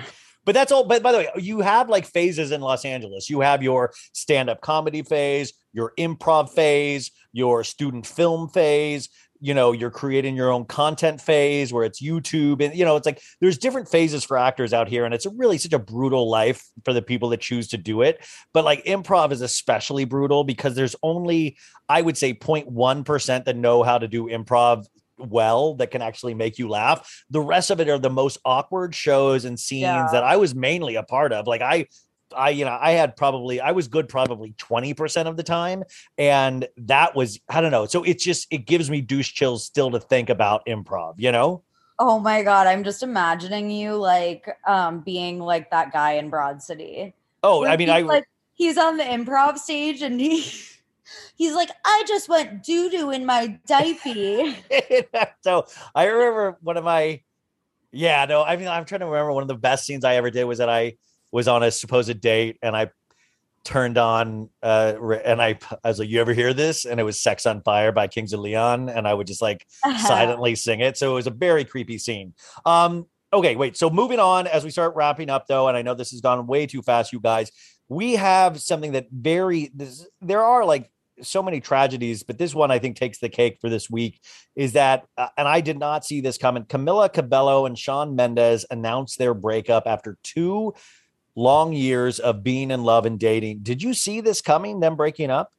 [0.46, 0.84] But that's all.
[0.84, 3.30] But by the way, you have like phases in Los Angeles.
[3.30, 9.10] You have your stand up comedy phase, your improv phase, your student film phase.
[9.46, 12.64] You know, you're creating your own content phase where it's YouTube.
[12.64, 15.04] And, you know, it's like there's different phases for actors out here.
[15.04, 18.24] And it's really such a brutal life for the people that choose to do it.
[18.54, 21.58] But like improv is especially brutal because there's only,
[21.90, 24.86] I would say, 0.1% that know how to do improv
[25.18, 27.26] well that can actually make you laugh.
[27.30, 30.08] The rest of it are the most awkward shows and scenes Yeah.
[30.14, 31.48] that I was mainly a part of.
[31.48, 31.88] Like I
[32.36, 35.84] I you know, I had probably I was good probably 20% of the time
[36.18, 37.86] and that was I don't know.
[37.86, 41.64] So it's just it gives me douche chills still to think about improv, you know?
[42.00, 46.62] oh my god, I'm just imagining you like um being like that guy in Broad
[46.62, 47.14] City.
[47.42, 50.42] Oh, Where I mean I like he's on the improv stage and he
[51.36, 54.56] he's like, I just went doo doo in my diaper.
[55.42, 55.66] so
[55.96, 57.22] I remember one of my
[57.92, 60.32] yeah, no, I mean I'm trying to remember one of the best scenes I ever
[60.32, 60.98] did was that I
[61.34, 62.92] was on a supposed date and I
[63.66, 64.94] turned on uh
[65.26, 66.86] and I I was like, You ever hear this?
[66.86, 69.66] And it was Sex on Fire by Kings of Leon, and I would just like
[70.00, 70.98] silently sing it.
[70.98, 72.34] So it was a very creepy scene.
[72.66, 73.76] Um, okay, wait.
[73.76, 76.46] So moving on as we start wrapping up, though, and I know this has gone
[76.46, 77.52] way too fast, you guys.
[77.90, 80.90] We have something that very this, there are like
[81.22, 84.20] so many tragedies, but this one I think takes the cake for this week.
[84.56, 86.66] Is that, uh, and I did not see this coming.
[86.66, 90.74] Camila Cabello and Shawn Mendes announced their breakup after two
[91.36, 93.60] long years of being in love and dating.
[93.60, 94.80] Did you see this coming?
[94.80, 95.52] Them breaking up?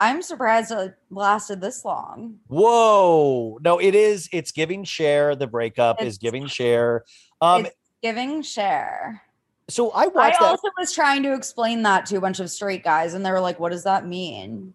[0.00, 2.38] I'm surprised it lasted this long.
[2.48, 3.58] Whoa.
[3.62, 4.28] No, it is.
[4.32, 5.34] It's giving share.
[5.36, 7.04] The breakup is giving share.
[7.40, 9.22] Um, it's giving share.
[9.68, 10.46] so I I watched that.
[10.46, 13.40] also was trying to explain that to a bunch of straight guys, and they were
[13.40, 14.74] like, "What does that mean?"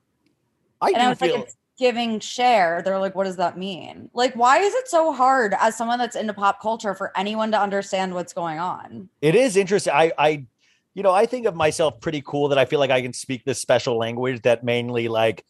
[0.81, 3.57] I and do I was feel like, "It's giving share." They're like, "What does that
[3.57, 7.51] mean?" Like, why is it so hard as someone that's into pop culture for anyone
[7.51, 9.09] to understand what's going on?
[9.21, 9.93] it is interesting.
[9.93, 10.45] I, I,
[10.93, 13.45] you know, I think of myself pretty cool that I feel like I can speak
[13.45, 15.43] this special language that mainly like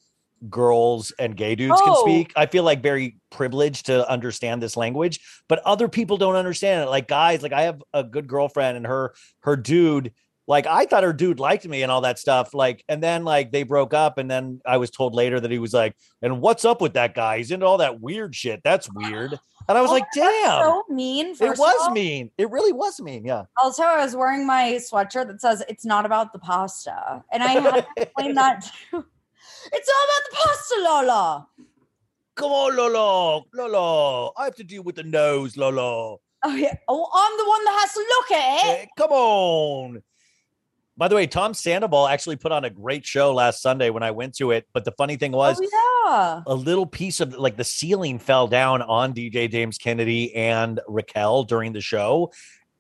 [0.50, 2.02] girls and gay dudes can Oh.
[2.02, 2.32] speak.
[2.36, 5.20] I feel like very privileged to understand this language,
[5.50, 6.90] but other people don't understand it.
[6.90, 10.14] Like guys, like I have a good girlfriend and her her dude
[10.50, 12.54] like I thought her dude liked me and all that stuff.
[12.54, 15.60] Like, and then like they broke up, and then I was told later that he
[15.60, 17.38] was like, "And what's up with that guy?
[17.38, 18.60] He's into all that weird shit.
[18.64, 19.40] That's weird."
[19.70, 21.28] And I was like, "Damn, Oh, So mean.
[21.40, 21.92] it was all.
[21.92, 22.32] mean.
[22.40, 23.44] It really was mean." Yeah.
[23.62, 27.48] Also, I was wearing my sweatshirt that says "It's not about the pasta," and I
[27.50, 28.62] had to explain that
[28.92, 29.06] too.
[29.72, 31.48] It's all about the pasta, Lola.
[32.36, 34.32] Come on, Lolo, Lolo.
[34.38, 36.22] I have to deal with the nose, Lolo.
[36.44, 36.74] Oh yeah.
[36.88, 38.84] Oh, I'm the one that has to look at it.
[38.84, 40.02] Eh, come on.
[41.00, 44.12] By the way, Tom Sandoval actually put on a great show last Sunday when I
[44.12, 44.68] went to it.
[44.74, 46.44] But the funny thing was, oh yeah.
[46.46, 51.46] a little piece of like the ceiling fell down on DJ James Kennedy and Raquel
[51.46, 52.34] during the show.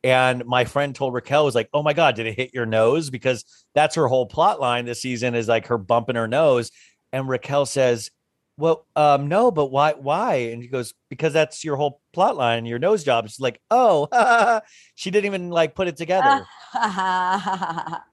[0.03, 3.09] And my friend told Raquel was like, "Oh my god, did it hit your nose?"
[3.09, 6.71] Because that's her whole plot line this season is like her bumping her nose.
[7.13, 8.11] And Raquel says,
[8.57, 9.93] "Well, um, no, but why?
[9.93, 13.61] Why?" And he goes, "Because that's your whole plot line, your nose job." She's like,
[13.71, 14.59] "Oh,"
[14.95, 16.45] she didn't even like put it together.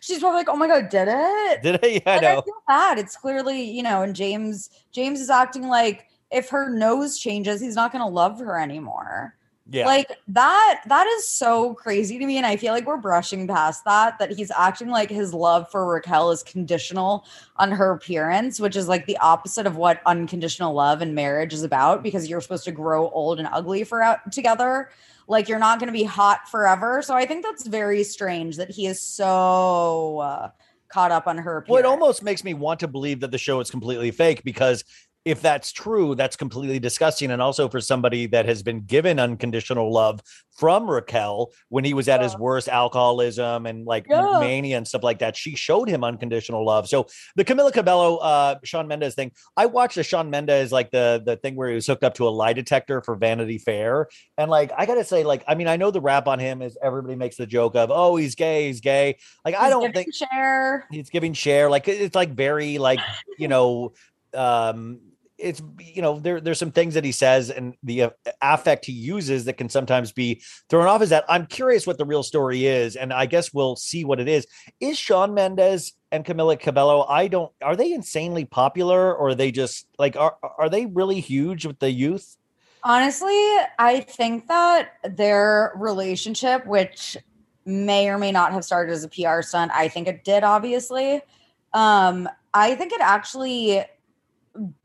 [0.00, 1.88] She's probably like, "Oh my god, did it?" Did I?
[2.06, 2.42] Yeah, I Like, I know.
[2.42, 2.98] feel bad.
[2.98, 7.74] It's clearly, you know, and James James is acting like if her nose changes, he's
[7.74, 9.34] not going to love her anymore.
[9.72, 9.86] Yeah.
[9.86, 13.84] Like that that is so crazy to me and I feel like we're brushing past
[13.84, 17.24] that that he's acting like his love for Raquel is conditional
[17.56, 21.62] on her appearance, which is like the opposite of what unconditional love and marriage is
[21.62, 24.90] about because you're supposed to grow old and ugly for out together.
[25.30, 27.02] Like you're not going to be hot forever.
[27.02, 30.50] So I think that's very strange that he is so uh,
[30.88, 33.60] caught up on her Well, it almost makes me want to believe that the show
[33.60, 34.84] is completely fake because
[35.24, 37.30] if that's true, that's completely disgusting.
[37.30, 40.20] And also for somebody that has been given unconditional love
[40.56, 44.38] from Raquel when he was at his worst alcoholism and like Yeah.
[44.40, 46.88] mania and stuff like that, she showed him unconditional love.
[46.88, 47.06] So
[47.36, 51.36] the Camila Cabello, uh, Shawn Mendes thing, I watched the Shawn Mendes, like the, the
[51.36, 54.08] thing where he was hooked up to a lie detector for Vanity Fair.
[54.38, 56.78] And like, I gotta say, like, I mean, I know the rap on him is
[56.82, 59.16] everybody makes the joke of, oh, he's gay, he's gay.
[59.44, 60.86] Like, I don't think share.
[60.90, 63.00] he's giving share like it's like very like
[63.38, 63.92] you know
[64.34, 65.00] um
[65.40, 68.10] it's you know there there's some things that he says and the uh,
[68.42, 72.04] affect he uses that can sometimes be thrown off is that i'm curious what the
[72.04, 74.46] real story is and i guess we'll see what it is
[74.80, 79.50] is shawn mendes and camila cabello i don't are they insanely popular or are they
[79.50, 82.36] just like are are they really huge with the youth
[82.82, 83.36] Honestly,
[83.78, 87.16] I think that their relationship, which
[87.66, 91.20] may or may not have started as a PR stunt, I think it did, obviously.
[91.74, 93.84] Um, I think it actually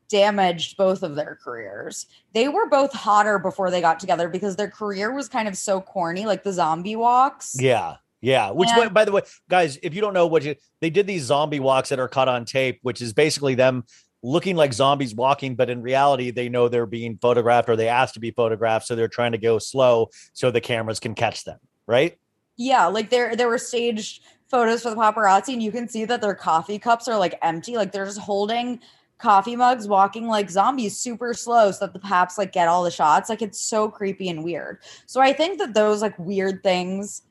[0.10, 2.06] damaged both of their careers.
[2.34, 5.82] They were both hotter before they got together because their career was kind of so
[5.82, 7.56] corny, like the zombie walks.
[7.60, 7.96] Yeah.
[8.22, 8.52] Yeah.
[8.52, 11.24] Which, And- by the way, guys, if you don't know what you, they did these
[11.24, 13.84] zombie walks that are caught on tape, which is basically them
[14.24, 18.16] looking like zombies walking, but in reality, they know they're being photographed or they asked
[18.16, 18.88] to be photographed.
[18.88, 21.60] So they're trying to go slow so the cameras can catch them.
[21.88, 22.18] Right.
[22.58, 26.22] Yeah, like there there were staged photos for the paparazzi, and you can see that
[26.22, 27.76] their coffee cups are like empty.
[27.76, 28.80] Like they're just holding
[29.18, 32.92] coffee mugs, walking like zombies super slow so that the paps like get all the
[32.92, 33.30] shots.
[33.30, 34.80] Like it's so creepy and weird.
[35.06, 37.24] So I think that those like weird things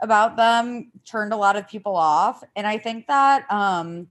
[0.00, 2.42] about them turned a lot of people off.
[2.54, 4.08] And I think that um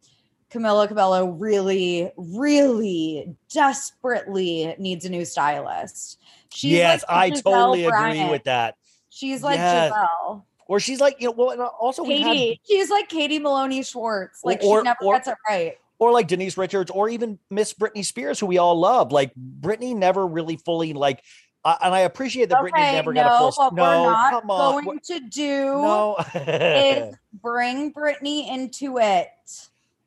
[0.52, 6.20] Camila Cabello really, really desperately needs a new stylist.
[6.50, 7.04] She's yes.
[7.10, 8.76] like I Giselle totally agree with that.
[9.10, 9.90] She's like Yes.
[9.92, 10.46] Giselle.
[10.68, 14.44] Or she's like, you know, well, and also had She's like Katie Maloney Schwartz.
[14.44, 15.76] Like Or- she never or- gets it right.
[16.00, 19.12] Or like Denise Richards, or even Miss Britney Spears, who we all love.
[19.12, 19.32] Like
[19.62, 21.22] Britney never really fully like,
[21.64, 23.64] I and I appreciate that Britney never no, got a full.
[23.66, 24.84] what no, we're not come on.
[24.86, 26.16] going to do No.
[26.36, 29.30] is bring Britney into it.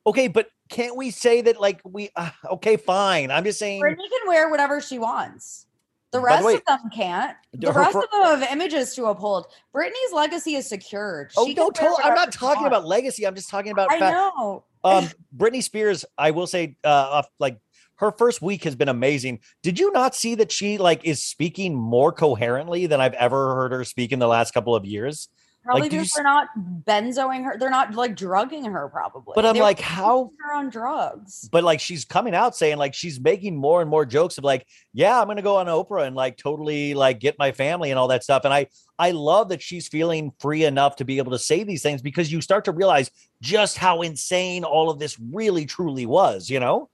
[0.05, 2.09] okay, but can't we say that like we?
[2.15, 3.31] Uh, okay, fine.
[3.31, 3.81] I'm just saying.
[3.81, 5.65] Britney can wear whatever she wants.
[6.11, 7.37] The By the rest way, of them can't.
[7.53, 9.45] The her rest fir- of them have images to uphold.
[9.75, 11.31] Britney's legacy is secured.
[11.37, 12.09] Oh She no, can wear totally.
[12.09, 13.27] I'm not talking about legacy.
[13.27, 13.91] I'm just talking about.
[13.91, 14.63] I fact- know.
[14.83, 16.05] Um, Britney Spears.
[16.17, 17.57] I will say, uh, like
[17.95, 19.39] her first week has been amazing.
[19.61, 23.71] Did you not see that she like is speaking more coherently than I've ever heard
[23.73, 25.27] her speak in the last couple of years?
[25.63, 26.47] Probably Like, because they're not
[26.85, 27.57] benzoing her.
[27.57, 28.87] They're not like drugging her.
[28.89, 29.33] Probably.
[29.35, 31.47] But I'm They were like, how- her on drugs?
[31.51, 34.65] but like she's coming out saying like she's making more and more jokes of like
[34.93, 38.07] yeah i'm gonna go on oprah and like totally like get my family and all
[38.07, 38.65] that stuff and i
[38.97, 42.31] i love that she's feeling free enough to be able to say these things because
[42.31, 43.11] you start to realize
[43.41, 46.89] just how insane all of this really truly was you know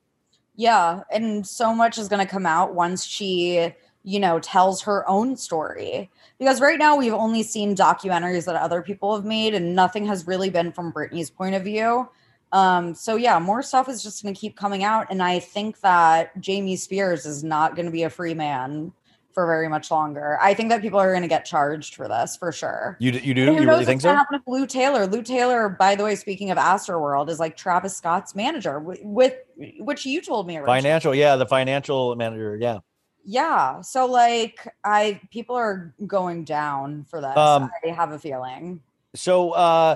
[0.56, 3.74] Yeah, and so much is to come out once she,
[4.06, 6.10] you know, tells her own story.
[6.38, 10.28] Because right now we've only seen documentaries that other people have made and nothing has
[10.28, 12.08] really been from Britney's point of view.
[12.52, 15.82] Um so yeah, more stuff is just going to keep coming out and I think
[15.82, 18.94] that Jamie Spears is not going to be a free man
[19.34, 20.38] for very much longer.
[20.42, 22.96] I think that people are going to get charged for this for sure.
[23.00, 25.08] you, you do And who you knows really think so happen with Lou Taylor?
[25.08, 29.34] Lou Taylor, by the way, speaking of Astroworld, is like Travis Scott's manager, wi- with
[29.80, 30.82] which you told me originally.
[30.82, 32.80] financial yeah the financial manager yeah
[33.26, 33.82] Yeah.
[33.82, 37.36] So like I people are going down for this.
[37.36, 38.82] Um, I have a feeling.
[39.16, 39.96] so uh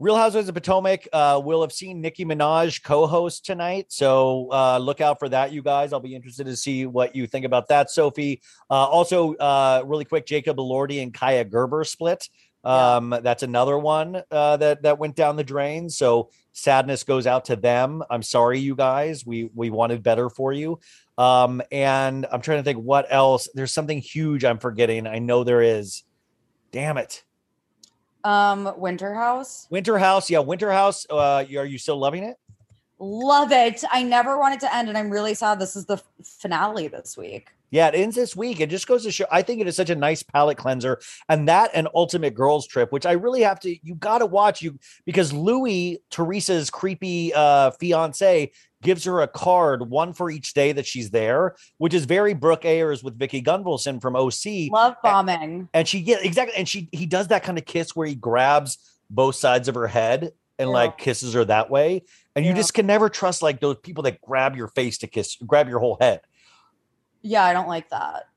[0.00, 5.00] Real Housewives of Potomac uh, will have seen Nicki Minaj co-host tonight, so uh, look
[5.00, 5.92] out for that, you guys.
[5.92, 8.42] I'll be interested to see what you think about that, Sophie.
[8.68, 12.28] Uh, also, uh, really quick, Jacob Elordi and Kaia Gerber split.
[12.64, 15.88] Um, That's another one uh, that that went down the drain.
[15.90, 18.02] So sadness goes out to them.
[18.10, 19.24] I'm sorry, you guys.
[19.24, 20.80] We we wanted better for you.
[21.16, 23.48] Um, and I'm trying to think what else.
[23.54, 25.06] There's something huge I'm forgetting.
[25.06, 26.02] I know there is.
[26.72, 27.22] Damn it.
[28.24, 29.66] Um Winter House.
[29.70, 31.06] Winter House, yeah, Winter House.
[31.10, 32.36] Uh, you- are you still loving it?
[32.98, 33.84] Love it.
[33.92, 37.16] I never want it to end and I'm really sad this is the finale this
[37.18, 37.50] week.
[37.70, 38.60] Yeah, it ends this week.
[38.60, 39.24] It just goes to show.
[39.32, 42.92] I think it is such a nice palate cleanser, and that and Ultimate Girls Trip,
[42.92, 43.76] which I really have to.
[43.84, 48.52] You got to watch you because Louis Teresa's creepy uh, fiance
[48.84, 52.64] gives her a card, one for each day that she's there, which is very Brooks
[52.64, 54.70] Ayers with Vicki Gunvalson from OC.
[54.70, 55.68] Love bombing.
[55.74, 58.78] and she get exactly and she he does that kind of kiss where he grabs
[59.10, 60.30] both sides of her head
[60.60, 60.74] and Yeah.
[60.74, 62.04] like kisses her that way
[62.36, 65.36] and you just can never trust like those people that grab your face to kiss
[65.44, 66.20] grab your whole head
[67.22, 68.28] Yeah, I don't like that.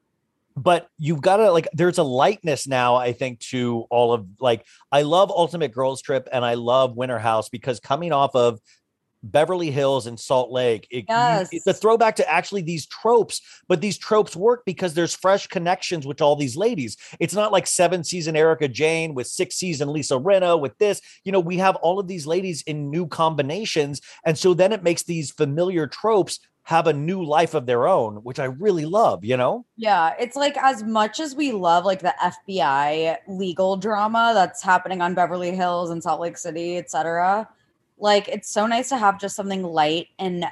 [0.56, 4.66] but you've got to like there's a lightness now i think to all of like
[4.92, 8.60] i love ultimate girls trip and i love winter house because coming off of
[9.32, 10.88] Beverly Hills and Salt Lake.
[10.90, 11.50] It, yes.
[11.52, 16.06] it's a throwback to actually these tropes, but these tropes work because there's fresh connections
[16.06, 16.98] with all these ladies.
[17.20, 21.02] It's not like seven season Erika Jayne with six season Lisa Rinna with this.
[21.24, 24.02] You know, we have all of these ladies in new combinations.
[24.26, 28.16] And so then it makes these familiar tropes have a new life of their own,
[28.18, 29.66] which I really love, you know?
[29.78, 35.02] Yeah, it's like as much as we love like the FBI legal drama that's happening
[35.02, 37.48] on Beverly Hills and Salt Lake City, etc.
[37.98, 40.46] Like it's so nice to have just something light and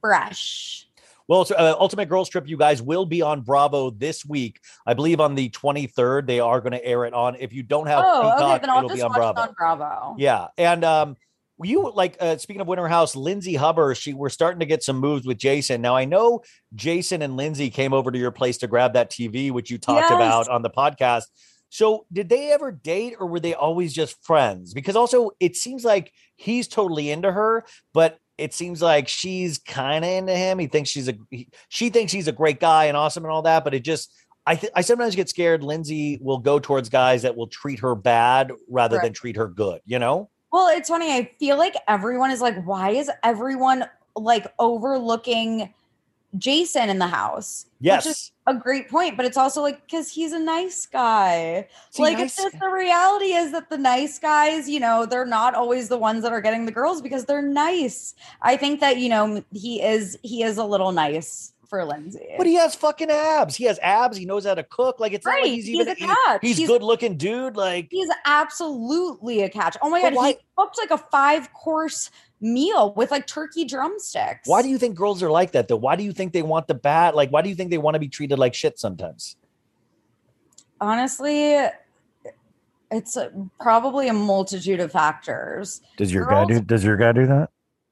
[0.00, 0.86] fresh.
[1.28, 4.60] Well, uh, Ultimate Girls Trip, you guys will be on Bravo this week.
[4.86, 7.36] I believe on the 23rd, they are going to air it on.
[7.38, 9.42] If you don't have oh, okay, then I'll it'll just be on watch Bravo.
[9.42, 10.14] it on Bravo.
[10.18, 11.16] Yeah, and um,
[11.62, 13.98] you like uh, speaking of Winter House, Lindsay Hubbard.
[13.98, 15.82] She we're starting to get some moves with Jason.
[15.82, 16.40] Now I know
[16.74, 20.08] Jason and Lindsay came over to your place to grab that TV, which you talked
[20.08, 20.12] Yes.
[20.12, 21.24] about on the podcast.
[21.70, 24.72] So did they ever date, or were they always just friends?
[24.74, 30.04] Because also it seems like he's totally into her, but it seems like she's kind
[30.04, 30.58] of into him.
[30.58, 33.42] He thinks she's a he, she thinks he's a great guy and awesome and all
[33.42, 34.12] that, but it just.
[34.46, 35.62] I, th- I sometimes get scared.
[35.62, 39.02] Lindsay will go towards guys that will treat her bad rather Right.
[39.04, 39.82] than treat her good.
[39.84, 40.30] You know?
[40.50, 41.12] Well, it's funny.
[41.12, 43.84] I feel like everyone is like, why is everyone
[44.16, 45.74] like overlooking
[46.36, 47.64] Jason in the house?
[47.80, 48.32] Which is Yes.
[48.46, 51.68] a great point, but it's also like because he's a nice guy.
[51.98, 55.54] Like nice it's just the reality is that the nice guys, you know, they're not
[55.54, 58.14] always the ones that are getting the girls because they're nice.
[58.42, 62.26] I think that you know he is he is a little nice for Lindsay.
[62.38, 63.54] But he has fucking abs.
[63.54, 64.16] He has abs.
[64.16, 65.00] He knows how to cook.
[65.00, 66.40] Like it's not like he's he's even a he- catch.
[66.42, 67.56] he's, He's- good looking dude.
[67.56, 69.76] Like He's absolutely a catch.
[69.82, 72.10] Oh my But god, why- he cooked like a five course
[72.40, 74.46] meal with like turkey drumsticks.
[74.48, 75.76] why do you think girls are like that though?
[75.76, 77.14] Why do you think they want the bad?
[77.14, 79.36] Like why do you think they want to be treated like shit sometimes?
[80.80, 81.56] honestly
[82.90, 87.26] it's a- probably a multitude of factors Does your guy do- Does your guy do
[87.26, 87.50] that?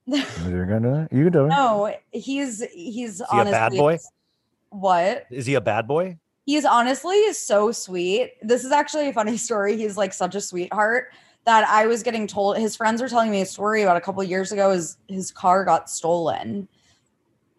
[0.09, 1.09] Does your guy do that?
[1.13, 3.99] You can do no he's he's he a bad boy?
[4.71, 6.19] what Is he a bad boy?
[6.45, 11.09] he's honestly so sweet this is actually a funny story he's like such a sweetheart
[11.47, 14.23] that i was getting told his friends were telling me a story about a couple
[14.23, 16.69] years ago his his car got stolen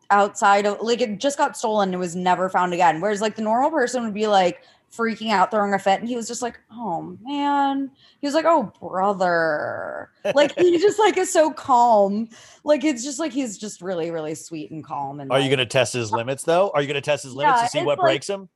[0.10, 3.02] outside of like it just got stolen and was never found again.
[3.02, 6.16] Whereas like the normal person would be like freaking out throwing a fit and he
[6.16, 7.92] was just like oh man.
[8.22, 10.12] He was like oh brother.
[10.34, 12.30] Like he just like is so calm.
[12.64, 15.60] Like it's just like he's just really really sweet and calm and Are you going
[15.60, 16.72] to test his uh, limits though?
[16.74, 18.48] Are you going to test his limits Yeah, to see what like- breaks him?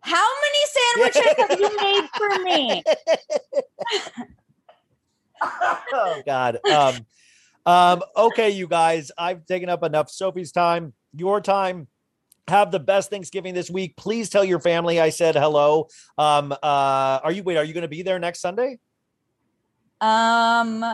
[0.00, 2.82] how many sandwiches have you made for me
[5.42, 6.58] oh God.
[6.68, 7.06] Um,
[7.66, 11.88] um, okay, you guys, I've taken up enough Sophie's time, your time.
[12.48, 13.96] Have the best Thanksgiving this week.
[13.96, 15.88] Please tell your family I said hello.
[16.18, 17.56] Um, uh, are you wait?
[17.56, 18.78] Are you going to be there next Sunday?
[20.02, 20.84] Um,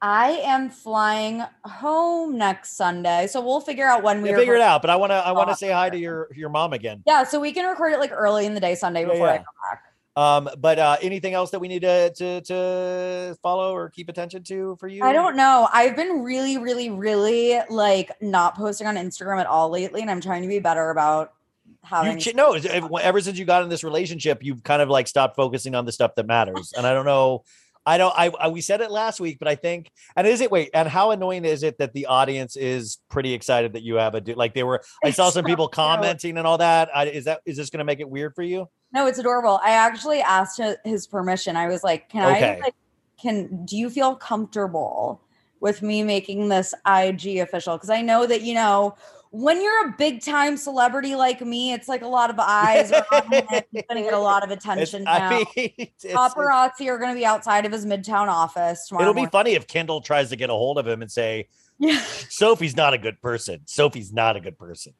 [0.00, 4.62] I am flying home next Sunday, so we'll figure out when we Yeah, figure it
[4.62, 4.80] out.
[4.80, 5.16] But I want to.
[5.16, 7.02] I want to say hi to your your mom again.
[7.06, 9.36] Yeah, so we can record it like early in the day Sunday Yeah, before I
[9.36, 9.82] come back.
[10.16, 14.44] Um, but uh, anything else that we need to to to follow or keep attention
[14.44, 15.02] to for you?
[15.02, 15.68] I don't know.
[15.72, 20.20] I've been really, really, really like not posting on Instagram at all lately, and I'm
[20.20, 21.32] trying to be better about
[21.66, 22.18] You having.
[22.18, 25.74] ch- no, ever since you got in this relationship, you've kind of like stopped focusing
[25.74, 26.72] on the stuff that matters.
[26.76, 27.42] And I don't know.
[27.86, 28.14] I don't.
[28.16, 29.90] I, I we said it last week, but I think.
[30.16, 30.70] And is it wait?
[30.74, 34.20] And how annoying is it that the audience is pretty excited that you have a
[34.20, 34.36] dude?
[34.36, 34.82] Like they were.
[35.04, 36.88] I saw some people commenting and all that.
[36.96, 38.68] I, is that is this going to make it weird for you?
[38.94, 39.60] No, it's adorable.
[39.62, 41.56] I actually asked his permission.
[41.56, 42.56] I was like, "Can Okay.
[42.58, 42.74] I like
[43.20, 45.20] can do you feel comfortable
[45.60, 48.94] with me making this IG official because I know that you know
[49.30, 53.04] when you're a big time celebrity like me, it's like a lot of eyes are.
[53.10, 57.14] It's gonna get a lot of It's- attention I mean, it's- it's- Paparazzi are gonna
[57.16, 59.10] be outside of his midtown office tomorrow.
[59.10, 61.48] It'll be funny if Kendall tries to get a hold of him and say,
[61.78, 61.98] Yeah.
[62.28, 63.62] "Sophie's not a good person.
[63.64, 64.94] Sophie's not a good person."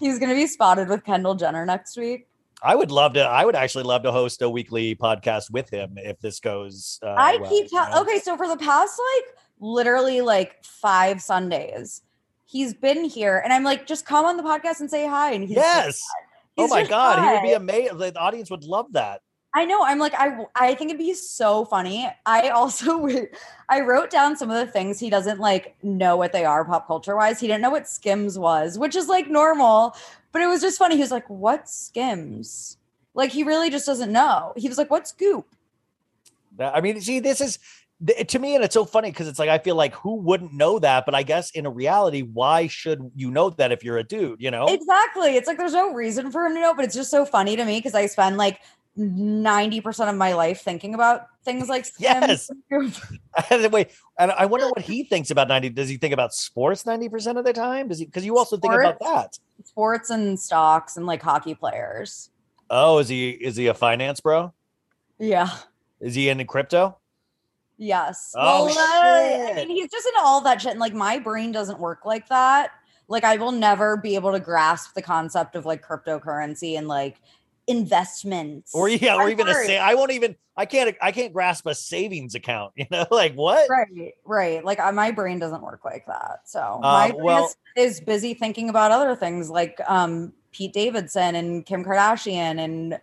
[0.00, 2.28] He's gonna be spotted with Kendall Jenner next week.
[2.62, 3.20] I would love to.
[3.20, 6.98] I would actually love to host a weekly podcast with him if this goes.
[7.02, 8.00] Uh, I well, keep you know?
[8.02, 12.02] Okay, so for the past like literally like five Sundays,
[12.46, 15.32] he's been here, and I'm like, just come on the podcast and say hi.
[15.32, 16.02] And he's Yes.
[16.58, 17.98] Oh He's my just god, he would be amazing.
[17.98, 19.20] The audience would love that.
[19.54, 19.82] I know.
[19.84, 22.08] I'm like, I I think it'd be so funny.
[22.24, 23.08] I also
[23.68, 26.86] I wrote down some of the things he doesn't like know what they are pop
[26.86, 27.40] culture wise.
[27.40, 29.96] He didn't know what Skims was, which is like normal,
[30.36, 30.96] but it was just funny.
[30.96, 32.76] He was like, "What Skims?"
[33.14, 34.52] Like he really just doesn't know.
[34.54, 35.46] He was like, "What's Goop?"
[36.60, 37.58] I mean, see, this is
[38.28, 40.78] to me, and it's so funny because it's like I feel like who wouldn't know
[40.80, 44.04] that, but I guess in a reality, why should you know that if you're a
[44.04, 44.42] dude?
[44.42, 44.66] You know?
[44.66, 45.36] Exactly.
[45.36, 47.64] It's like there's no reason for him to know, but it's just so funny to
[47.64, 48.60] me because I spend like
[48.98, 52.50] 90% of my life thinking about things like Yes.
[53.70, 55.70] Wait, and I wonder what he thinks about 90.
[55.70, 57.88] Does he think about sports 90% of the time?
[57.88, 59.38] Does he because you also think about that.
[59.64, 62.30] sports and stocks and like hockey players.
[62.70, 64.52] Oh, is he is he a finance bro?
[65.18, 65.50] Yeah.
[66.00, 66.98] Is he into crypto?
[67.78, 68.32] Yes.
[68.34, 70.72] Oh, well, uh, I mean, he's just into all that shit.
[70.72, 72.70] And like my brain doesn't work like that.
[73.08, 77.20] Like I will never be able to grasp the concept of like cryptocurrency and like
[77.66, 78.74] investments.
[78.74, 81.66] Or yeah, or I'm even a say I won't even I can't I can't grasp
[81.66, 83.06] a savings account, you know?
[83.10, 83.68] Like what?
[83.68, 84.64] Right, right.
[84.64, 86.40] Like uh, my brain doesn't work like that.
[86.44, 90.72] So Uh, my brain well- is, is busy thinking about other things like um Pete
[90.72, 92.98] Davidson and Kim Kardashian and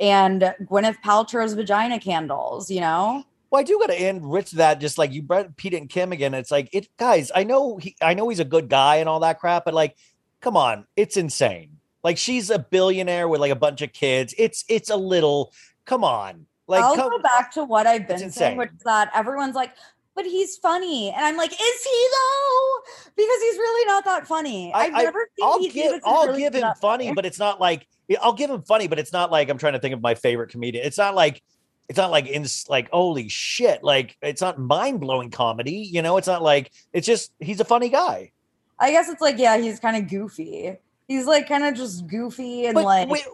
[0.00, 3.22] and Gwyneth Paltrow's vagina candles, you know?
[3.50, 4.80] Well, I do got to enrich that.
[4.80, 6.34] Just like you brought Pete and Kim again.
[6.34, 7.30] It's like it, guys.
[7.32, 9.96] I know he, I know he's a good guy and all that crap, but like,
[10.40, 11.76] come on, it's insane.
[12.04, 14.34] Like she's a billionaire with like a bunch of kids.
[14.38, 15.52] It's it's a little.
[15.86, 19.10] Come on, like I'll come, go back to what I've been saying, which is that
[19.14, 19.72] everyone's like,
[20.14, 21.10] but he's funny.
[21.10, 22.80] And I'm like, is he though?
[23.16, 24.72] Because he's really not that funny.
[24.72, 27.60] I, I've I, never seen I'll give I'll really give him funny, but it's not
[27.60, 27.86] like
[28.20, 30.50] I'll give him funny, but it's not like I'm trying to think of my favorite
[30.50, 30.86] comedian.
[30.86, 31.42] It's not like
[31.88, 35.88] it's not like in like holy shit, like it's not mind blowing comedy.
[35.90, 38.32] You know, it's not like it's just he's a funny guy.
[38.78, 40.76] I guess it's like, yeah, he's kind of goofy.
[41.08, 43.24] He's like kind of just goofy and But like wait,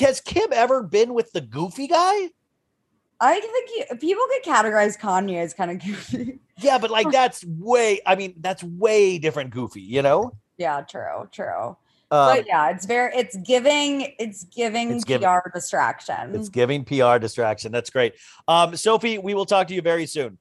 [0.00, 2.28] has Kim ever been with the goofy guy?
[3.20, 6.38] I think he, people could categorize Kanye as kind of goofy.
[6.58, 8.00] Yeah, but like that's way.
[8.06, 9.50] I mean, that's way different.
[9.50, 10.32] Goofy, you know.
[10.56, 11.76] yeah, true, true.
[12.10, 16.34] Um, but yeah, it's very it's giving it's giving It's PR giving- distraction.
[16.34, 17.72] It's giving PR distraction.
[17.72, 18.14] That's great.
[18.46, 20.38] Um, Sophie, we will talk to you very soon.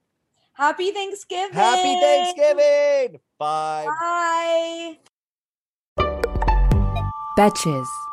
[0.53, 1.53] Happy Thanksgiving.
[1.53, 3.19] Happy Thanksgiving.
[3.37, 3.85] Bye.
[3.85, 4.97] Bye.
[7.37, 8.07] Betches.